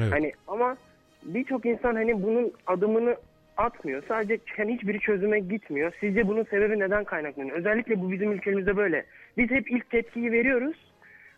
Evet. 0.00 0.12
Hani 0.12 0.32
ama 0.48 0.76
birçok 1.22 1.66
insan 1.66 1.94
hani 1.94 2.22
bunun 2.22 2.52
adımını 2.66 3.16
atmıyor. 3.58 4.02
Sadece 4.08 4.40
hani 4.56 4.74
hiçbiri 4.74 5.00
çözüme 5.00 5.40
gitmiyor. 5.40 5.92
Sizce 6.00 6.28
bunun 6.28 6.44
sebebi 6.44 6.78
neden 6.78 7.04
kaynaklanıyor? 7.04 7.56
Özellikle 7.56 8.00
bu 8.00 8.12
bizim 8.12 8.32
ülkemizde 8.32 8.76
böyle. 8.76 9.04
Biz 9.36 9.50
hep 9.50 9.70
ilk 9.70 9.90
tepkiyi 9.90 10.32
veriyoruz. 10.32 10.76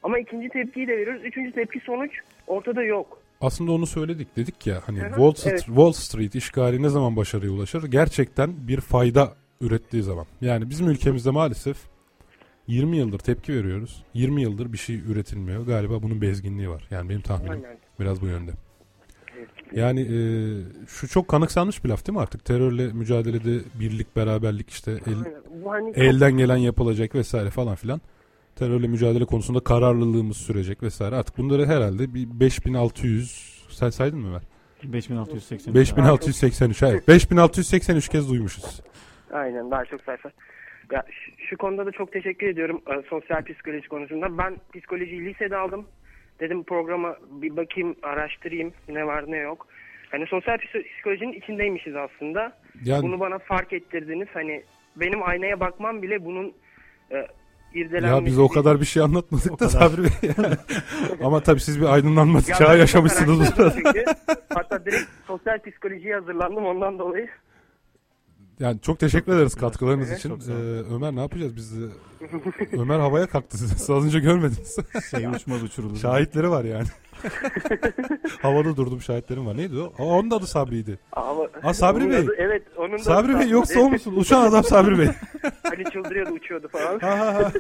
Ama 0.02 0.18
ikinci 0.18 0.48
tepkiyi 0.48 0.88
de 0.88 0.92
veriyoruz. 0.98 1.24
Üçüncü 1.24 1.52
tepki 1.52 1.80
sonuç 1.80 2.10
ortada 2.46 2.82
yok. 2.82 3.22
Aslında 3.40 3.72
onu 3.72 3.86
söyledik. 3.86 4.36
Dedik 4.36 4.66
ya 4.66 4.80
hani 4.86 5.00
hı, 5.00 5.08
Wall, 5.08 5.32
Street, 5.32 5.52
evet. 5.52 5.64
Wall 5.64 5.92
Street 5.92 6.34
işgali 6.34 6.82
ne 6.82 6.88
zaman 6.88 7.16
başarıya 7.16 7.52
ulaşır? 7.52 7.84
Gerçekten 7.84 8.50
bir 8.68 8.80
fayda 8.80 9.32
ürettiği 9.60 10.02
zaman. 10.02 10.26
Yani 10.40 10.70
bizim 10.70 10.88
ülkemizde 10.88 11.30
maalesef 11.30 11.76
20 12.66 12.96
yıldır 12.96 13.18
tepki 13.18 13.54
veriyoruz. 13.54 14.04
20 14.14 14.42
yıldır 14.42 14.72
bir 14.72 14.78
şey 14.78 14.96
üretilmiyor. 14.96 15.66
Galiba 15.66 16.02
bunun 16.02 16.20
bezginliği 16.20 16.70
var. 16.70 16.88
Yani 16.90 17.08
benim 17.08 17.20
tahminim 17.20 17.52
Aynen. 17.52 17.78
biraz 18.00 18.22
bu 18.22 18.26
yönde. 18.26 18.52
Yani 19.72 20.00
e, 20.00 20.16
şu 20.86 21.08
çok 21.08 21.28
kanıksanmış 21.28 21.84
bir 21.84 21.88
laf 21.88 22.06
değil 22.06 22.16
mi 22.16 22.22
artık? 22.22 22.44
Terörle 22.44 22.92
mücadelede 22.92 23.64
birlik, 23.80 24.16
beraberlik 24.16 24.70
işte 24.70 24.90
el, 24.90 25.14
hani 25.64 25.94
çok- 25.94 25.98
elden 25.98 26.36
gelen 26.36 26.56
yapılacak 26.56 27.14
vesaire 27.14 27.50
falan 27.50 27.74
filan. 27.74 28.00
Terörle 28.56 28.86
mücadele 28.88 29.24
konusunda 29.24 29.60
kararlılığımız 29.60 30.36
sürecek 30.36 30.82
vesaire. 30.82 31.16
Artık 31.16 31.38
bunları 31.38 31.66
herhalde 31.66 32.14
bir 32.14 32.40
5600 32.40 33.64
sen 33.70 33.90
saydın 33.90 34.18
mı 34.18 34.28
Ömer? 34.28 34.42
5680. 34.84 35.74
5683 35.74 36.82
evet. 36.82 37.08
5683 37.08 38.08
kez 38.08 38.30
duymuşuz. 38.30 38.80
Aynen 39.32 39.70
daha 39.70 39.84
çok 39.84 40.00
sayfa. 40.02 40.30
Ya 40.92 41.04
şu, 41.10 41.32
şu 41.50 41.56
konuda 41.56 41.86
da 41.86 41.92
çok 41.92 42.12
teşekkür 42.12 42.46
ediyorum 42.46 42.80
e, 42.86 43.02
sosyal 43.10 43.44
psikoloji 43.44 43.88
konusunda. 43.88 44.38
Ben 44.38 44.56
psikolojiyi 44.74 45.24
lisede 45.24 45.56
aldım. 45.56 45.86
Dedim 46.40 46.64
programa 46.64 47.16
bir 47.30 47.56
bakayım, 47.56 47.96
araştırayım 48.02 48.72
ne 48.88 49.06
var 49.06 49.24
ne 49.28 49.36
yok. 49.36 49.66
Hani 50.10 50.26
sosyal 50.26 50.54
psiko- 50.54 50.84
psikolojinin 50.94 51.32
içindeymişiz 51.32 51.96
aslında. 51.96 52.52
Yani 52.84 53.02
Bunu 53.02 53.20
bana 53.20 53.38
fark 53.38 53.72
ettirdiniz. 53.72 54.28
Hani 54.34 54.62
benim 54.96 55.22
aynaya 55.22 55.60
bakmam 55.60 56.02
bile 56.02 56.24
bunun 56.24 56.52
e, 57.12 57.26
irdelenmesi. 57.74 58.14
ya 58.14 58.26
biz 58.26 58.38
o 58.38 58.48
kadar 58.48 58.80
bir 58.80 58.86
şey 58.86 59.02
anlatmadık 59.02 59.52
O 59.52 59.58
da. 59.58 59.68
Sabri 59.68 60.02
Bey. 60.02 60.30
Ama 61.24 61.40
tabii 61.40 61.60
siz 61.60 61.80
bir 61.80 61.86
aydınlanma 61.86 62.40
Ya 62.48 62.54
çağı 62.54 62.78
yaşamışsınız. 62.78 63.52
Hatta 64.54 64.84
direkt 64.84 65.08
sosyal 65.26 65.58
psikolojiye 65.58 66.14
hazırlandım 66.14 66.66
ondan 66.66 66.98
dolayı. 66.98 67.28
Yani 68.60 68.80
çok 68.80 68.98
teşekkür 68.98 69.32
ederiz 69.32 69.54
katkılarınız 69.54 70.12
için. 70.12 70.30
Ee. 70.30 70.94
Ömer 70.94 71.16
ne 71.16 71.20
yapacağız 71.20 71.56
biz? 71.56 71.80
de- 71.80 71.86
Ömer 72.72 72.98
havaya 72.98 73.26
kalktı. 73.26 73.58
Siz 73.58 73.90
az 73.90 74.04
önce 74.06 74.18
görmediniz. 74.20 74.76
Şey 75.10 75.26
uçmaz 75.26 75.62
uçurulur. 75.62 75.96
Şahitleri 75.96 76.50
var 76.50 76.64
yani. 76.64 76.86
Havada 78.42 78.76
durdum 78.76 79.00
şahitlerim 79.00 79.46
var. 79.46 79.56
Neydi 79.56 79.78
o? 79.78 79.92
Aa, 79.98 80.04
onun 80.04 80.30
da 80.30 80.36
adı 80.36 80.46
Sabri'ydi. 80.46 80.98
Ama, 81.12 81.46
Aa, 81.62 81.74
Sabri 81.74 82.00
onun 82.02 82.10
Bey. 82.10 82.18
adı- 82.18 82.34
evet 82.38 82.62
onun 82.76 82.92
da 82.92 82.98
Sabri 82.98 83.38
Bey 83.38 83.48
yoksa 83.48 83.80
o 83.80 83.90
musun? 83.90 84.14
Uçan 84.16 84.42
adam 84.46 84.64
Sabri 84.64 84.98
Bey. 84.98 85.08
Hani 85.62 85.84
çıldırıyordu 85.92 86.30
uçuyordu 86.30 86.68
falan. 86.68 86.98
Ha, 86.98 87.18
ha, 87.18 87.34
ha. 87.34 87.52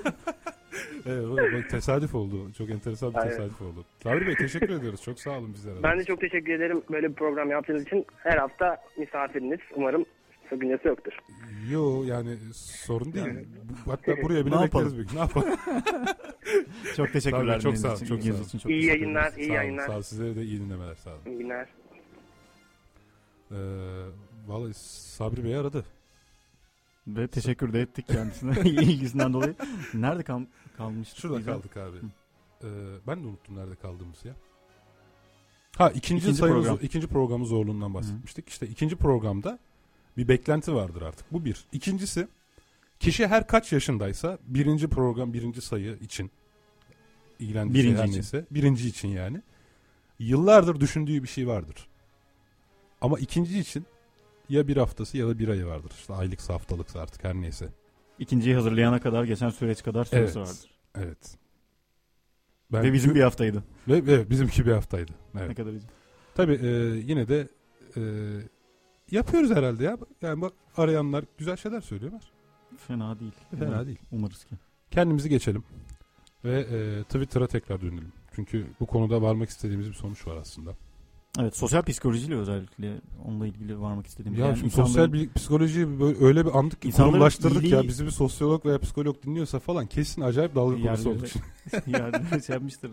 evet, 1.06 1.70
tesadüf 1.70 2.14
oldu. 2.14 2.52
Çok 2.58 2.70
enteresan 2.70 3.10
bir 3.12 3.18
Aynen. 3.18 3.30
tesadüf 3.30 3.62
oldu. 3.62 3.84
Sabri 4.02 4.26
Bey 4.26 4.34
teşekkür 4.34 4.70
ediyoruz. 4.70 5.02
Çok 5.02 5.20
sağ 5.20 5.30
olun 5.30 5.52
bizlere. 5.54 5.82
Ben 5.82 5.98
de 5.98 6.04
çok 6.04 6.20
teşekkür 6.20 6.52
ederim 6.52 6.82
böyle 6.90 7.08
bir 7.08 7.14
program 7.14 7.50
yaptığınız 7.50 7.82
için. 7.82 8.06
Her 8.16 8.36
hafta 8.36 8.76
misafiriniz. 8.98 9.60
Umarım 9.76 10.04
sakıncası 10.50 10.88
yoktur. 10.88 11.12
Yo 11.70 12.04
yani 12.04 12.36
sorun 12.54 13.12
değil. 13.12 13.26
Hatta 13.86 14.12
buraya 14.22 14.46
bile 14.46 14.56
Ne 14.56 14.62
bekleriz 14.62 14.92
yapalım? 14.92 14.98
bir 14.98 15.06
gün. 15.08 15.14
Ne 15.16 15.20
yapalım? 15.20 15.48
Çok 16.96 17.12
teşekkürler. 17.12 17.52
Tabii, 17.52 17.62
çok 17.62 17.76
sağ 17.78 17.92
ol, 17.92 17.96
için, 17.96 18.06
çok 18.06 18.18
ilginiz 18.18 18.46
sağ 18.48 18.58
çok 18.58 18.70
İyi 18.70 18.84
yayınlar, 18.84 19.32
iyi 19.32 19.46
sağ 19.46 19.52
olun, 19.52 19.54
yayınlar. 19.54 19.86
sağ 19.86 19.92
olun. 19.92 20.02
Sizlere 20.02 20.36
de 20.36 20.42
iyi 20.44 20.60
dinlemeler. 20.60 20.94
Sağ 20.94 21.10
olun. 21.10 21.20
İyi 21.26 21.38
günler. 21.38 21.68
Ee, 23.50 23.56
vallahi 24.46 24.74
Sabri 24.74 25.44
Bey 25.44 25.56
aradı. 25.56 25.84
Ve 27.06 27.28
teşekkür 27.28 27.72
de 27.72 27.80
ettik 27.80 28.08
kendisine 28.08 28.60
ilgisinden 28.64 29.32
dolayı. 29.32 29.54
Nerede 29.94 30.22
kal 30.22 30.40
kalmıştık? 30.76 31.18
Şurada 31.18 31.38
biz 31.38 31.46
ya? 31.46 31.54
kaldık 31.54 31.76
abi. 31.76 31.96
Ee, 32.64 32.66
ben 33.06 33.22
de 33.22 33.26
unuttum 33.26 33.56
nerede 33.56 33.74
kaldığımızı 33.76 34.28
ya. 34.28 34.34
Ha 35.78 35.90
ikinci, 35.90 36.22
İkinci 36.22 36.38
sayımız, 36.38 36.64
program. 36.66 36.78
ikinci 36.82 37.06
programın 37.06 37.44
zorluğundan 37.44 37.94
bahsetmiştik. 37.94 38.48
İşte 38.48 38.66
ikinci 38.66 38.96
programda 38.96 39.58
bir 40.20 40.28
beklenti 40.28 40.74
vardır 40.74 41.02
artık. 41.02 41.32
Bu 41.32 41.44
bir. 41.44 41.64
İkincisi 41.72 42.28
kişi 43.00 43.26
her 43.26 43.46
kaç 43.46 43.72
yaşındaysa 43.72 44.38
birinci 44.42 44.88
program 44.88 45.32
birinci 45.32 45.60
sayı 45.60 45.98
için 46.00 46.30
ilgilendiği 47.38 47.84
Birinci 47.84 47.98
her 47.98 48.04
için. 48.04 48.14
neyse 48.14 48.44
birinci 48.50 48.88
için 48.88 49.08
yani 49.08 49.42
yıllardır 50.18 50.80
düşündüğü 50.80 51.22
bir 51.22 51.28
şey 51.28 51.46
vardır. 51.48 51.88
Ama 53.00 53.18
ikinci 53.18 53.58
için 53.58 53.86
ya 54.48 54.68
bir 54.68 54.76
haftası 54.76 55.18
ya 55.18 55.28
da 55.28 55.38
bir 55.38 55.48
ayı 55.48 55.66
vardır. 55.66 55.92
İşte 56.00 56.14
aylıksa 56.14 56.54
haftalıksa 56.54 57.00
artık 57.00 57.24
her 57.24 57.34
neyse. 57.34 57.68
İkinciyi 58.18 58.54
hazırlayana 58.54 59.00
kadar 59.00 59.24
geçen 59.24 59.50
süreç 59.50 59.82
kadar 59.82 60.04
süresi 60.04 60.38
Evet. 60.38 60.48
vardır. 60.48 60.70
Evet. 60.94 61.36
Ben 62.72 62.82
Ve 62.82 62.92
bizim 62.92 63.14
bir 63.14 63.22
haftaydı. 63.22 63.64
ve, 63.88 63.96
evet, 63.96 64.30
bizimki 64.30 64.66
bir 64.66 64.72
haftaydı. 64.72 65.12
Evet. 65.38 65.48
Ne 65.48 65.54
kadar 65.54 65.70
iyi. 65.72 65.80
Tabii 66.34 66.54
e, 66.62 66.68
yine 67.06 67.28
de 67.28 67.48
e, 67.96 68.00
yapıyoruz 69.10 69.50
herhalde 69.50 69.84
ya. 69.84 69.98
Yani 70.22 70.40
bak 70.42 70.52
arayanlar 70.76 71.24
güzel 71.38 71.56
şeyler 71.56 71.80
söylüyorlar. 71.80 72.22
Fena 72.76 73.20
değil. 73.20 73.32
Fena 73.50 73.64
Umarım- 73.68 73.86
değil. 73.86 73.98
Umarız 74.12 74.44
ki. 74.44 74.54
Kendimizi 74.90 75.28
geçelim 75.28 75.64
ve 76.44 76.60
e, 76.60 77.02
Twitter'a 77.02 77.46
tekrar 77.46 77.80
dönelim. 77.80 78.12
Çünkü 78.34 78.66
bu 78.80 78.86
konuda 78.86 79.22
varmak 79.22 79.48
istediğimiz 79.48 79.88
bir 79.88 79.94
sonuç 79.94 80.26
var 80.26 80.36
aslında. 80.36 80.70
Evet 81.38 81.56
sosyal 81.56 81.82
psikolojiyle 81.82 82.34
özellikle 82.36 83.00
onunla 83.24 83.46
ilgili 83.46 83.80
varmak 83.80 84.06
istediğimiz. 84.06 84.40
Ya 84.40 84.46
yani 84.46 84.58
şimdi 84.58 84.70
sosyal 84.74 85.12
bir 85.12 85.32
psikolojiyi 85.32 86.00
böyle 86.00 86.24
öyle 86.24 86.46
bir 86.46 86.58
andık 86.58 86.82
ki 86.82 86.90
kurumlaştırdık 86.92 87.62
ya. 87.64 87.80
iyiliği- 87.80 87.88
Bizi 87.88 88.04
bir 88.04 88.10
sosyolog 88.10 88.66
veya 88.66 88.78
psikolog 88.78 89.22
dinliyorsa 89.22 89.58
falan 89.58 89.86
kesin 89.86 90.22
acayip 90.22 90.54
dalga 90.54 90.82
konusu 90.82 91.08
Yerde- 91.08 91.08
olduk. 91.08 91.28
yani 91.86 92.42
şey 92.44 92.54
yapmıştır. 92.54 92.90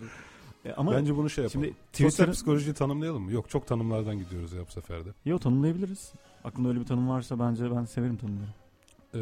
E, 0.67 0.73
ama 0.73 0.91
Bence 0.91 1.15
bunu 1.17 1.29
şey 1.29 1.43
yapalım. 1.43 1.63
şimdi 1.65 1.75
Sosyal 1.91 2.07
Twitter'ın 2.09 2.31
psikolojiyi 2.31 2.73
tanımlayalım 2.73 3.23
mı? 3.23 3.31
Yok 3.31 3.49
çok 3.49 3.67
tanımlardan 3.67 4.19
gidiyoruz 4.19 4.53
ya 4.53 4.61
bu 4.67 4.71
sefer 4.71 5.05
de. 5.05 5.09
Yok 5.25 5.41
tanımlayabiliriz. 5.41 6.11
Aklında 6.43 6.69
öyle 6.69 6.79
bir 6.79 6.85
tanım 6.85 7.09
varsa 7.09 7.39
bence 7.39 7.75
ben 7.75 7.85
severim 7.85 8.17
tanımları. 8.17 8.49
Ee, 9.15 9.19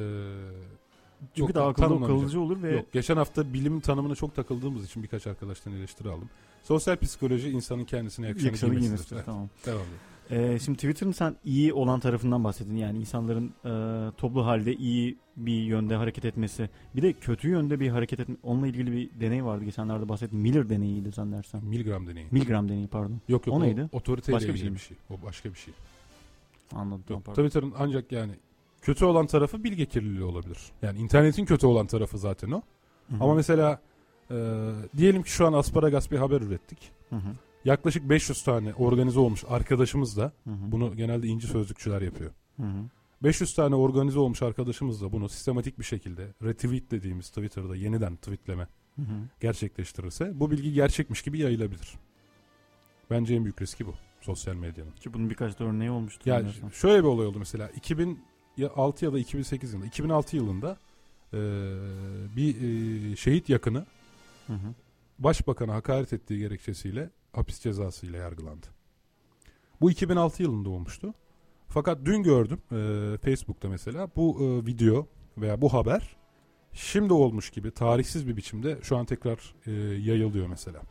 Çünkü 1.35 1.53
daha 1.53 1.67
akılda 1.67 2.07
kalıcı 2.07 2.41
olur 2.41 2.61
ve 2.63 2.71
Yok, 2.75 2.91
geçen 2.93 3.17
hafta 3.17 3.53
bilim 3.53 3.79
tanımına 3.79 4.15
çok 4.15 4.35
takıldığımız 4.35 4.85
için 4.85 5.03
birkaç 5.03 5.27
arkadaştan 5.27 5.73
eleştiri 5.73 6.09
aldım. 6.09 6.29
Sosyal 6.63 6.97
psikoloji 6.97 7.49
insanın 7.49 7.85
kendisine 7.85 8.27
yakışanı, 8.27 8.75
giymesidir. 8.75 9.15
Evet, 9.15 9.25
Tamam. 9.25 9.49
Devam 9.65 9.79
edelim. 9.79 9.97
Ee, 10.31 10.59
şimdi 10.59 10.77
Twitter'ın 10.77 11.11
sen 11.11 11.35
iyi 11.45 11.73
olan 11.73 11.99
tarafından 11.99 12.43
bahsettin. 12.43 12.75
Yani 12.75 12.99
insanların 12.99 13.53
e, 13.65 14.11
toplu 14.17 14.45
halde 14.45 14.73
iyi 14.73 15.17
bir 15.37 15.63
yönde 15.63 15.95
hareket 15.95 16.25
etmesi. 16.25 16.69
Bir 16.95 17.01
de 17.01 17.13
kötü 17.13 17.49
yönde 17.49 17.79
bir 17.79 17.89
hareket 17.89 18.19
etme. 18.19 18.35
Onunla 18.43 18.67
ilgili 18.67 18.91
bir 18.91 19.09
deney 19.19 19.45
vardı 19.45 19.65
geçenlerde 19.65 20.09
bahsettim. 20.09 20.39
Miller 20.39 20.69
deneyiydi 20.69 21.11
zannedersem. 21.11 21.61
Miligram 21.63 22.07
deneyi. 22.07 22.27
Milgram 22.31 22.69
deneyi 22.69 22.87
pardon. 22.87 23.21
Yok 23.27 23.47
yok 23.47 23.55
O 23.55 23.59
o, 23.59 23.63
neydi? 23.63 23.89
otoriteyle 23.91 24.35
Başka 24.35 24.53
bir 24.53 24.57
şey 24.57 24.73
bir 24.73 24.79
şey. 24.79 24.97
O 25.09 25.25
başka 25.25 25.49
bir 25.49 25.57
şey. 25.57 25.73
Anladım. 26.73 27.03
Yok, 27.09 27.25
pardon. 27.25 27.43
Twitter'ın 27.43 27.73
ancak 27.77 28.11
yani 28.11 28.31
kötü 28.81 29.05
olan 29.05 29.27
tarafı 29.27 29.63
bilgi 29.63 29.85
kirliliği 29.85 30.23
olabilir. 30.23 30.57
Yani 30.81 30.99
internetin 30.99 31.45
kötü 31.45 31.67
olan 31.67 31.87
tarafı 31.87 32.17
zaten 32.17 32.51
o. 32.51 32.61
Hı 33.09 33.15
hı. 33.15 33.23
Ama 33.23 33.33
mesela 33.33 33.81
e, 34.31 34.35
diyelim 34.97 35.23
ki 35.23 35.31
şu 35.31 35.47
an 35.47 35.53
asparagas 35.53 36.11
bir 36.11 36.17
haber 36.17 36.41
ürettik. 36.41 36.91
Hı 37.09 37.15
hı. 37.15 37.29
Yaklaşık 37.65 38.09
500 38.09 38.43
tane 38.43 38.73
organize 38.73 39.19
olmuş 39.19 39.43
arkadaşımız 39.47 40.17
da 40.17 40.23
Hı 40.43 40.49
hı. 40.49 40.71
bunu 40.71 40.95
genelde 40.95 41.27
inci 41.27 41.47
sözlükçüler 41.47 42.01
yapıyor. 42.01 42.31
Hı 42.57 42.63
hı. 42.63 42.83
500 43.23 43.53
tane 43.55 43.75
organize 43.75 44.19
olmuş 44.19 44.41
arkadaşımız 44.41 45.01
da 45.01 45.11
bunu 45.11 45.29
sistematik 45.29 45.79
bir 45.79 45.83
şekilde 45.83 46.27
retweet 46.43 46.91
dediğimiz 46.91 47.29
Twitter'da 47.29 47.75
yeniden 47.75 48.15
tweetleme 48.15 48.67
Hı 48.95 49.01
hı. 49.01 49.15
gerçekleştirirse 49.41 50.31
bu 50.39 50.51
bilgi 50.51 50.73
gerçekmiş 50.73 51.21
gibi 51.21 51.39
yayılabilir. 51.39 51.93
Bence 53.09 53.35
en 53.35 53.43
büyük 53.43 53.61
riski 53.61 53.85
bu 53.87 53.93
sosyal 54.21 54.55
medyanın. 54.55 54.91
Ki 54.91 55.13
bunun 55.13 55.29
birkaç 55.29 55.59
da 55.59 55.63
örneği 55.63 55.91
olmuştu. 55.91 56.29
Ya 56.29 56.39
zannedersem. 56.39 56.71
şöyle 56.73 57.03
bir 57.03 57.07
olay 57.07 57.25
oldu 57.27 57.39
mesela 57.39 57.69
2006 57.69 59.05
ya 59.05 59.13
da 59.13 59.19
2008 59.19 59.73
yılında 59.73 59.87
2006 59.87 60.35
yılında 60.35 60.77
eee, 61.33 61.39
bir 62.35 62.55
eee, 62.61 63.15
şehit 63.15 63.49
yakını 63.49 63.85
Hı 64.47 64.53
hı. 64.53 64.73
başbakana 65.19 65.73
hakaret 65.73 66.13
ettiği 66.13 66.39
gerekçesiyle 66.39 67.09
hapis 67.35 67.59
cezasıyla 67.59 68.17
yargılandı. 68.19 68.67
Bu 69.81 69.91
2006 69.91 70.43
yılında 70.43 70.69
olmuştu. 70.69 71.13
Fakat 71.67 72.05
dün 72.05 72.23
gördüm 72.23 72.61
eee, 72.71 73.17
Facebook'ta 73.17 73.69
mesela 73.69 74.09
bu 74.15 74.37
eee, 74.41 74.65
video 74.65 75.07
veya 75.37 75.61
bu 75.61 75.73
haber 75.73 76.15
şimdi 76.73 77.13
olmuş 77.13 77.49
gibi 77.49 77.71
tarihsiz 77.71 78.27
bir 78.27 78.37
biçimde 78.37 78.79
şu 78.83 78.97
an 78.97 79.05
tekrar 79.05 79.55
eee, 79.65 79.73
yayılıyor 79.99 80.47
mesela. 80.47 80.81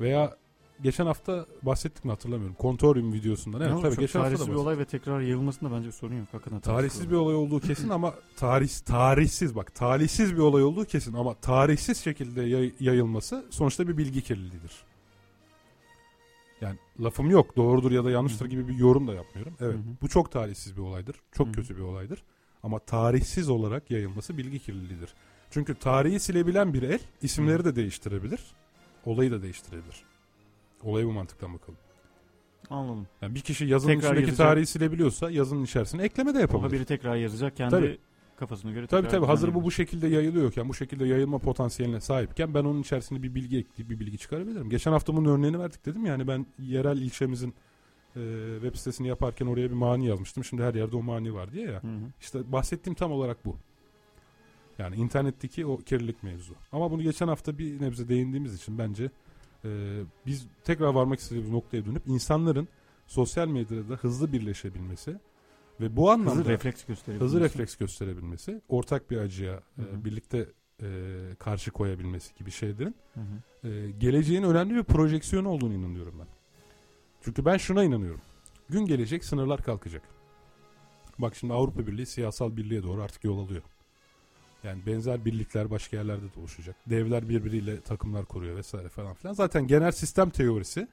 Veya 0.00 0.36
geçen 0.82 1.06
hafta 1.06 1.46
bahsettik 1.62 2.04
mi 2.04 2.10
hatırlamıyorum. 2.10 2.56
Kontorium 2.58 3.12
videosundan. 3.12 3.60
Evet 3.60 3.82
tabii 3.82 3.96
geçen 3.96 4.20
hafta 4.20 4.22
tarihsiz 4.22 4.46
bir 4.48 4.52
bahsettik. 4.52 4.66
olay 4.66 4.78
ve 4.78 4.84
tekrar 4.84 5.20
yayılmasında 5.20 5.72
bence 5.72 5.86
bir 5.86 5.92
sorun 5.92 6.14
yok. 6.18 6.28
Hakikaten 6.32 6.60
Tarihsiz 6.60 7.10
bir 7.10 7.16
olay 7.16 7.34
olduğu 7.34 7.60
kesin 7.60 7.88
ama 7.88 8.14
tarih 8.36 8.68
tarihsiz 8.86 9.56
bak 9.56 9.74
tarihsiz 9.74 10.32
bir 10.34 10.38
olay 10.40 10.62
olduğu 10.62 10.84
kesin 10.84 11.14
ama 11.14 11.34
tarihsiz 11.34 11.98
şekilde 11.98 12.42
yay- 12.42 12.72
yayılması 12.80 13.44
sonuçta 13.50 13.88
bir 13.88 13.96
bilgi 13.98 14.22
kirliliğidir. 14.22 14.72
Yani 16.60 16.78
lafım 17.00 17.30
yok 17.30 17.56
doğrudur 17.56 17.90
ya 17.90 18.04
da 18.04 18.10
yanlıştır 18.10 18.46
gibi 18.46 18.68
bir 18.68 18.74
yorum 18.74 19.08
da 19.08 19.14
yapmıyorum. 19.14 19.54
Evet 19.60 19.76
bu 20.02 20.08
çok 20.08 20.32
tarihsiz 20.32 20.76
bir 20.76 20.82
olaydır. 20.82 21.16
Çok 21.32 21.54
kötü 21.54 21.76
bir 21.76 21.82
olaydır. 21.82 22.22
Ama 22.62 22.78
tarihsiz 22.78 23.48
olarak 23.48 23.90
yayılması 23.90 24.38
bilgi 24.38 24.58
kirliliğidir. 24.58 25.14
Çünkü 25.50 25.74
tarihi 25.74 26.20
silebilen 26.20 26.74
bir 26.74 26.82
el 26.82 27.00
isimleri 27.22 27.64
de 27.64 27.76
değiştirebilir. 27.76 28.40
Olayı 29.04 29.30
da 29.30 29.42
değiştirebilir. 29.42 30.02
Olaya 30.84 31.06
bu 31.06 31.12
mantıktan 31.12 31.54
bakalım. 31.54 31.78
Anladım. 32.70 33.06
Yani 33.22 33.34
bir 33.34 33.40
kişi 33.40 33.64
yazının 33.64 33.94
Tekrar 33.94 34.08
içindeki 34.10 34.30
yazacak. 34.30 34.48
tarihi 34.48 34.66
silebiliyorsa 34.66 35.30
yazının 35.30 35.64
içerisine 35.64 36.02
ekleme 36.02 36.34
de 36.34 36.38
O 36.38 36.40
yapabilir. 36.40 36.62
haberi 36.66 36.84
tekrar 36.84 37.16
yazacak. 37.16 37.56
Kendi 37.56 37.70
Tabii. 37.70 37.98
kafasına 38.36 38.72
göre 38.72 38.86
Tabii 38.86 39.08
tabii 39.08 39.26
hazır 39.26 39.54
bu 39.54 39.64
bu 39.64 39.70
şekilde 39.70 40.08
yayılıyorken 40.08 40.68
bu 40.68 40.74
şekilde 40.74 41.06
yayılma 41.06 41.38
potansiyeline 41.38 42.00
sahipken 42.00 42.54
ben 42.54 42.64
onun 42.64 42.80
içerisinde 42.80 43.22
bir 43.22 43.34
bilgi 43.34 43.58
ekleyip 43.58 43.90
bir 43.90 44.00
bilgi 44.00 44.18
çıkarabilirim. 44.18 44.70
Geçen 44.70 44.92
hafta 44.92 45.16
bunun 45.16 45.28
örneğini 45.38 45.58
verdik 45.58 45.86
dedim 45.86 46.06
yani 46.06 46.28
ben 46.28 46.46
yerel 46.58 46.96
ilçemizin 46.98 47.54
e, 48.16 48.20
web 48.60 48.74
sitesini 48.76 49.08
yaparken 49.08 49.46
oraya 49.46 49.70
bir 49.70 49.74
mani 49.76 50.06
yazmıştım. 50.06 50.44
Şimdi 50.44 50.62
her 50.62 50.74
yerde 50.74 50.96
o 50.96 51.02
mani 51.02 51.34
var 51.34 51.52
diye 51.52 51.66
ya. 51.66 51.82
Hı 51.82 51.86
hı. 51.86 52.00
İşte 52.20 52.52
bahsettiğim 52.52 52.94
tam 52.94 53.12
olarak 53.12 53.44
bu. 53.44 53.56
Yani 54.78 54.96
internetteki 54.96 55.66
o 55.66 55.76
kirlilik 55.76 56.22
mevzu. 56.22 56.54
Ama 56.72 56.90
bunu 56.90 57.02
geçen 57.02 57.28
hafta 57.28 57.58
bir 57.58 57.82
nebze 57.82 58.08
değindiğimiz 58.08 58.54
için 58.54 58.78
bence 58.78 59.10
e, 59.64 60.00
biz 60.26 60.46
tekrar 60.64 60.94
varmak 60.94 61.18
istediğimiz 61.18 61.50
noktaya 61.50 61.84
dönüp 61.84 62.02
insanların 62.06 62.68
sosyal 63.06 63.48
medyada 63.48 63.94
hızlı 63.94 64.32
birleşebilmesi 64.32 65.16
ve 65.80 65.96
bu 65.96 66.10
anlamda 66.10 66.30
Hızlı 66.40 66.44
refleks 66.50 66.84
gösterebilir. 66.84 67.24
hızlı 67.24 67.40
refleks 67.40 67.76
gösterebilmesi, 67.76 68.60
ortak 68.68 69.10
bir 69.10 69.16
acıya 69.16 69.62
Hı 69.76 69.82
e, 69.82 70.04
birlikte 70.04 70.48
e, 70.82 70.86
karşı 71.38 71.70
koyabilmesi 71.70 72.34
gibi 72.34 72.50
şeylerin 72.50 72.94
Hı 73.14 73.20
hı. 73.20 73.68
e, 73.68 73.90
geleceğin 73.90 74.42
önemli 74.42 74.74
bir 74.74 74.82
projeksiyonu 74.84 75.48
olduğunu 75.48 75.74
inanıyorum 75.74 76.14
ben. 76.18 76.26
Çünkü 77.20 77.44
ben 77.44 77.56
şuna 77.56 77.84
inanıyorum. 77.84 78.20
Gün 78.68 78.86
gelecek 78.86 79.24
sınırlar 79.24 79.62
kalkacak. 79.62 80.02
Bak 81.18 81.34
şimdi 81.36 81.52
Avrupa 81.52 81.86
Birliği 81.86 82.06
siyasal 82.06 82.56
birliğe 82.56 82.82
doğru 82.82 83.02
artık 83.02 83.24
yol 83.24 83.38
alıyor. 83.46 83.62
Yani 84.64 84.86
benzer 84.86 85.24
birlikler 85.24 85.70
başka 85.70 85.96
yerlerde 85.96 86.34
de 86.34 86.40
oluşacak. 86.40 86.76
Devler 86.86 87.28
birbiriyle 87.28 87.80
takımlar 87.80 88.24
kuruyor 88.24 88.56
vesaire 88.56 88.88
falan 88.88 89.14
filan. 89.14 89.34
Zaten 89.34 89.66
genel 89.66 89.92
sistem 89.92 90.30
teorisi 90.30 90.88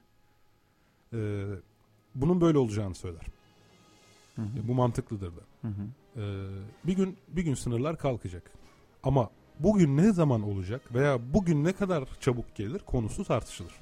e, 1.12 1.44
bunun 2.14 2.40
böyle 2.40 2.58
olacağını 2.58 2.94
söyler. 2.94 3.26
Hı 4.36 4.42
hı. 4.42 4.68
Bu 4.68 4.74
mantıklıdır 4.74 5.32
da. 5.36 5.40
Hı 5.62 5.68
hı. 5.68 5.86
Ee, 6.16 6.46
bir 6.84 6.92
gün 6.92 7.16
bir 7.28 7.42
gün 7.42 7.54
sınırlar 7.54 7.98
kalkacak. 7.98 8.50
Ama 9.02 9.30
bugün 9.58 9.96
ne 9.96 10.12
zaman 10.12 10.42
olacak 10.42 10.94
veya 10.94 11.34
bugün 11.34 11.64
ne 11.64 11.72
kadar 11.72 12.08
çabuk 12.20 12.54
gelir 12.54 12.78
konusu 12.78 13.24
tartışılır. 13.24 13.72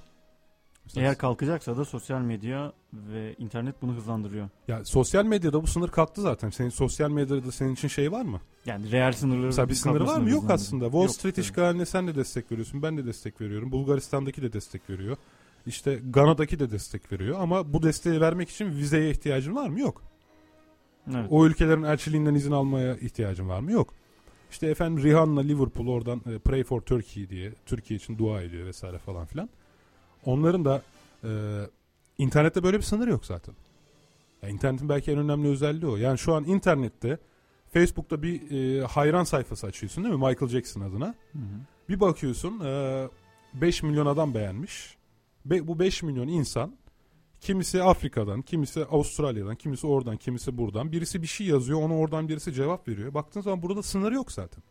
Mesela- 0.88 1.06
Eğer 1.06 1.18
kalkacaksa 1.18 1.76
da 1.76 1.84
sosyal 1.84 2.20
medya 2.20 2.72
ve 2.92 3.34
internet 3.38 3.82
bunu 3.82 3.92
hızlandırıyor. 3.92 4.48
ya 4.68 4.84
sosyal 4.84 5.24
medyada 5.24 5.62
bu 5.62 5.66
sınır 5.66 5.88
kalktı 5.88 6.20
zaten. 6.22 6.50
Senin 6.50 6.68
sosyal 6.68 7.10
medyada 7.10 7.52
senin 7.52 7.74
için 7.74 7.88
şey 7.88 8.12
var 8.12 8.22
mı? 8.22 8.40
Yani 8.66 8.92
real 8.92 9.12
sınırları 9.12 9.46
Mesela 9.46 9.68
bir 9.68 9.74
sınırı 9.74 10.06
var 10.06 10.20
mı? 10.20 10.30
Yok 10.30 10.50
aslında. 10.50 10.84
Wall 10.84 11.02
Yok, 11.02 11.10
Street 11.10 11.38
işgaline 11.38 11.86
sen 11.86 12.06
de 12.06 12.14
destek 12.14 12.52
veriyorsun. 12.52 12.82
Ben 12.82 12.96
de 12.98 13.06
destek 13.06 13.40
veriyorum. 13.40 13.72
Bulgaristan'daki 13.72 14.42
de 14.42 14.52
destek 14.52 14.90
veriyor. 14.90 15.16
İşte 15.66 16.00
Gana'daki 16.10 16.58
de 16.58 16.70
destek 16.70 17.12
veriyor. 17.12 17.40
Ama 17.40 17.72
bu 17.72 17.82
desteği 17.82 18.20
vermek 18.20 18.48
için 18.50 18.70
vizeye 18.70 19.10
ihtiyacın 19.10 19.56
var 19.56 19.68
mı? 19.68 19.80
Yok. 19.80 20.02
Evet. 21.14 21.26
O 21.30 21.46
ülkelerin 21.46 21.82
elçiliğinden 21.82 22.34
izin 22.34 22.52
almaya 22.52 22.96
ihtiyacın 22.96 23.48
var 23.48 23.60
mı? 23.60 23.72
Yok. 23.72 23.94
İşte 24.50 24.66
efendim 24.66 25.04
Rihanna 25.04 25.40
Liverpool 25.40 25.88
oradan 25.88 26.22
e, 26.26 26.38
Pray 26.38 26.64
for 26.64 26.80
Turkey 26.80 27.28
diye 27.28 27.52
Türkiye 27.66 27.96
için 27.96 28.18
dua 28.18 28.42
ediyor 28.42 28.66
vesaire 28.66 28.98
falan 28.98 29.26
filan. 29.26 29.48
Onların 30.24 30.64
da 30.64 30.82
e, 31.24 31.30
internette 32.18 32.62
böyle 32.62 32.76
bir 32.76 32.82
sınır 32.82 33.08
yok 33.08 33.26
zaten. 33.26 33.54
Ya 34.42 34.48
internetin 34.48 34.88
belki 34.88 35.12
en 35.12 35.18
önemli 35.18 35.48
özelliği 35.48 35.90
o. 35.90 35.96
Yani 35.96 36.18
şu 36.18 36.34
an 36.34 36.44
internette 36.44 37.18
Facebook'ta 37.72 38.22
bir 38.22 38.50
e, 38.50 38.86
hayran 38.86 39.24
sayfası 39.24 39.66
açıyorsun 39.66 40.04
değil 40.04 40.14
mi? 40.14 40.28
Michael 40.28 40.50
Jackson 40.50 40.80
adına. 40.80 41.06
Hı 41.06 41.38
hı. 41.38 41.42
Bir 41.88 42.00
bakıyorsun 42.00 42.60
e, 42.64 43.08
5 43.54 43.82
milyon 43.82 44.06
adam 44.06 44.34
beğenmiş. 44.34 44.96
Be- 45.44 45.66
bu 45.68 45.78
5 45.78 46.02
milyon 46.02 46.28
insan 46.28 46.76
kimisi 47.40 47.82
Afrika'dan, 47.82 48.42
kimisi 48.42 48.84
Avustralya'dan, 48.84 49.54
kimisi 49.56 49.86
oradan, 49.86 50.16
kimisi 50.16 50.58
buradan. 50.58 50.92
Birisi 50.92 51.22
bir 51.22 51.26
şey 51.26 51.46
yazıyor, 51.46 51.82
ona 51.82 51.98
oradan 51.98 52.28
birisi 52.28 52.52
cevap 52.52 52.88
veriyor. 52.88 53.14
Baktığın 53.14 53.40
zaman 53.40 53.62
burada 53.62 53.82
sınır 53.82 54.12
yok 54.12 54.32
zaten. 54.32 54.62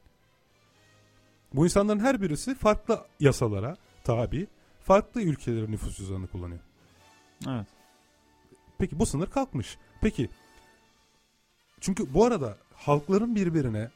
Bu 1.54 1.66
insanların 1.66 2.00
her 2.00 2.22
birisi 2.22 2.56
farklı 2.56 3.06
yasalara 3.20 3.78
tabi, 4.04 4.48
farklı 4.88 5.22
ülkelerin 5.22 5.72
nüfus 5.72 5.98
cüzdanını 5.98 6.28
kullanıyor. 6.28 6.60
Evet. 7.48 7.68
Peki 8.78 9.00
bu 9.00 9.06
sınır 9.06 9.28
kalkmış. 9.28 9.78
Peki 10.02 10.30
çünkü 11.80 12.14
bu 12.14 12.26
arada 12.26 12.58
halkların 12.74 13.36
birbirine 13.36 13.92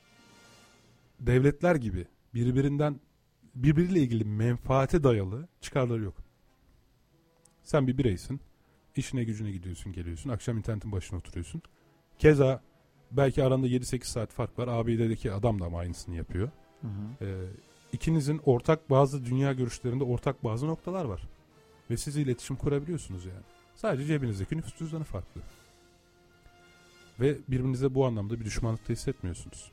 devletler 1.19 1.75
gibi 1.75 2.07
birbirinden 2.33 2.99
birbiriyle 3.55 3.99
ilgili 3.99 4.25
menfaate 4.25 5.03
dayalı 5.03 5.47
çıkarları 5.61 6.03
yok. 6.03 6.15
Sen 7.63 7.87
bir 7.87 7.97
bireysin. 7.97 8.41
işine 8.95 9.23
gücüne 9.23 9.51
gidiyorsun 9.51 9.93
geliyorsun. 9.93 10.29
Akşam 10.29 10.57
internetin 10.57 10.91
başına 10.91 11.19
oturuyorsun. 11.19 11.61
Keza 12.19 12.61
belki 13.11 13.43
aranda 13.43 13.67
7-8 13.67 14.03
saat 14.05 14.31
fark 14.31 14.59
var. 14.59 14.67
ABD'deki 14.67 15.31
adam 15.31 15.59
da 15.61 15.65
ama 15.65 15.79
aynısını 15.79 16.15
yapıyor. 16.15 16.51
Hı 16.81 16.87
hı. 16.87 17.25
Ee, 17.25 17.47
ikinizin 17.93 18.41
ortak 18.45 18.89
bazı 18.89 19.25
dünya 19.25 19.53
görüşlerinde 19.53 20.03
ortak 20.03 20.43
bazı 20.43 20.67
noktalar 20.67 21.05
var. 21.05 21.21
Ve 21.89 21.97
siz 21.97 22.17
iletişim 22.17 22.55
kurabiliyorsunuz 22.55 23.25
yani. 23.25 23.43
Sadece 23.75 24.05
cebinizdeki 24.05 24.57
nüfus 24.57 24.77
cüzdanı 24.77 25.03
farklı. 25.03 25.41
Ve 27.19 27.37
birbirinize 27.47 27.95
bu 27.95 28.05
anlamda 28.05 28.39
bir 28.39 28.45
düşmanlık 28.45 28.89
da 28.89 28.93
hissetmiyorsunuz. 28.93 29.71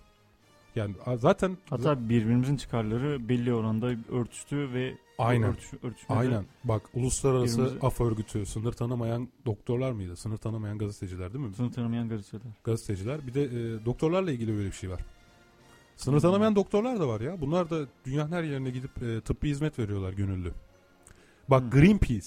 Yani 0.77 0.95
zaten 1.16 1.57
Hatta 1.71 2.09
birbirimizin 2.09 2.57
çıkarları 2.57 3.29
belli 3.29 3.55
oranda 3.55 3.87
örtüştü 4.12 4.73
ve 4.73 4.95
Aynen. 5.19 5.51
örtüş, 5.83 6.05
aynen 6.09 6.45
bak 6.64 6.83
uluslararası 6.95 7.61
Birbirimize- 7.61 7.87
af 7.87 8.01
örgütü 8.01 8.47
sınır 8.47 8.73
tanımayan 8.73 9.29
doktorlar 9.47 9.93
mıydı? 9.93 10.16
Sınır 10.16 10.37
tanımayan 10.37 10.79
gazeteciler 10.79 11.35
değil 11.35 11.45
mi? 11.45 11.55
sınır 11.55 11.73
tanımayan 11.73 12.09
gazeteciler. 12.09 12.53
Gazeteciler. 12.64 13.27
Bir 13.27 13.35
de 13.35 13.45
e, 13.45 13.85
doktorlarla 13.85 14.33
ilgili 14.33 14.53
böyle 14.57 14.66
bir 14.66 14.73
şey 14.73 14.91
var. 14.91 15.01
Sınır 15.99 16.20
tanımayan 16.20 16.57
doktorlar 16.57 17.01
da 17.01 17.09
var 17.09 17.20
ya. 17.20 17.40
Bunlar 17.40 17.70
da 17.70 17.86
dünyanın 18.05 18.32
her 18.32 18.42
yerine 18.42 18.70
gidip 18.70 19.03
e, 19.03 19.20
tıbbi 19.20 19.49
hizmet 19.51 19.78
veriyorlar 19.78 20.12
gönüllü. 20.12 20.53
Bak 21.49 21.62
Hı. 21.62 21.70
Greenpeace. 21.70 22.26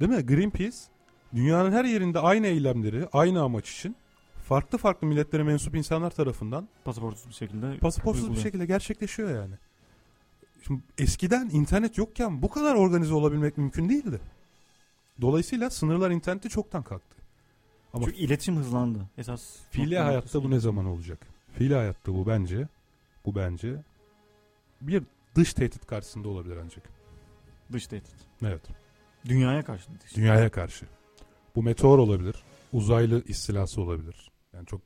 Değil 0.00 0.10
mi? 0.10 0.26
Greenpeace 0.26 0.76
dünyanın 1.34 1.72
her 1.72 1.84
yerinde 1.84 2.18
aynı 2.18 2.46
eylemleri, 2.46 3.08
aynı 3.12 3.42
amaç 3.42 3.70
için 3.72 3.96
farklı 4.44 4.78
farklı 4.78 5.06
milletlere 5.06 5.42
mensup 5.42 5.74
insanlar 5.76 6.10
tarafından 6.10 6.68
Pasaportsuz 6.84 7.28
bir 7.28 7.34
şekilde 7.34 7.78
pasaportsuz 7.78 8.22
bir 8.22 8.28
uyguluyor. 8.28 8.42
şekilde 8.42 8.66
gerçekleşiyor 8.66 9.30
yani. 9.30 9.54
Şimdi 10.66 10.82
eskiden 10.98 11.50
internet 11.52 11.98
yokken 11.98 12.42
bu 12.42 12.48
kadar 12.50 12.74
organize 12.74 13.14
olabilmek 13.14 13.58
mümkün 13.58 13.88
değildi. 13.88 14.20
Dolayısıyla 15.20 15.70
sınırlar 15.70 16.10
internette 16.10 16.48
çoktan 16.48 16.82
kalktı. 16.82 17.16
Ama 17.92 18.04
Çünkü 18.04 18.18
iletişim 18.18 18.56
hızlandı. 18.56 18.98
Esas 19.18 19.56
Fiili 19.70 19.98
hayatta 19.98 20.44
bu 20.44 20.50
ne 20.50 20.60
zaman 20.60 20.86
olacak? 20.86 21.35
Fiili 21.58 21.74
hayatta 21.74 22.14
bu 22.14 22.26
bence 22.26 22.68
bu 23.24 23.34
bence 23.34 23.84
bir 24.80 25.02
dış 25.34 25.54
tehdit 25.54 25.86
karşısında 25.86 26.28
olabilir 26.28 26.56
ancak. 26.64 26.88
Dış 27.72 27.86
tehdit. 27.86 28.14
Evet. 28.42 28.62
Dünyaya 29.24 29.64
karşı 29.64 29.90
dış. 30.00 30.16
Dünyaya 30.16 30.50
karşı. 30.50 30.86
Bu 31.54 31.62
meteor 31.62 31.98
olabilir. 31.98 32.36
Uzaylı 32.72 33.22
istilası 33.24 33.82
olabilir. 33.82 34.30
Yani 34.54 34.66
çok 34.66 34.80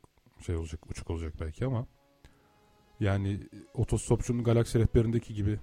şey 0.46 0.56
olacak, 0.56 0.90
uçuk 0.90 1.10
olacak 1.10 1.34
belki 1.40 1.66
ama 1.66 1.86
yani 3.00 3.40
otostopçunun 3.74 4.44
galaksi 4.44 4.78
rehberindeki 4.78 5.34
gibi 5.34 5.58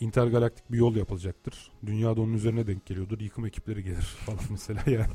intergalaktik 0.00 0.72
bir 0.72 0.78
yol 0.78 0.96
yapılacaktır. 0.96 1.72
Dünya 1.86 2.16
da 2.16 2.20
onun 2.20 2.34
üzerine 2.34 2.66
denk 2.66 2.86
geliyordur. 2.86 3.20
Yıkım 3.20 3.46
ekipleri 3.46 3.82
gelir 3.84 4.02
falan 4.26 4.40
mesela 4.50 4.82
yani. 4.86 5.14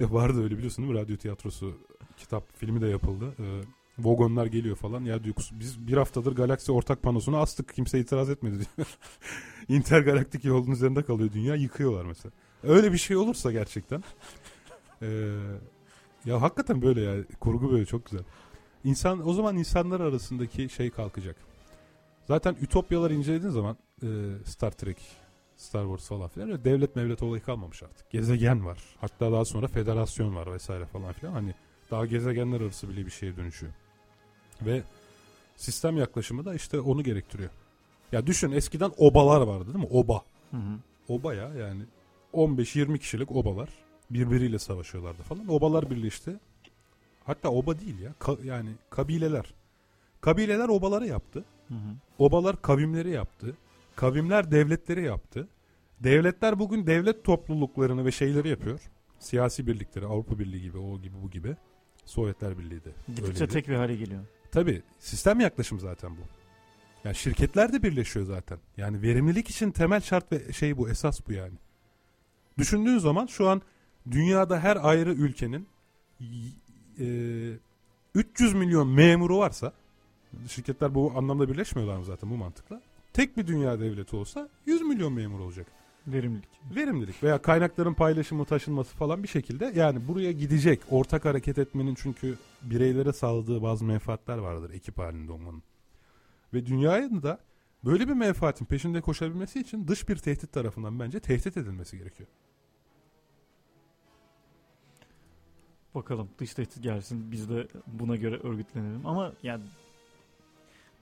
Ya 0.00 0.12
vardı 0.12 0.42
öyle 0.42 0.56
biliyorsun 0.56 0.84
değil 0.84 0.94
mi? 0.94 1.00
Radyo 1.00 1.16
tiyatrosu 1.16 1.78
kitap 2.16 2.56
filmi 2.56 2.80
de 2.80 2.86
yapıldı. 2.86 3.34
Ee, 3.38 3.60
vagonlar 3.98 4.46
geliyor 4.46 4.76
falan. 4.76 5.04
Ya 5.04 5.24
diyor 5.24 5.34
biz 5.52 5.86
bir 5.86 5.96
haftadır 5.96 6.32
galaksi 6.32 6.72
ortak 6.72 7.02
panosunu 7.02 7.36
astık. 7.36 7.74
Kimse 7.74 8.00
itiraz 8.00 8.30
etmedi 8.30 8.54
diyor. 8.54 8.88
intergalaktik 9.68 10.44
yolun 10.44 10.70
üzerinde 10.70 11.02
kalıyor 11.02 11.32
dünya. 11.32 11.54
Yıkıyorlar 11.54 12.04
mesela. 12.04 12.32
Öyle 12.62 12.92
bir 12.92 12.98
şey 12.98 13.16
olursa 13.16 13.52
gerçekten. 13.52 14.04
Ee, 15.02 15.06
ya 16.24 16.42
hakikaten 16.42 16.82
böyle 16.82 17.00
ya. 17.00 17.24
Kurgu 17.40 17.72
böyle 17.72 17.86
çok 17.86 18.04
güzel. 18.04 18.24
İnsan 18.84 19.28
o 19.28 19.32
zaman 19.32 19.56
insanlar 19.56 20.00
arasındaki 20.00 20.68
şey 20.68 20.90
kalkacak. 20.90 21.36
Zaten 22.28 22.56
ütopyalar 22.60 23.10
incelediğin 23.10 23.52
zaman 23.52 23.76
e, 24.02 24.06
Star 24.44 24.70
Trek, 24.70 24.98
Star 25.56 25.84
Wars 25.84 26.08
falan 26.08 26.28
filan 26.28 26.64
devlet 26.64 26.96
mevlet 26.96 27.22
olayı 27.22 27.42
kalmamış 27.42 27.82
artık. 27.82 28.10
Gezegen 28.10 28.66
var. 28.66 28.78
Hatta 29.00 29.32
daha 29.32 29.44
sonra 29.44 29.66
federasyon 29.66 30.36
var 30.36 30.52
vesaire 30.52 30.86
falan 30.86 31.12
filan. 31.12 31.32
Hani 31.32 31.54
daha 31.90 32.06
gezegenler 32.06 32.60
arası 32.60 32.88
bile 32.88 33.06
bir 33.06 33.10
şeye 33.10 33.36
dönüşüyor. 33.36 33.72
Ve 34.62 34.82
sistem 35.56 35.96
yaklaşımı 35.96 36.44
da 36.44 36.54
işte 36.54 36.80
onu 36.80 37.02
gerektiriyor. 37.02 37.50
Ya 38.12 38.26
düşün 38.26 38.52
eskiden 38.52 38.90
obalar 38.96 39.40
vardı 39.40 39.66
değil 39.74 39.84
mi? 39.84 39.90
Oba. 39.90 40.22
Hı 40.50 40.56
hı. 40.56 40.78
Oba 41.08 41.34
ya 41.34 41.54
yani 41.54 41.82
15-20 42.34 42.98
kişilik 42.98 43.30
obalar 43.32 43.68
birbiriyle 44.10 44.58
savaşıyorlardı 44.58 45.22
falan. 45.22 45.48
Obalar 45.48 45.90
birleşti. 45.90 46.36
Hatta 47.24 47.48
oba 47.50 47.78
değil 47.80 47.98
ya. 47.98 48.12
ka- 48.20 48.46
yani 48.46 48.70
kabileler. 48.90 49.54
Kabileler 50.20 50.68
obaları 50.68 51.06
yaptı. 51.06 51.44
Hı 51.68 51.74
hı. 51.74 51.94
Obalar 52.18 52.62
kavimleri 52.62 53.10
yaptı. 53.10 53.54
Kavimler 53.96 54.50
devletleri 54.50 55.04
yaptı. 55.04 55.48
Devletler 56.00 56.58
bugün 56.58 56.86
devlet 56.86 57.24
topluluklarını 57.24 58.04
ve 58.04 58.10
şeyleri 58.12 58.48
yapıyor. 58.48 58.80
Siyasi 59.18 59.66
birlikleri, 59.66 60.06
Avrupa 60.06 60.38
Birliği 60.38 60.62
gibi, 60.62 60.78
o 60.78 61.00
gibi, 61.00 61.14
bu 61.22 61.30
gibi. 61.30 61.56
Sovyetler 62.04 62.58
Birliği 62.58 62.84
de 62.84 62.90
Gittikçe 63.16 63.46
tek 63.48 63.68
bir 63.68 63.74
hale 63.74 63.96
geliyor. 63.96 64.20
Tabii 64.52 64.82
sistem 64.98 65.40
yaklaşım 65.40 65.80
zaten 65.80 66.10
bu. 66.10 66.20
Yani 67.04 67.16
şirketler 67.16 67.72
de 67.72 67.82
birleşiyor 67.82 68.26
zaten. 68.26 68.58
Yani 68.76 69.02
verimlilik 69.02 69.50
için 69.50 69.70
temel 69.70 70.00
şart 70.00 70.32
ve 70.32 70.52
şey 70.52 70.76
bu 70.76 70.88
esas 70.88 71.20
bu 71.28 71.32
yani. 71.32 71.54
Düşündüğün 72.58 72.98
zaman 72.98 73.26
şu 73.26 73.48
an 73.48 73.62
dünyada 74.10 74.60
her 74.60 74.76
ayrı 74.76 75.12
ülkenin 75.12 75.68
e, 77.00 77.06
300 78.14 78.54
milyon 78.54 78.88
memuru 78.88 79.38
varsa 79.38 79.72
şirketler 80.48 80.94
bu 80.94 81.12
anlamda 81.16 81.48
birleşmiyorlar 81.48 81.96
mı 81.96 82.04
zaten 82.04 82.30
bu 82.30 82.36
mantıkla? 82.36 82.82
Tek 83.12 83.36
bir 83.36 83.46
dünya 83.46 83.80
devleti 83.80 84.16
olsa 84.16 84.48
100 84.66 84.82
milyon 84.82 85.12
memur 85.12 85.40
olacak 85.40 85.66
Verimlilik. 86.12 86.48
verimlilik 86.76 87.22
veya 87.22 87.42
kaynakların 87.42 87.94
paylaşımı 87.94 88.44
taşınması 88.44 88.96
falan 88.96 89.22
bir 89.22 89.28
şekilde 89.28 89.72
yani 89.76 90.08
buraya 90.08 90.32
gidecek 90.32 90.80
ortak 90.90 91.24
hareket 91.24 91.58
etmenin 91.58 91.94
çünkü 91.94 92.38
bireylere 92.62 93.12
sağladığı 93.12 93.62
bazı 93.62 93.84
menfaatler 93.84 94.38
vardır 94.38 94.70
ekip 94.70 94.98
halinde 94.98 95.32
olmanın. 95.32 95.62
Ve 96.54 96.66
dünyanın 96.66 97.22
da 97.22 97.38
böyle 97.84 98.08
bir 98.08 98.12
menfaatin 98.12 98.64
peşinde 98.64 99.00
koşabilmesi 99.00 99.60
için 99.60 99.88
dış 99.88 100.08
bir 100.08 100.16
tehdit 100.16 100.52
tarafından 100.52 101.00
bence 101.00 101.20
tehdit 101.20 101.56
edilmesi 101.56 101.98
gerekiyor. 101.98 102.28
Bakalım 105.94 106.28
dış 106.38 106.54
tehdit 106.54 106.82
gelsin 106.82 107.32
biz 107.32 107.50
de 107.50 107.68
buna 107.86 108.16
göre 108.16 108.36
örgütlenelim. 108.36 109.06
Ama 109.06 109.32
yani 109.42 109.64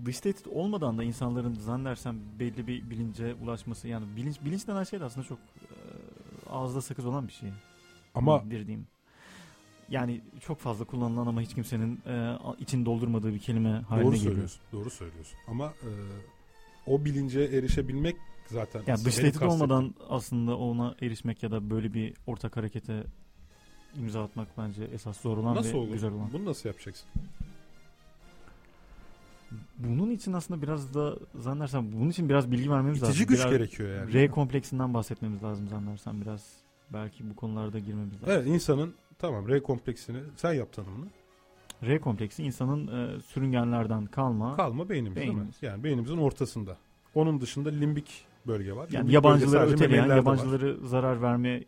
dış 0.05 0.21
tehdit 0.21 0.47
olmadan 0.47 0.99
da 0.99 1.05
insanların 1.05 1.55
zannedersem 1.55 2.19
belli 2.39 2.67
bir 2.67 2.91
bilince 2.91 3.35
ulaşması 3.35 3.89
yani 3.89 4.17
bilinç 4.17 4.37
bilinç 4.45 4.67
denen 4.69 4.85
şey 4.85 5.01
de 5.01 5.05
aslında 5.05 5.27
çok 5.27 5.39
e, 5.39 5.75
ağızda 6.51 6.81
sakız 6.83 7.07
olan 7.07 7.29
bir 7.29 7.33
şey. 7.33 7.51
Ama 8.15 8.51
bir 8.51 8.67
diyeyim. 8.67 8.87
Yani 9.89 10.21
çok 10.41 10.59
fazla 10.59 10.85
kullanılan 10.85 11.27
ama 11.27 11.41
hiç 11.41 11.55
kimsenin 11.55 12.01
e, 12.07 12.39
için 12.59 12.87
doldurmadığı 12.87 13.35
bir 13.35 13.39
kelime 13.39 13.71
haline 13.71 14.05
doğru 14.07 14.15
geliyor. 14.15 14.33
söylüyorsun. 14.33 14.61
Doğru 14.73 14.91
söylüyorsun. 14.91 15.39
Ama 15.49 15.67
e, 15.67 15.91
o 16.87 17.05
bilince 17.05 17.41
erişebilmek 17.41 18.17
zaten 18.47 18.83
Yani 18.87 19.05
dış 19.05 19.17
tehdit 19.17 19.43
olmadan 19.43 19.95
aslında 20.09 20.57
ona 20.57 20.95
erişmek 21.03 21.43
ya 21.43 21.51
da 21.51 21.71
böyle 21.71 21.95
bir 21.95 22.15
ortak 22.27 22.57
harekete 22.57 23.05
imza 23.99 24.25
atmak 24.25 24.49
bence 24.59 24.85
esas 24.85 25.21
zor 25.21 25.39
olan 25.39 25.57
nasıl 25.57 25.73
ve 25.73 25.77
olur? 25.77 25.93
güzel 25.93 26.13
olan. 26.13 26.33
Bunu 26.33 26.45
nasıl 26.45 26.69
yapacaksın? 26.69 27.09
Bunun 29.79 30.11
için 30.11 30.33
aslında 30.33 30.63
biraz 30.63 30.95
da 30.95 31.17
zannedersem 31.35 31.93
bunun 31.93 32.11
için 32.11 32.29
biraz 32.29 32.51
bilgi 32.53 32.71
vermemiz 32.71 33.03
lazım. 33.03 33.13
İtici 33.13 33.27
güç 33.27 33.41
Biraz 33.41 33.53
gerekiyor 33.53 33.89
yani. 34.01 34.13
R 34.15 34.31
kompleksinden 34.31 34.95
bahsetmemiz 34.95 35.43
lazım 35.43 35.69
zannedersem 35.69 36.21
biraz. 36.21 36.53
Belki 36.93 37.31
bu 37.31 37.37
konularda 37.37 37.79
girmemiz 37.79 38.15
lazım. 38.15 38.29
Evet 38.29 38.47
insanın 38.47 38.95
tamam 39.19 39.49
R 39.49 39.63
kompleksini 39.63 40.19
sen 40.37 40.53
yap 40.53 40.73
tanımını. 40.73 41.07
R 41.83 41.99
kompleksi 42.01 42.43
insanın 42.43 42.87
e, 42.87 43.21
sürüngenlerden 43.21 44.07
kalma. 44.07 44.57
Kalma 44.57 44.89
beynimiz, 44.89 45.17
değil 45.17 45.29
mi? 45.29 45.35
Beynimiz. 45.35 45.57
Yani 45.63 45.85
beynimizin 45.85 46.17
ortasında. 46.17 46.77
Onun 47.15 47.41
dışında 47.41 47.69
limbik 47.69 48.25
bölge 48.47 48.77
var. 48.77 48.89
yani 48.91 49.03
Limbik 49.03 49.15
yabancıları 49.15 49.71
öteleyen, 49.71 49.91
memelilerde 49.91 50.11
var. 50.11 50.17
yabancıları 50.37 50.87
zarar 50.87 51.23
verme 51.23 51.65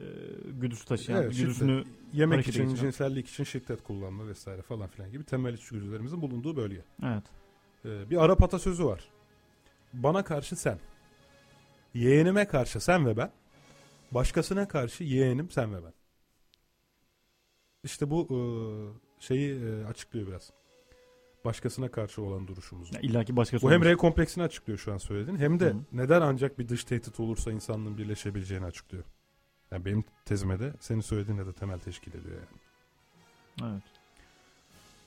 e, 0.00 0.04
güdüsü 0.50 0.84
taşıyan, 0.84 1.22
Evet, 1.22 1.36
güdüsünü 1.36 1.84
yemek 2.12 2.48
için, 2.48 2.62
geçiren. 2.62 2.80
cinsellik 2.80 3.28
için 3.28 3.44
şiddet 3.44 3.82
kullanma 3.82 4.26
vesaire 4.26 4.62
falan 4.62 4.88
filan 4.88 5.12
gibi 5.12 5.24
temel 5.24 5.54
içgüdülerimizin 5.54 6.20
bulunduğu 6.22 6.56
bölge. 6.56 6.84
Evet. 7.02 7.22
Ee, 7.84 8.10
bir 8.10 8.24
Arap 8.24 8.42
atasözü 8.42 8.84
var. 8.84 9.08
Bana 9.92 10.24
karşı 10.24 10.56
sen. 10.56 10.78
Yeğenime 11.94 12.44
karşı 12.48 12.80
sen 12.80 13.06
ve 13.06 13.16
ben. 13.16 13.30
Başkasına 14.12 14.68
karşı 14.68 15.04
yeğenim 15.04 15.50
sen 15.50 15.74
ve 15.74 15.84
ben. 15.84 15.92
İşte 17.84 18.10
bu 18.10 18.28
e, 18.30 18.38
şeyi 19.22 19.64
e, 19.64 19.84
açıklıyor 19.84 20.26
biraz. 20.26 20.52
Başkasına 21.44 21.90
karşı 21.90 22.22
olan 22.22 22.46
duruşumuzu. 22.46 22.94
Ya 22.94 23.00
İlla 23.00 23.24
ki 23.24 23.36
başkası 23.36 23.66
Bu 23.66 23.72
hem. 23.72 23.84
R 23.84 23.96
kompleksini 23.96 24.44
açıklıyor 24.44 24.78
şu 24.78 24.92
an 24.92 24.98
söylediğin 24.98 25.38
hem 25.38 25.60
de 25.60 25.66
Hı. 25.70 25.76
neden 25.92 26.20
ancak 26.20 26.58
bir 26.58 26.68
dış 26.68 26.84
tehdit 26.84 27.20
olursa 27.20 27.52
insanlığın 27.52 27.98
birleşebileceğini 27.98 28.64
açıklıyor. 28.64 29.04
Yani 29.74 29.84
benim 29.84 30.04
tezime 30.24 30.60
de 30.60 30.72
senin 30.80 31.00
söylediğine 31.00 31.46
de 31.46 31.52
temel 31.52 31.78
teşkil 31.78 32.10
ediyor 32.10 32.34
yani. 32.34 33.72
Evet. 33.72 33.82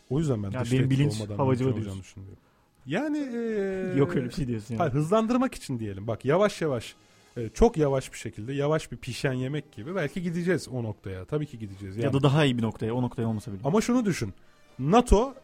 O 0.09 0.19
yüzden 0.19 0.43
ben 0.43 0.51
Ya 0.51 0.61
dış 0.61 0.71
benim 0.71 0.89
bilinç 0.89 1.13
olmadan 1.13 1.47
mümkün 1.47 1.65
olacağını 1.65 1.99
düşünüyorum. 1.99 2.37
Yani 2.85 3.17
e, 3.17 3.97
Yok 3.97 4.15
öyle 4.15 4.25
bir 4.25 4.33
şey 4.33 4.47
diyorsun 4.47 4.73
yani. 4.73 4.79
Hayır, 4.79 4.93
hızlandırmak 4.93 5.55
için 5.55 5.79
diyelim. 5.79 6.07
Bak 6.07 6.25
yavaş 6.25 6.61
yavaş 6.61 6.95
e, 7.37 7.49
çok 7.49 7.77
yavaş 7.77 8.13
bir 8.13 8.17
şekilde 8.17 8.53
yavaş 8.53 8.91
bir 8.91 8.97
pişen 8.97 9.33
yemek 9.33 9.71
gibi 9.71 9.95
belki 9.95 10.21
gideceğiz 10.21 10.67
o 10.67 10.83
noktaya. 10.83 11.25
Tabii 11.25 11.45
ki 11.45 11.59
gideceğiz. 11.59 11.97
Yani. 11.97 12.05
Ya 12.05 12.13
da 12.13 12.23
daha 12.23 12.45
iyi 12.45 12.57
bir 12.57 12.63
noktaya, 12.63 12.93
o 12.93 13.01
noktaya 13.01 13.27
olmasa 13.27 13.51
bile. 13.51 13.61
Ama 13.63 13.81
şunu 13.81 14.05
düşün. 14.05 14.33
NATO 14.79 15.35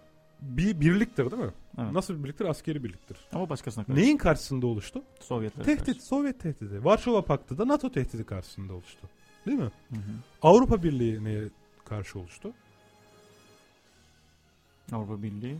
bir 0.43 0.81
birliktir 0.81 1.31
değil 1.31 1.43
mi? 1.43 1.51
Evet. 1.77 1.91
Nasıl 1.91 2.19
bir 2.19 2.23
birliktir? 2.23 2.45
Askeri 2.45 2.83
birliktir. 2.83 3.17
Ama 3.33 3.49
başkasına 3.49 3.83
karşı. 3.83 4.01
Neyin 4.01 4.17
karşısında 4.17 4.67
oluştu? 4.67 5.03
Sovyetlere 5.19 5.65
Tehdit, 5.65 5.85
karşı. 5.85 6.05
Sovyet 6.05 6.39
tehdidi. 6.39 6.85
Varşova 6.85 7.21
Paktı 7.21 7.57
da 7.57 7.67
NATO 7.67 7.91
tehdidi 7.91 8.23
karşısında 8.23 8.73
oluştu. 8.73 9.09
Değil 9.45 9.57
mi? 9.57 9.71
Hı 9.89 9.95
hı. 9.95 10.01
Avrupa 10.41 10.83
Birliği 10.83 11.23
neye 11.23 11.49
karşı 11.85 12.19
oluştu? 12.19 12.53
Avrupa 14.91 15.23
Birliği. 15.23 15.57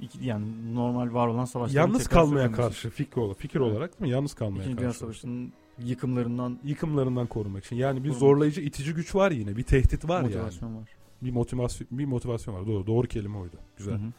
İki, 0.00 0.24
yani 0.24 0.74
normal 0.74 1.14
var 1.14 1.26
olan 1.26 1.44
savaşların 1.44 1.80
Yalnız 1.80 2.08
kalmaya 2.08 2.52
karşı 2.52 2.90
fikir 2.90 3.16
olarak, 3.16 3.38
fikir 3.38 3.60
olarak 3.60 4.00
değil 4.00 4.10
mi? 4.10 4.14
Yalnız 4.14 4.34
kalmaya 4.34 4.62
İkinci 4.62 4.82
karşı. 4.82 4.98
Savaşı'nın 4.98 5.52
yıkımlarından 5.78 6.58
Yıkımlarından 6.64 7.26
korumak 7.26 7.64
için. 7.64 7.76
Yani 7.76 7.96
bir 7.96 8.08
Korumak 8.08 8.20
zorlayıcı 8.20 8.60
itici 8.60 8.94
güç 8.94 9.14
var 9.14 9.30
yine. 9.30 9.56
Bir 9.56 9.62
tehdit 9.62 10.08
var 10.08 10.22
yani. 10.22 10.34
motivasyon 10.34 10.76
var. 10.76 10.88
Bir 11.22 11.30
motivasyon 11.30 11.88
bir 11.90 12.04
motivasyon 12.04 12.54
var. 12.54 12.66
Doğru 12.66 12.86
doğru 12.86 13.06
kelime 13.06 13.38
oydu. 13.38 13.56
Güzel. 13.76 13.94
Hı 13.94 13.98
hı. 13.98 14.12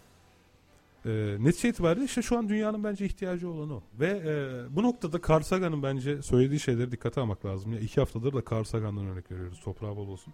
Ee, 1.06 1.38
netice 1.39 1.70
itibariyle 1.70 2.06
işte 2.06 2.22
şu 2.22 2.38
an 2.38 2.49
dünyanın 2.49 2.84
bence 2.84 3.06
ihtiyacı 3.06 3.49
olan 3.49 3.70
o. 3.70 3.82
Ve 3.99 4.08
e, 4.08 4.76
bu 4.76 4.84
noktada 4.84 5.20
Carl 5.30 5.41
Sagan'ın 5.41 5.84
bence 5.84 6.22
söylediği 6.22 6.60
şeyleri 6.60 6.91
dikkate 6.91 7.22
almak 7.22 7.45
lazım. 7.45 7.74
Ya 7.74 7.80
iki 7.80 7.99
haftadır 7.99 8.34
da 8.34 8.41
Carl 8.51 8.64
Sagan'dan 8.64 9.06
örnek 9.06 9.32
veriyoruz. 9.32 9.62
Toprağı 9.64 9.95
bol 9.95 10.08
olsun. 10.08 10.34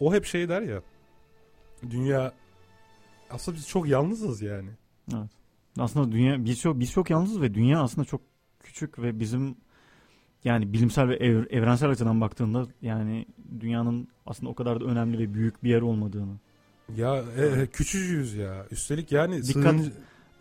O 0.00 0.14
hep 0.14 0.24
şey 0.24 0.48
der 0.48 0.62
ya. 0.62 0.82
Dünya 1.90 2.32
aslında 3.30 3.56
biz 3.56 3.68
çok 3.68 3.88
yalnızız 3.88 4.42
yani. 4.42 4.70
Evet. 5.14 5.30
Aslında 5.78 6.12
dünya 6.12 6.44
biz 6.44 6.60
çok 6.60 6.80
biz 6.80 6.92
çok 6.92 7.10
yalnızız 7.10 7.42
ve 7.42 7.54
dünya 7.54 7.82
aslında 7.82 8.04
çok 8.04 8.20
küçük 8.60 8.98
ve 8.98 9.20
bizim 9.20 9.56
yani 10.44 10.72
bilimsel 10.72 11.08
ve 11.08 11.16
ev- 11.16 11.46
evrensel 11.50 11.90
açıdan 11.90 12.20
baktığında 12.20 12.66
yani 12.82 13.26
dünyanın 13.60 14.08
aslında 14.26 14.50
o 14.50 14.54
kadar 14.54 14.80
da 14.80 14.84
önemli 14.84 15.18
ve 15.18 15.34
büyük 15.34 15.64
bir 15.64 15.70
yer 15.70 15.80
olmadığını. 15.80 16.34
Ya 16.96 17.22
e, 17.38 17.60
e, 17.62 17.66
küçücüğüz 17.66 18.34
ya. 18.34 18.66
Üstelik 18.70 19.12
yani 19.12 19.42
Dikkat- 19.42 19.74
sığınca- 19.74 19.92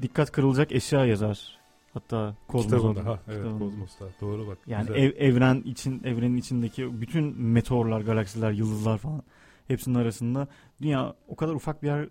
Dikkat 0.01 0.31
kırılacak 0.31 0.71
eşya 0.71 1.05
yazar. 1.05 1.57
Hatta 1.93 2.35
Kozmos 2.47 2.71
kitabında. 2.71 2.99
adı. 2.99 3.09
Ha, 3.09 3.19
evet 3.27 3.37
Kitabında. 3.37 3.59
Kozmos'ta. 3.65 4.05
Doğru 4.21 4.47
bak. 4.47 4.57
Yani 4.67 4.87
Güzel. 4.87 4.99
ev, 5.01 5.11
evren 5.17 5.61
için 5.61 6.01
evrenin 6.03 6.37
içindeki 6.37 7.01
bütün 7.01 7.41
meteorlar, 7.41 8.01
galaksiler, 8.01 8.51
yıldızlar 8.51 8.97
falan 8.97 9.23
hepsinin 9.67 9.95
arasında 9.95 10.47
dünya 10.81 11.13
o 11.27 11.35
kadar 11.35 11.53
ufak 11.53 11.83
bir 11.83 11.87
yer 11.87 12.09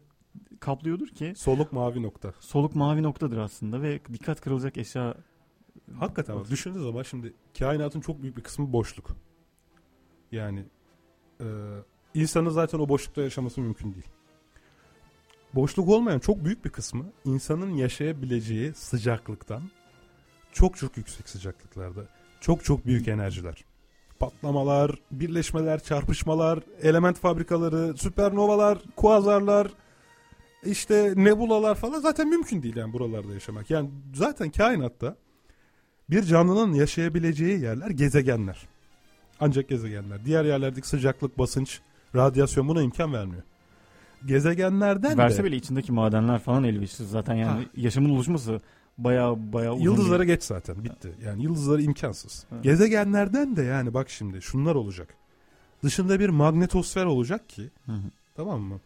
kaplıyordur 0.60 1.08
ki 1.08 1.32
Soluk 1.36 1.72
mavi 1.72 2.02
nokta. 2.02 2.32
soluk 2.40 2.74
mavi 2.74 3.02
noktadır 3.02 3.36
aslında 3.38 3.82
ve 3.82 4.00
dikkat 4.12 4.40
kırılacak 4.40 4.76
eşya 4.76 5.14
Hakikaten 5.98 6.36
bak 6.36 6.50
düşündüğün 6.50 6.82
zaman 6.82 7.02
şimdi 7.02 7.34
kainatın 7.58 8.00
çok 8.00 8.22
büyük 8.22 8.36
bir 8.36 8.42
kısmı 8.42 8.72
boşluk. 8.72 9.10
Yani 10.32 10.64
e, 11.40 11.46
insanın 12.14 12.50
zaten 12.50 12.78
o 12.78 12.88
boşlukta 12.88 13.22
yaşaması 13.22 13.60
mümkün 13.60 13.94
değil. 13.94 14.08
Boşluk 15.54 15.88
olmayan 15.88 16.18
çok 16.18 16.44
büyük 16.44 16.64
bir 16.64 16.70
kısmı 16.70 17.04
insanın 17.24 17.70
yaşayabileceği 17.70 18.74
sıcaklıktan 18.74 19.62
çok 20.52 20.76
çok 20.76 20.96
yüksek 20.96 21.28
sıcaklıklarda 21.28 22.00
çok 22.40 22.64
çok 22.64 22.86
büyük 22.86 23.08
enerjiler. 23.08 23.64
Patlamalar, 24.18 24.98
birleşmeler, 25.10 25.82
çarpışmalar, 25.82 26.60
element 26.82 27.18
fabrikaları, 27.18 27.96
süpernovalar, 27.96 28.78
kuazarlar, 28.96 29.68
işte 30.64 31.12
nebulalar 31.16 31.74
falan 31.74 32.00
zaten 32.00 32.28
mümkün 32.28 32.62
değil 32.62 32.76
yani 32.76 32.92
buralarda 32.92 33.34
yaşamak. 33.34 33.70
Yani 33.70 33.90
zaten 34.14 34.50
kainatta 34.50 35.16
bir 36.12 36.22
canlının 36.22 36.72
yaşayabileceği 36.74 37.60
yerler 37.60 37.90
gezegenler. 37.90 38.58
Ancak 39.40 39.68
gezegenler. 39.68 40.24
Diğer 40.24 40.44
yerlerdeki 40.44 40.88
sıcaklık, 40.88 41.38
basınç, 41.38 41.80
radyasyon 42.14 42.68
buna 42.68 42.82
imkan 42.82 43.12
vermiyor. 43.12 43.42
Gezegenlerden 44.26 45.18
verse 45.18 45.38
de 45.38 45.44
bile 45.44 45.56
içindeki 45.56 45.92
madenler 45.92 46.38
falan 46.38 46.64
elverişsiz 46.64 47.10
zaten 47.10 47.34
yani 47.34 47.62
Ha. 47.62 47.68
yaşamın 47.76 48.10
oluşması 48.10 48.60
baya 48.98 49.52
baya 49.52 49.72
uzun 49.74 49.84
yıldızlara 49.84 50.22
bir- 50.22 50.26
geç 50.26 50.42
zaten 50.42 50.84
bitti. 50.84 51.12
Yani 51.24 51.42
yıldızları 51.42 51.82
imkansız. 51.82 52.44
Evet. 52.52 52.64
Gezegenlerden 52.64 53.56
de 53.56 53.62
yani 53.62 53.94
bak 53.94 54.10
şimdi 54.10 54.42
şunlar 54.42 54.74
olacak. 54.74 55.14
Dışında 55.82 56.20
bir 56.20 56.28
magnetosfer 56.28 57.04
olacak 57.04 57.48
ki 57.48 57.70
Hı 57.86 57.92
hı. 57.92 58.02
tamam 58.36 58.60
mı? 58.60 58.80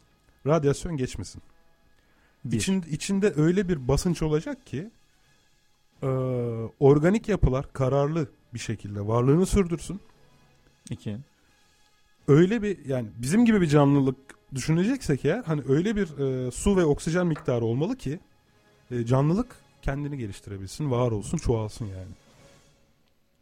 Radyasyon 0.47 0.97
geçmesin. 0.97 1.43
Bir. 2.45 2.57
İçin, 2.57 2.83
içinde 2.91 3.33
öyle 3.37 3.69
bir 3.69 3.89
basınç 3.89 4.23
olacak 4.23 4.67
ki 4.67 4.91
e, 6.03 6.07
organik 6.81 7.29
yapılar 7.29 7.73
kararlı 7.73 8.29
bir 8.55 8.59
şekilde 8.59 9.07
varlığını 9.07 9.47
sürdürsün. 9.47 10.01
İki. 10.91 11.19
öyle 12.29 12.63
bir 12.63 12.85
yani 12.85 13.09
bizim 13.17 13.45
gibi 13.45 13.61
bir 13.61 13.67
canlılık 13.67 14.17
düşüneceksek 14.55 15.25
eğer 15.25 15.45
hani 15.45 15.63
öyle 15.69 15.97
bir 15.97 16.19
e, 16.19 16.51
su 16.51 16.77
ve 16.77 16.85
oksijen 16.85 17.27
miktarı 17.27 17.65
olmalı 17.65 17.97
ki 17.97 18.21
e, 18.91 19.07
canlılık 19.07 19.57
kendini 19.83 20.19
geliştirebilsin, 20.19 20.91
var 20.91 21.11
olsun, 21.11 21.39
çoğalsın 21.39 21.85
yani. 21.87 22.13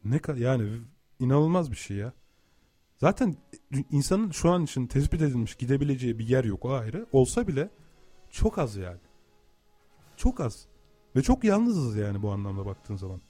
Ne 0.05 0.19
kadar 0.19 0.37
yani 0.37 0.69
inanılmaz 1.19 1.71
bir 1.71 1.75
şey 1.75 1.97
ya. 1.97 2.13
Zaten 2.97 3.35
insanın 3.91 4.31
şu 4.31 4.51
an 4.51 4.63
için 4.63 4.87
tespit 4.87 5.21
edilmiş 5.21 5.55
gidebileceği 5.55 6.19
bir 6.19 6.27
yer 6.27 6.43
yok 6.43 6.65
o 6.65 6.73
ayrı. 6.73 7.05
Olsa 7.11 7.47
bile 7.47 7.69
çok 8.31 8.57
az 8.57 8.75
yani. 8.75 8.99
Çok 10.17 10.39
az. 10.39 10.67
Ve 11.15 11.21
çok 11.21 11.43
yalnızız 11.43 11.95
yani 11.95 12.21
bu 12.21 12.31
anlamda 12.31 12.65
baktığın 12.65 12.95
zaman. 12.95 13.21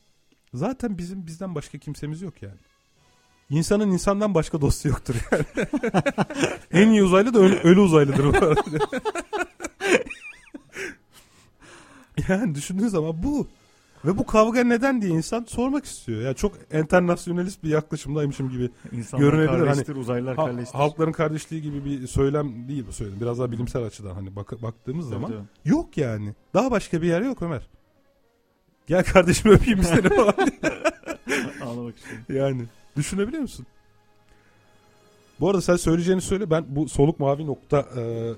Zaten 0.53 0.97
bizim 0.97 1.27
bizden 1.27 1.55
başka 1.55 1.77
kimsemiz 1.77 2.21
yok 2.21 2.41
yani. 2.41 2.59
İnsanın 3.49 3.91
insandan 3.91 4.33
başka 4.33 4.61
dostu 4.61 4.88
yoktur 4.88 5.15
yani. 5.31 5.45
en 6.71 6.89
iyi 6.89 7.03
uzaylı 7.03 7.33
da 7.33 7.39
ölü, 7.39 7.55
ölü 7.55 7.79
uzaylıdır 7.79 8.23
bu 8.23 8.38
arada. 8.38 8.79
yani 12.27 12.55
düşündüğün 12.55 12.88
zaman 12.88 13.23
bu. 13.23 13.47
Ve 14.06 14.18
bu 14.18 14.26
kavga 14.26 14.64
neden 14.64 15.01
diye 15.01 15.12
insan 15.12 15.43
sormak 15.43 15.86
istiyor. 15.86 16.22
Yani 16.22 16.36
çok 16.36 16.53
internasyonalist 16.74 17.64
bir 17.64 17.70
yaklaşımdaymışım 17.70 18.49
gibi. 18.49 18.70
İnsanlar 18.91 19.26
Görünebilir, 19.26 19.66
kardeştir, 19.66 19.95
uzaylılar 19.95 20.36
Ha- 20.36 20.45
kardeştir. 20.45 20.78
halkların 20.78 21.12
kardeşliği 21.12 21.62
gibi 21.62 21.86
bir 21.86 22.08
söylem 22.08 22.68
değil 22.68 22.84
bu 22.88 22.93
söylem. 22.93 23.20
Biraz 23.22 23.39
daha 23.39 23.51
bilimsel 23.51 23.84
açıdan 23.84 24.14
hani 24.16 24.36
bak- 24.36 24.62
baktığımız 24.62 25.10
zaman 25.10 25.32
tabii. 25.32 25.43
yok 25.66 25.97
yani. 25.97 26.34
Daha 26.53 26.72
başka 26.72 27.01
bir 27.01 27.08
yer 27.08 27.22
yok 27.22 27.41
Ömer. 27.41 27.68
Gel 28.88 29.03
kardeşim 29.03 29.51
öpeyim 29.51 29.84
seni 29.84 30.10
falan. 30.10 30.34
Ağlamak 31.66 31.95
istiyorum. 31.97 32.26
Yani 32.30 32.62
düşünebiliyor 32.97 33.41
musun? 33.41 33.66
Bu 35.39 35.49
arada 35.49 35.62
sen 35.62 35.76
söyleyeceğini 35.76 36.22
söyle. 36.22 36.49
Ben 36.49 36.66
bu 36.68 36.89
soluk 36.89 37.20
mavi 37.20 37.45
nokta 37.47 37.80
e, 37.97 38.32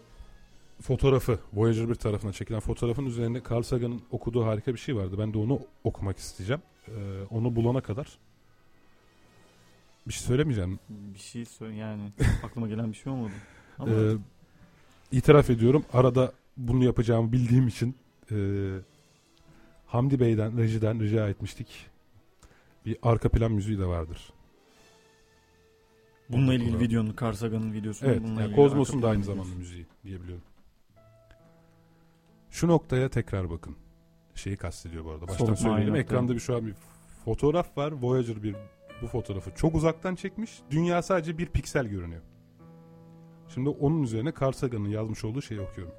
fotoğrafı 0.82 1.40
Voyager 1.54 1.90
bir 1.90 1.96
tarafına 1.96 2.32
çekilen 2.34 2.60
fotoğrafın 2.60 3.06
üzerinde 3.06 3.42
Carl 3.52 3.62
Sagan'ın 3.62 4.02
okuduğu 4.12 4.46
harika 4.46 4.74
bir 4.74 4.80
şey 4.80 4.96
vardı. 4.96 5.16
Ben 5.20 5.34
de 5.34 5.38
onu 5.38 5.60
okumak 5.84 6.18
isteyeceğim. 6.18 6.62
E, 6.88 6.92
onu 7.30 7.56
bulana 7.56 7.82
kadar 7.82 8.18
bir 10.08 10.14
şey 10.14 10.22
söylemeyeceğim. 10.28 10.80
Bir 10.90 11.20
şey 11.20 11.46
söyle 11.46 11.76
yani 11.76 12.12
aklıma 12.44 12.68
gelen 12.68 12.92
bir 12.92 12.98
şey 12.98 13.14
olmadı. 13.14 13.32
Ama 13.80 13.92
E, 13.92 14.16
itiraf 15.12 15.50
ediyorum. 15.50 15.86
Arada 15.94 16.32
bunu 16.58 16.84
yapacağımı 16.84 17.32
bildiğim 17.32 17.68
için 17.68 17.96
e, 18.32 18.36
Hamdi 19.86 20.20
Bey'den, 20.20 20.58
rejiden 20.58 21.00
rica 21.00 21.30
etmiştik. 21.30 21.86
Bir 22.86 22.98
arka 23.04 23.30
plan 23.30 23.52
müziği 23.52 23.80
de 23.80 23.86
vardır. 23.86 24.34
bununla 26.30 26.54
ilgili 26.54 26.80
videonun 26.80 27.16
Carl 27.22 27.34
Sagan'ın 27.34 27.74
videosu. 27.74 28.06
Evet. 28.06 28.22
bununla 28.24 28.42
yani 28.42 28.52
ilgili 28.52 28.56
Kozmos'un 28.56 29.02
da 29.02 29.10
aynı 29.10 29.24
zamanda 29.24 29.56
müziği 29.56 29.86
diyebiliyorum. 30.04 30.44
Şu 32.58 32.68
noktaya 32.68 33.10
tekrar 33.10 33.50
bakın. 33.50 33.76
Şeyi 34.36 34.58
kastediyor 34.58 35.06
bu 35.06 35.12
arada. 35.12 35.28
Baştan 35.28 35.38
Soluk 35.38 35.50
mavi 35.50 35.58
söyleyelim. 35.58 35.96
Ekranda 35.96 36.34
bir 36.34 36.40
şu 36.40 36.56
an 36.56 36.68
bir 36.68 36.74
fotoğraf 37.26 37.78
var. 37.78 37.92
Voyager 37.92 38.44
bir 38.44 38.56
bu 39.02 39.08
fotoğrafı 39.08 39.52
çok 39.56 39.76
uzaktan 39.76 40.16
çekmiş. 40.16 40.60
Dünya 40.72 41.02
sadece 41.02 41.38
bir 41.38 41.46
piksel 41.46 41.88
görünüyor. 41.88 42.22
Şimdi 43.48 43.70
onun 43.70 44.04
üzerine 44.04 44.34
Carl 44.42 44.52
Sagan'ın 44.52 44.90
yazmış 44.90 45.26
olduğu 45.26 45.42
şeyi 45.42 45.62
okuyorum. 45.62 45.94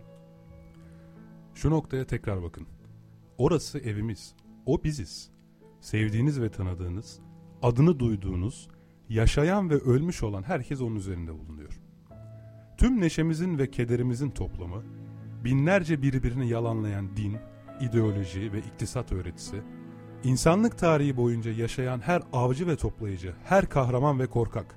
Şu 1.55 1.71
noktaya 1.71 2.07
tekrar 2.07 2.43
bakın. 2.43 2.67
Orası 3.39 3.79
evimiz. 3.79 4.35
O 4.67 4.85
biziz. 4.85 5.31
Sevdiğiniz 5.81 6.41
ve 6.41 6.51
tanıdığınız, 6.51 7.21
adını 7.63 7.99
duyduğunuz, 7.99 8.69
yaşayan 9.09 9.71
ve 9.71 9.75
ölmüş 9.75 10.23
olan 10.23 10.43
herkes 10.43 10.81
onun 10.81 10.97
üzerinde 10.97 11.39
bulunuyor. 11.39 11.81
Tüm 12.79 13.01
neşemizin 13.01 13.59
ve 13.59 13.71
kederimizin 13.71 14.31
toplamı, 14.31 14.83
binlerce 15.45 16.03
birbirini 16.03 16.49
yalanlayan 16.49 17.17
din, 17.17 17.37
ideoloji 17.81 18.53
ve 18.53 18.59
iktisat 18.59 19.13
öğretisi, 19.13 19.63
insanlık 20.25 20.79
tarihi 20.79 21.17
boyunca 21.17 21.53
yaşayan 21.53 22.01
her 22.01 22.23
avcı 22.33 22.67
ve 22.67 22.77
toplayıcı, 22.77 23.35
her 23.45 23.69
kahraman 23.69 24.19
ve 24.19 24.27
korkak, 24.27 24.75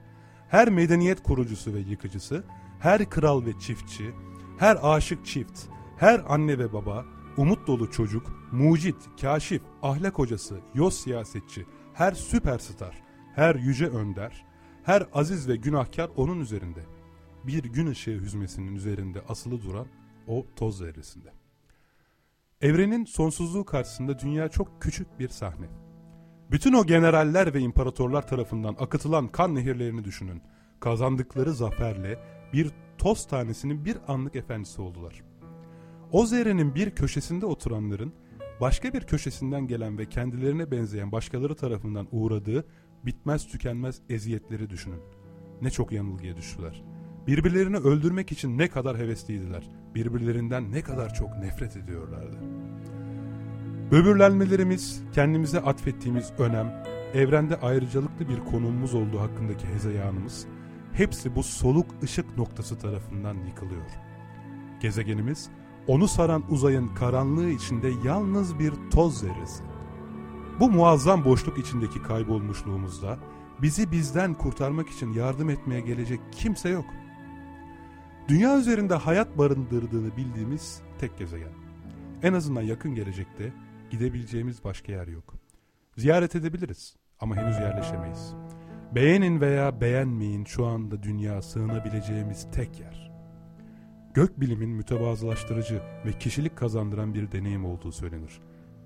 her 0.49 0.69
medeniyet 0.69 1.23
kurucusu 1.23 1.73
ve 1.73 1.79
yıkıcısı, 1.79 2.43
her 2.79 3.09
kral 3.09 3.45
ve 3.45 3.59
çiftçi, 3.59 4.11
her 4.57 4.77
aşık 4.81 5.25
çift, 5.25 5.59
her 5.97 6.21
anne 6.27 6.59
ve 6.59 6.73
baba, 6.73 7.05
umut 7.37 7.67
dolu 7.67 7.91
çocuk, 7.91 8.51
mucit, 8.51 8.95
kaşif, 9.21 9.61
ahlak 9.81 10.19
hocası, 10.19 10.59
yoz 10.73 10.93
siyasetçi, 10.93 11.65
her 11.93 12.11
süperstar, 12.11 13.03
her 13.35 13.55
yüce 13.55 13.87
önder, 13.87 14.45
her 14.83 15.07
aziz 15.13 15.47
ve 15.49 15.55
günahkar 15.55 16.09
onun 16.15 16.39
üzerinde. 16.39 16.81
Bir 17.43 17.63
gün 17.63 17.87
ışığı 17.87 18.21
hüzmesinin 18.21 18.75
üzerinde 18.75 19.21
asılı 19.29 19.61
duran 19.61 19.87
o 20.31 20.45
toz 20.55 20.77
zerresinde. 20.77 21.29
Evrenin 22.61 23.05
sonsuzluğu 23.05 23.65
karşısında 23.65 24.19
dünya 24.19 24.49
çok 24.49 24.81
küçük 24.81 25.19
bir 25.19 25.29
sahne. 25.29 25.65
Bütün 26.51 26.73
o 26.73 26.85
generaller 26.85 27.53
ve 27.53 27.59
imparatorlar 27.59 28.27
tarafından 28.27 28.75
akıtılan 28.79 29.27
kan 29.27 29.55
nehirlerini 29.55 30.03
düşünün. 30.03 30.41
Kazandıkları 30.79 31.53
zaferle 31.53 32.19
bir 32.53 32.71
toz 32.97 33.27
tanesinin 33.27 33.85
bir 33.85 33.97
anlık 34.07 34.35
efendisi 34.35 34.81
oldular. 34.81 35.23
O 36.11 36.25
zerrenin 36.25 36.75
bir 36.75 36.91
köşesinde 36.91 37.45
oturanların 37.45 38.13
başka 38.61 38.93
bir 38.93 39.01
köşesinden 39.01 39.67
gelen 39.67 39.97
ve 39.97 40.09
kendilerine 40.09 40.71
benzeyen 40.71 41.11
başkaları 41.11 41.55
tarafından 41.55 42.07
uğradığı 42.11 42.65
bitmez 43.05 43.47
tükenmez 43.47 44.01
eziyetleri 44.09 44.69
düşünün. 44.69 45.01
Ne 45.61 45.71
çok 45.71 45.91
yanılgıya 45.91 46.37
düştüler. 46.37 46.83
Birbirlerini 47.27 47.77
öldürmek 47.77 48.31
için 48.31 48.57
ne 48.57 48.67
kadar 48.67 48.97
hevesliydiler. 48.97 49.80
Birbirlerinden 49.95 50.71
ne 50.71 50.81
kadar 50.81 51.13
çok 51.13 51.37
nefret 51.37 51.77
ediyorlardı. 51.77 52.37
Böbürlenmelerimiz, 53.91 55.03
kendimize 55.13 55.59
atfettiğimiz 55.59 56.31
önem, 56.39 56.83
evrende 57.13 57.59
ayrıcalıklı 57.59 58.29
bir 58.29 58.39
konumumuz 58.39 58.93
olduğu 58.93 59.19
hakkındaki 59.19 59.67
hezeyanımız, 59.67 60.45
hepsi 60.93 61.35
bu 61.35 61.43
soluk 61.43 61.85
ışık 62.03 62.37
noktası 62.37 62.79
tarafından 62.79 63.35
yıkılıyor. 63.35 63.89
Gezegenimiz, 64.81 65.49
onu 65.87 66.07
saran 66.07 66.43
uzayın 66.49 66.87
karanlığı 66.87 67.49
içinde 67.49 67.91
yalnız 68.05 68.59
bir 68.59 68.73
toz 68.91 69.19
zerresi. 69.19 69.63
Bu 70.59 70.69
muazzam 70.69 71.25
boşluk 71.25 71.57
içindeki 71.57 72.03
kaybolmuşluğumuzda 72.03 73.17
bizi 73.61 73.91
bizden 73.91 74.33
kurtarmak 74.33 74.89
için 74.89 75.13
yardım 75.13 75.49
etmeye 75.49 75.81
gelecek 75.81 76.19
kimse 76.31 76.69
yok. 76.69 76.85
Dünya 78.27 78.57
üzerinde 78.57 78.95
hayat 78.95 79.37
barındırdığını 79.37 80.17
bildiğimiz 80.17 80.81
tek 80.99 81.17
gezegen. 81.17 81.53
En 82.23 82.33
azından 82.33 82.61
yakın 82.61 82.95
gelecekte 82.95 83.53
gidebileceğimiz 83.91 84.63
başka 84.63 84.91
yer 84.91 85.07
yok. 85.07 85.33
Ziyaret 85.97 86.35
edebiliriz 86.35 86.95
ama 87.19 87.35
henüz 87.35 87.55
yerleşemeyiz. 87.55 88.33
Beğenin 88.95 89.41
veya 89.41 89.81
beğenmeyin 89.81 90.45
şu 90.45 90.65
anda 90.65 91.03
dünya 91.03 91.41
sığınabileceğimiz 91.41 92.47
tek 92.51 92.79
yer. 92.79 93.11
Gökbilimin 94.13 94.69
mütevazılaştırıcı 94.69 95.81
ve 96.05 96.19
kişilik 96.19 96.57
kazandıran 96.57 97.13
bir 97.13 97.31
deneyim 97.31 97.65
olduğu 97.65 97.91
söylenir. 97.91 98.41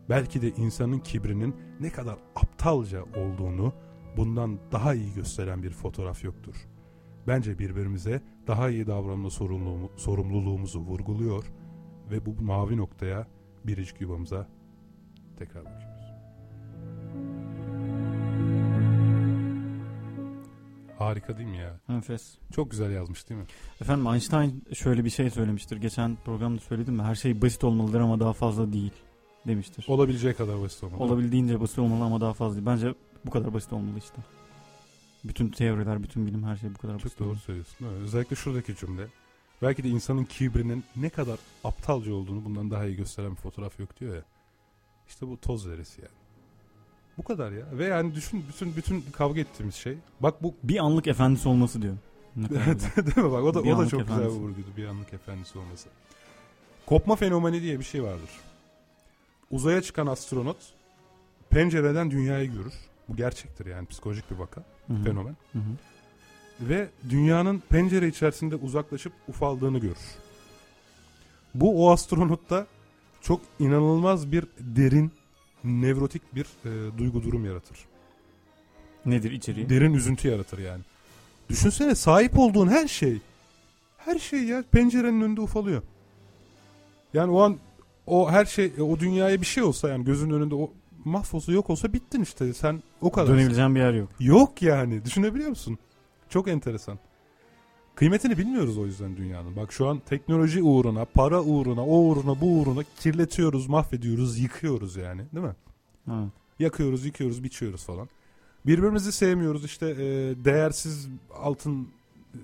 Belki 0.10 0.42
de 0.42 0.50
insanın 0.50 1.00
kibrinin 1.00 1.56
ne 1.80 1.90
kadar 1.90 2.18
aptalca 2.36 3.04
olduğunu 3.04 3.74
bundan 4.18 4.60
daha 4.72 4.94
iyi 4.94 5.14
gösteren 5.14 5.64
bir 5.64 5.72
fotoğraf 5.72 6.24
yoktur. 6.24 6.56
Bence 7.28 7.60
birbirimize 7.60 8.22
daha 8.48 8.70
iyi 8.70 8.88
davranma 8.88 9.28
sorumluluğumu- 9.30 9.90
sorumluluğumuzu 9.98 10.80
vurguluyor 10.80 11.46
ve 12.12 12.26
bu 12.26 12.36
mavi 12.42 12.78
noktaya 12.78 13.28
biricik 13.66 14.02
yuvamıza 14.02 14.48
tekrar 15.38 15.66
bakıyoruz. 15.66 16.06
Harika 20.98 21.38
değil 21.38 21.50
mi 21.50 21.58
ya? 21.58 21.80
Enfes. 21.90 22.38
Çok 22.52 22.72
güzel 22.72 22.92
yazmış 22.92 23.30
değil 23.30 23.42
mi? 23.42 23.48
Efendim 23.82 24.08
Einstein 24.08 24.64
şöyle 24.74 25.06
bir 25.06 25.10
şey 25.10 25.30
söylemiştir. 25.30 25.78
Geçen 25.78 26.18
programda 26.26 26.60
söyledim 26.62 26.94
mi? 26.94 27.04
Her 27.04 27.16
şey 27.16 27.42
basit 27.42 27.64
olmalıdır 27.64 28.00
ama 28.00 28.20
daha 28.20 28.34
fazla 28.34 28.74
değil 28.74 28.92
demiştir. 29.48 29.86
Olabileceği 29.90 30.34
kadar 30.34 30.62
basit 30.62 30.84
olmalı. 30.84 31.04
Olabildiğince 31.04 31.60
basit 31.62 31.80
olmalı 31.80 32.04
ama 32.04 32.22
daha 32.22 32.34
fazla 32.34 32.56
değil. 32.56 32.66
Bence 32.66 32.94
bu 33.26 33.32
kadar 33.32 33.54
basit 33.54 33.74
olmalı 33.74 33.98
işte. 33.98 34.16
Bütün 35.28 35.50
teoriler, 35.50 36.04
bütün 36.04 36.28
bilim 36.28 36.44
her 36.44 36.58
şey 36.58 36.70
bu 36.76 36.78
kadar 36.78 36.96
basit. 36.96 37.18
Çok 37.18 37.28
doğru 37.28 37.36
söylüyorsun. 37.36 37.88
Özellikle 38.04 38.36
şuradaki 38.36 38.76
cümle. 38.76 39.08
Belki 39.62 39.84
de 39.84 39.90
insanın 39.90 40.24
kibrinin 40.24 40.84
ne 40.96 41.10
kadar 41.10 41.40
aptalca 41.64 42.14
olduğunu 42.14 42.46
bundan 42.46 42.72
daha 42.72 42.86
iyi 42.86 42.96
gösteren 42.96 43.32
bir 43.32 43.36
fotoğraf 43.36 43.80
yok 43.80 44.00
diyor 44.00 44.16
ya. 44.16 44.24
İşte 45.08 45.28
bu 45.28 45.38
toz 45.38 45.64
zerresi 45.64 46.02
yani. 46.02 46.12
Bu 47.18 47.24
kadar 47.24 47.52
ya. 47.52 47.66
Ve 47.72 47.86
yani 47.86 48.16
düşün 48.16 48.46
bütün 48.50 48.76
bütün 48.76 49.02
kavga 49.02 49.42
ettiğimiz 49.42 49.76
şey. 49.76 49.98
Bak 50.20 50.44
bu 50.44 50.54
Bir 50.64 50.78
anlık 50.86 51.08
efendisi 51.08 51.50
olması 51.50 51.82
diyor. 51.82 51.96
Güzel. 52.36 52.66
değil 52.96 53.18
mi 53.18 53.32
bak 53.32 53.44
o 53.44 53.54
da 53.54 53.64
Bir 53.64 53.72
o 53.72 53.78
da 53.78 53.88
çok 53.88 54.00
güzel 54.00 54.14
efendisi. 54.16 54.36
bir 54.40 54.42
vurguydu. 54.44 54.68
Bir 54.78 54.86
anlık 54.86 55.14
efendisi 55.14 55.60
olması. 55.60 55.90
Kopma 56.86 57.16
fenomeni 57.16 57.62
diye 57.62 57.80
bir 57.80 57.84
şey 57.84 58.04
vardır. 58.04 58.30
Uzaya 59.52 59.82
çıkan 59.82 60.08
astronot 60.08 60.58
pencereden 61.50 62.12
dünyayı 62.12 62.52
görür. 62.52 62.74
Bu 63.10 63.16
gerçektir 63.16 63.66
yani 63.66 63.88
psikolojik 63.88 64.32
bir 64.32 64.36
vaka, 64.36 64.64
Hı 64.88 64.94
hı. 64.94 65.04
fenomen. 65.04 65.36
Hı 65.54 65.60
hı. 65.60 66.70
ve 66.70 66.88
dünyanın 67.10 67.64
pencere 67.70 68.08
içerisinde 68.08 68.56
uzaklaşıp 68.56 69.14
ufaldığını 69.28 69.80
görür. 69.80 69.98
Bu 71.56 71.86
o 71.86 71.92
astronotta 71.92 72.68
çok 73.22 73.42
inanılmaz 73.60 74.32
bir 74.32 74.46
derin, 74.60 75.12
nevrotik 75.64 76.36
bir 76.36 76.46
e, 76.66 76.98
duygu 76.98 77.24
durum 77.24 77.46
yaratır. 77.46 77.78
Nedir 79.06 79.32
içeriği? 79.32 79.70
Derin 79.70 79.94
üzüntü 79.94 80.28
yaratır 80.28 80.60
yani. 80.60 80.82
Düşünsene 81.50 81.96
sahip 81.96 82.40
olduğun 82.40 82.68
her 82.68 82.88
şey, 82.88 83.22
her 83.98 84.20
şey 84.20 84.44
ya 84.44 84.64
pencerenin 84.72 85.22
önünde 85.22 85.42
ufalıyor. 85.42 85.82
Yani 87.14 87.32
o 87.32 87.42
an 87.42 87.58
o 88.08 88.32
her 88.32 88.46
şey, 88.46 88.72
o 88.80 89.00
dünyaya 89.00 89.42
bir 89.42 89.46
şey 89.46 89.64
olsa 89.64 89.90
yani 89.90 90.06
gözünün 90.06 90.34
önünde 90.34 90.56
o 90.56 90.72
mahvolsa 91.06 91.52
yok 91.52 91.70
olsa 91.70 91.94
bittin 91.94 92.22
işte. 92.22 92.54
Sen 92.54 92.84
o 93.02 93.12
kadar. 93.12 93.34
Dönebileceğin 93.34 93.76
bir 93.76 93.80
yer 93.80 93.94
yok. 93.94 94.10
Yok 94.20 94.62
yani. 94.62 95.06
Düşünebiliyor 95.06 95.50
musun? 95.50 95.78
Çok 96.30 96.48
enteresan. 96.48 97.00
Kıymetini 97.96 98.38
bilmiyoruz 98.38 98.78
o 98.78 98.86
yüzden 98.86 99.18
dünyanın. 99.18 99.56
Bak 99.56 99.72
şu 99.74 99.88
an 99.88 100.00
teknoloji 100.00 100.64
uğruna, 100.64 101.06
para 101.06 101.42
uğruna, 101.42 101.86
o 101.86 101.98
uğruna, 101.98 102.42
bu 102.42 102.60
uğruna 102.60 102.84
kirletiyoruz, 103.00 103.68
mahvediyoruz, 103.68 104.40
yıkıyoruz 104.40 104.96
yani. 104.96 105.22
Değil 105.34 105.46
mi? 105.46 105.56
Evet. 106.12 106.30
Yakıyoruz, 106.60 107.06
yıkıyoruz, 107.06 107.44
biçiyoruz 107.44 107.86
falan. 107.86 108.10
Birbirimizi 108.66 109.12
sevmiyoruz 109.12 109.66
işte 109.66 109.90
e, 109.90 109.96
değersiz 110.46 111.08
altın 111.34 111.88
e, 112.34 112.40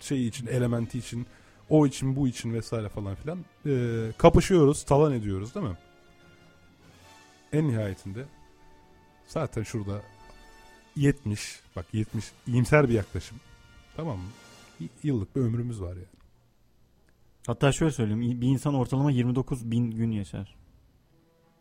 şeyi 0.00 0.28
için, 0.28 0.46
elementi 0.46 0.98
için, 0.98 1.26
o 1.70 1.86
için, 1.86 2.16
bu 2.16 2.28
için 2.28 2.54
vesaire 2.54 2.88
falan 2.88 3.14
filan. 3.14 3.38
E, 3.66 4.12
kapışıyoruz, 4.18 4.82
talan 4.84 5.12
ediyoruz 5.12 5.54
değil 5.54 5.66
mi? 5.66 5.76
En 7.52 7.68
nihayetinde 7.68 8.24
zaten 9.26 9.62
şurada 9.62 10.02
70 10.96 11.60
bak 11.76 11.86
70 11.92 12.32
iyimser 12.46 12.88
bir 12.88 12.94
yaklaşım. 12.94 13.38
Tamam 13.96 14.18
mı? 14.18 14.24
Y- 14.80 14.88
Yıllık 15.02 15.36
bir 15.36 15.40
ömrümüz 15.40 15.80
var 15.82 15.88
yani. 15.94 16.06
Hatta 17.46 17.72
şöyle 17.72 17.92
söyleyeyim. 17.92 18.40
Bir 18.40 18.46
insan 18.48 18.74
ortalama 18.74 19.10
29 19.10 19.70
bin 19.70 19.90
gün 19.90 20.10
yaşar. 20.10 20.54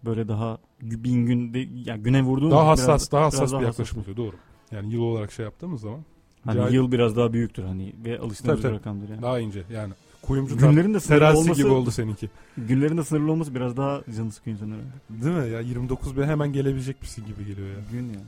Böyle 0.05 0.27
daha 0.27 0.57
bin 0.81 1.25
gün 1.25 1.53
de, 1.53 1.59
ya 1.89 1.95
güne 1.97 2.21
vurduğun 2.21 2.51
Daha 2.51 2.63
biraz- 2.65 2.79
hassas, 2.87 3.11
daha 3.11 3.21
biraz 3.21 3.33
hassas 3.33 3.49
bir 3.49 3.53
daha 3.53 3.61
yaklaşım 3.63 3.97
hassas. 3.97 4.13
oluyor 4.13 4.17
doğru. 4.31 4.37
Yani 4.71 4.93
yıl 4.93 5.01
olarak 5.01 5.31
şey 5.31 5.45
yaptığımız 5.45 5.81
zaman 5.81 5.99
Hani 6.45 6.57
Cahil- 6.59 6.73
yıl 6.73 6.91
biraz 6.91 7.15
daha 7.15 7.33
büyüktür 7.33 7.63
hani 7.63 7.93
ve 8.05 8.19
alıştığımız 8.19 8.37
Tabii, 8.41 8.61
tabii. 8.61 8.71
bir 8.73 8.77
rakamdır 8.79 9.09
yani. 9.09 9.21
daha 9.21 9.39
ince 9.39 9.63
yani 9.71 9.93
kuyumcu 10.21 10.57
Günlerin 10.57 10.93
de 10.93 10.99
sınırlı 10.99 11.37
olması, 11.37 11.61
gibi 11.61 11.71
oldu 11.71 11.91
seninki. 11.91 12.29
Günlerin 12.57 12.97
de 12.97 13.03
sınırlı 13.03 13.31
olması 13.31 13.55
biraz 13.55 13.77
daha 13.77 14.01
canı 14.17 14.31
sıkıyor 14.31 14.57
herhalde. 14.57 14.83
Değil 15.09 15.35
mi 15.35 15.49
ya 15.53 15.59
29 15.59 16.17
be 16.17 16.25
hemen 16.25 16.53
gelebilecek 16.53 17.01
misin 17.01 17.25
gibi 17.25 17.45
geliyor 17.45 17.67
ya. 17.67 17.75
Gün 17.91 18.09
ya. 18.09 18.19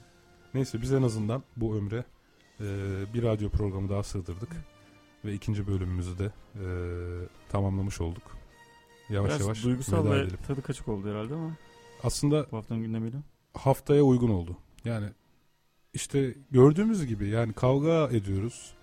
Neyse 0.53 0.81
biz 0.81 0.93
en 0.93 1.01
azından 1.03 1.43
bu 1.57 1.75
ömre 1.75 2.03
e, 2.59 2.65
bir 3.13 3.23
radyo 3.23 3.49
programı 3.49 3.89
daha 3.89 4.03
sığdırdık. 4.03 4.49
Ve 5.25 5.33
ikinci 5.33 5.67
bölümümüzü 5.67 6.17
de 6.19 6.25
e, 6.55 6.65
tamamlamış 7.49 8.01
olduk. 8.01 8.23
Yavaş 9.09 9.29
Biraz 9.29 9.41
yavaş 9.41 9.63
duygusal 9.63 10.05
ve 10.11 10.15
edelim. 10.19 10.37
tadı 10.47 10.61
kaçık 10.61 10.87
oldu 10.87 11.09
herhalde 11.09 11.33
ama 11.33 11.51
Aslında 12.03 12.47
bu 12.51 12.57
haftanın 12.57 12.81
gündemiyle. 12.81 13.17
haftaya 13.53 14.03
uygun 14.03 14.29
oldu. 14.29 14.57
Yani 14.85 15.05
işte 15.93 16.35
gördüğümüz 16.51 17.05
gibi 17.05 17.27
yani 17.29 17.53
kavga 17.53 18.09
ediyoruz. 18.11 18.73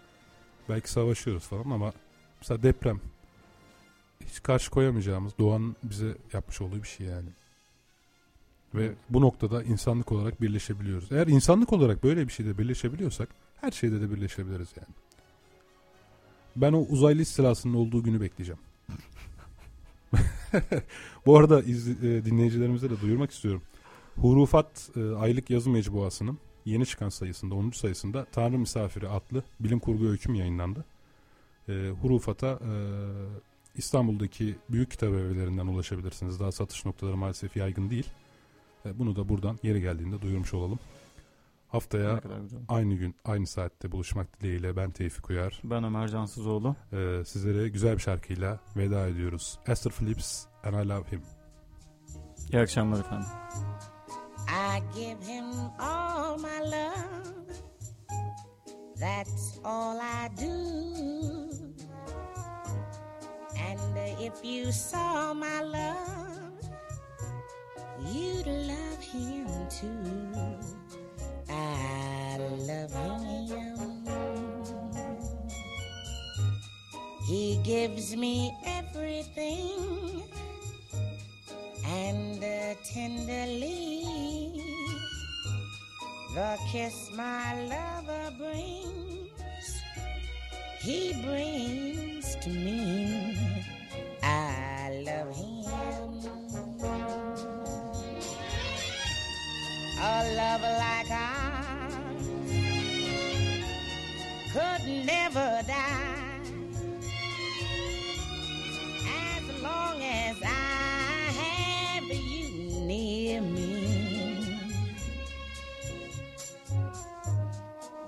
belki 0.68 0.90
savaşıyoruz 0.90 1.42
falan 1.46 1.70
ama 1.70 1.92
mesela 2.40 2.62
deprem 2.62 3.00
hiç 4.26 4.42
karşı 4.42 4.70
koyamayacağımız 4.70 5.32
doğanın 5.38 5.76
bize 5.82 6.16
yapmış 6.32 6.60
olduğu 6.60 6.82
bir 6.82 6.88
şey 6.88 7.06
yani. 7.06 7.28
Ve 8.74 8.92
bu 9.10 9.20
noktada 9.20 9.62
insanlık 9.62 10.12
olarak 10.12 10.42
birleşebiliyoruz. 10.42 11.12
Eğer 11.12 11.26
insanlık 11.26 11.72
olarak 11.72 12.04
böyle 12.04 12.28
bir 12.28 12.32
şeyde 12.32 12.58
birleşebiliyorsak 12.58 13.28
her 13.60 13.70
şeyde 13.70 14.00
de 14.00 14.10
birleşebiliriz 14.10 14.68
yani. 14.76 14.94
Ben 16.56 16.72
o 16.72 16.78
uzaylı 16.78 17.22
istilasının 17.22 17.74
olduğu 17.74 18.02
günü 18.02 18.20
bekleyeceğim. 18.20 18.60
Bu 21.26 21.38
arada 21.38 21.62
iz, 21.62 21.88
e, 21.88 22.24
dinleyicilerimize 22.24 22.90
de 22.90 23.00
duyurmak 23.00 23.30
istiyorum. 23.30 23.62
Hurufat 24.16 24.90
e, 24.96 25.14
aylık 25.14 25.50
yazı 25.50 25.70
mecbuasının 25.70 26.38
yeni 26.64 26.86
çıkan 26.86 27.08
sayısında 27.08 27.54
10. 27.54 27.70
sayısında 27.70 28.26
Tanrı 28.32 28.58
Misafiri 28.58 29.08
adlı 29.08 29.42
bilim 29.60 29.78
kurgu 29.78 30.08
öyküm 30.08 30.34
yayınlandı. 30.34 30.84
E, 31.70 31.90
Hurufat'a 31.90 32.48
e, 32.48 32.72
İstanbul'daki 33.76 34.56
büyük 34.70 34.90
kitap 34.90 35.08
evlerinden 35.08 35.66
ulaşabilirsiniz. 35.66 36.40
Daha 36.40 36.52
satış 36.52 36.84
noktaları 36.84 37.16
maalesef 37.16 37.56
yaygın 37.56 37.90
değil. 37.90 38.08
E, 38.86 38.98
bunu 38.98 39.16
da 39.16 39.28
buradan 39.28 39.58
yeri 39.62 39.80
geldiğinde 39.80 40.22
duyurmuş 40.22 40.54
olalım. 40.54 40.78
Haftaya 41.68 42.20
aynı 42.68 42.94
gün 42.94 43.14
aynı 43.24 43.46
saatte 43.46 43.92
buluşmak 43.92 44.40
dileğiyle 44.40 44.76
ben 44.76 44.90
Tevfik 44.90 45.30
Uyar. 45.30 45.60
Ben 45.64 45.84
Ömer 45.84 46.08
Cansızoğlu. 46.08 46.76
Ee, 46.92 47.22
sizlere 47.26 47.68
güzel 47.68 47.94
bir 47.94 48.02
şarkıyla 48.02 48.60
veda 48.76 49.06
ediyoruz. 49.06 49.58
Esther 49.66 49.92
Phillips 49.92 50.44
and 50.64 50.84
I 50.84 50.88
Love 50.88 51.10
Him. 51.10 51.22
İyi 52.52 52.62
akşamlar 52.62 53.00
efendim. 53.00 53.28
I 54.48 54.80
give 54.94 55.32
him 55.32 55.44
all 55.78 56.38
my 56.38 56.70
love. 56.72 57.20
That's 59.00 59.58
all 59.64 59.96
I 59.96 60.28
do. 60.36 61.39
Uh, 64.00 64.14
if 64.18 64.44
you 64.44 64.72
saw 64.72 65.34
my 65.34 65.62
love, 65.62 66.52
you'd 68.12 68.46
love 68.46 69.02
him 69.02 69.46
too. 69.68 70.58
I 71.48 72.38
love 72.38 72.92
him. 72.92 73.20
He 77.28 77.60
gives 77.62 78.16
me 78.16 78.56
everything 78.66 80.24
and 81.86 82.42
uh, 82.42 82.74
tenderly 82.84 84.04
the 86.34 86.58
kiss 86.70 87.10
my 87.14 87.54
lover 87.66 88.32
brings 88.38 89.30
he 90.80 91.12
brings 91.22 92.36
to 92.36 92.50
me 92.50 93.29
i 94.22 95.02
love 95.06 95.34
him. 95.36 95.64
A 100.02 100.34
love 100.34 100.62
like 100.62 101.10
ours 101.10 102.26
could 104.52 104.88
never 105.04 105.62
die. 105.66 106.40
As 109.06 109.62
long 109.62 110.02
as 110.02 110.36
I 110.42 110.46
have 111.40 112.04
you 112.04 112.80
near 112.80 113.40
me. 113.42 114.58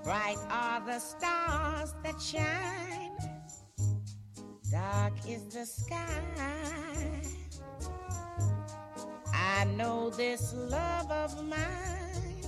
Bright 0.03 0.37
are 0.49 0.81
the 0.85 0.99
stars 0.99 1.93
that 2.03 2.19
shine, 2.21 3.02
dark 4.83 5.13
is 5.27 5.43
the 5.55 5.65
sky. 5.65 6.21
I 9.33 9.65
know 9.77 10.09
this 10.09 10.53
love 10.53 11.09
of 11.09 11.31
mine 11.43 12.43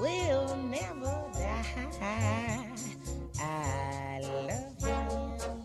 will 0.00 0.56
never 0.56 1.16
die. 1.34 2.70
I 3.40 4.20
love 4.22 4.80
you. 4.80 5.57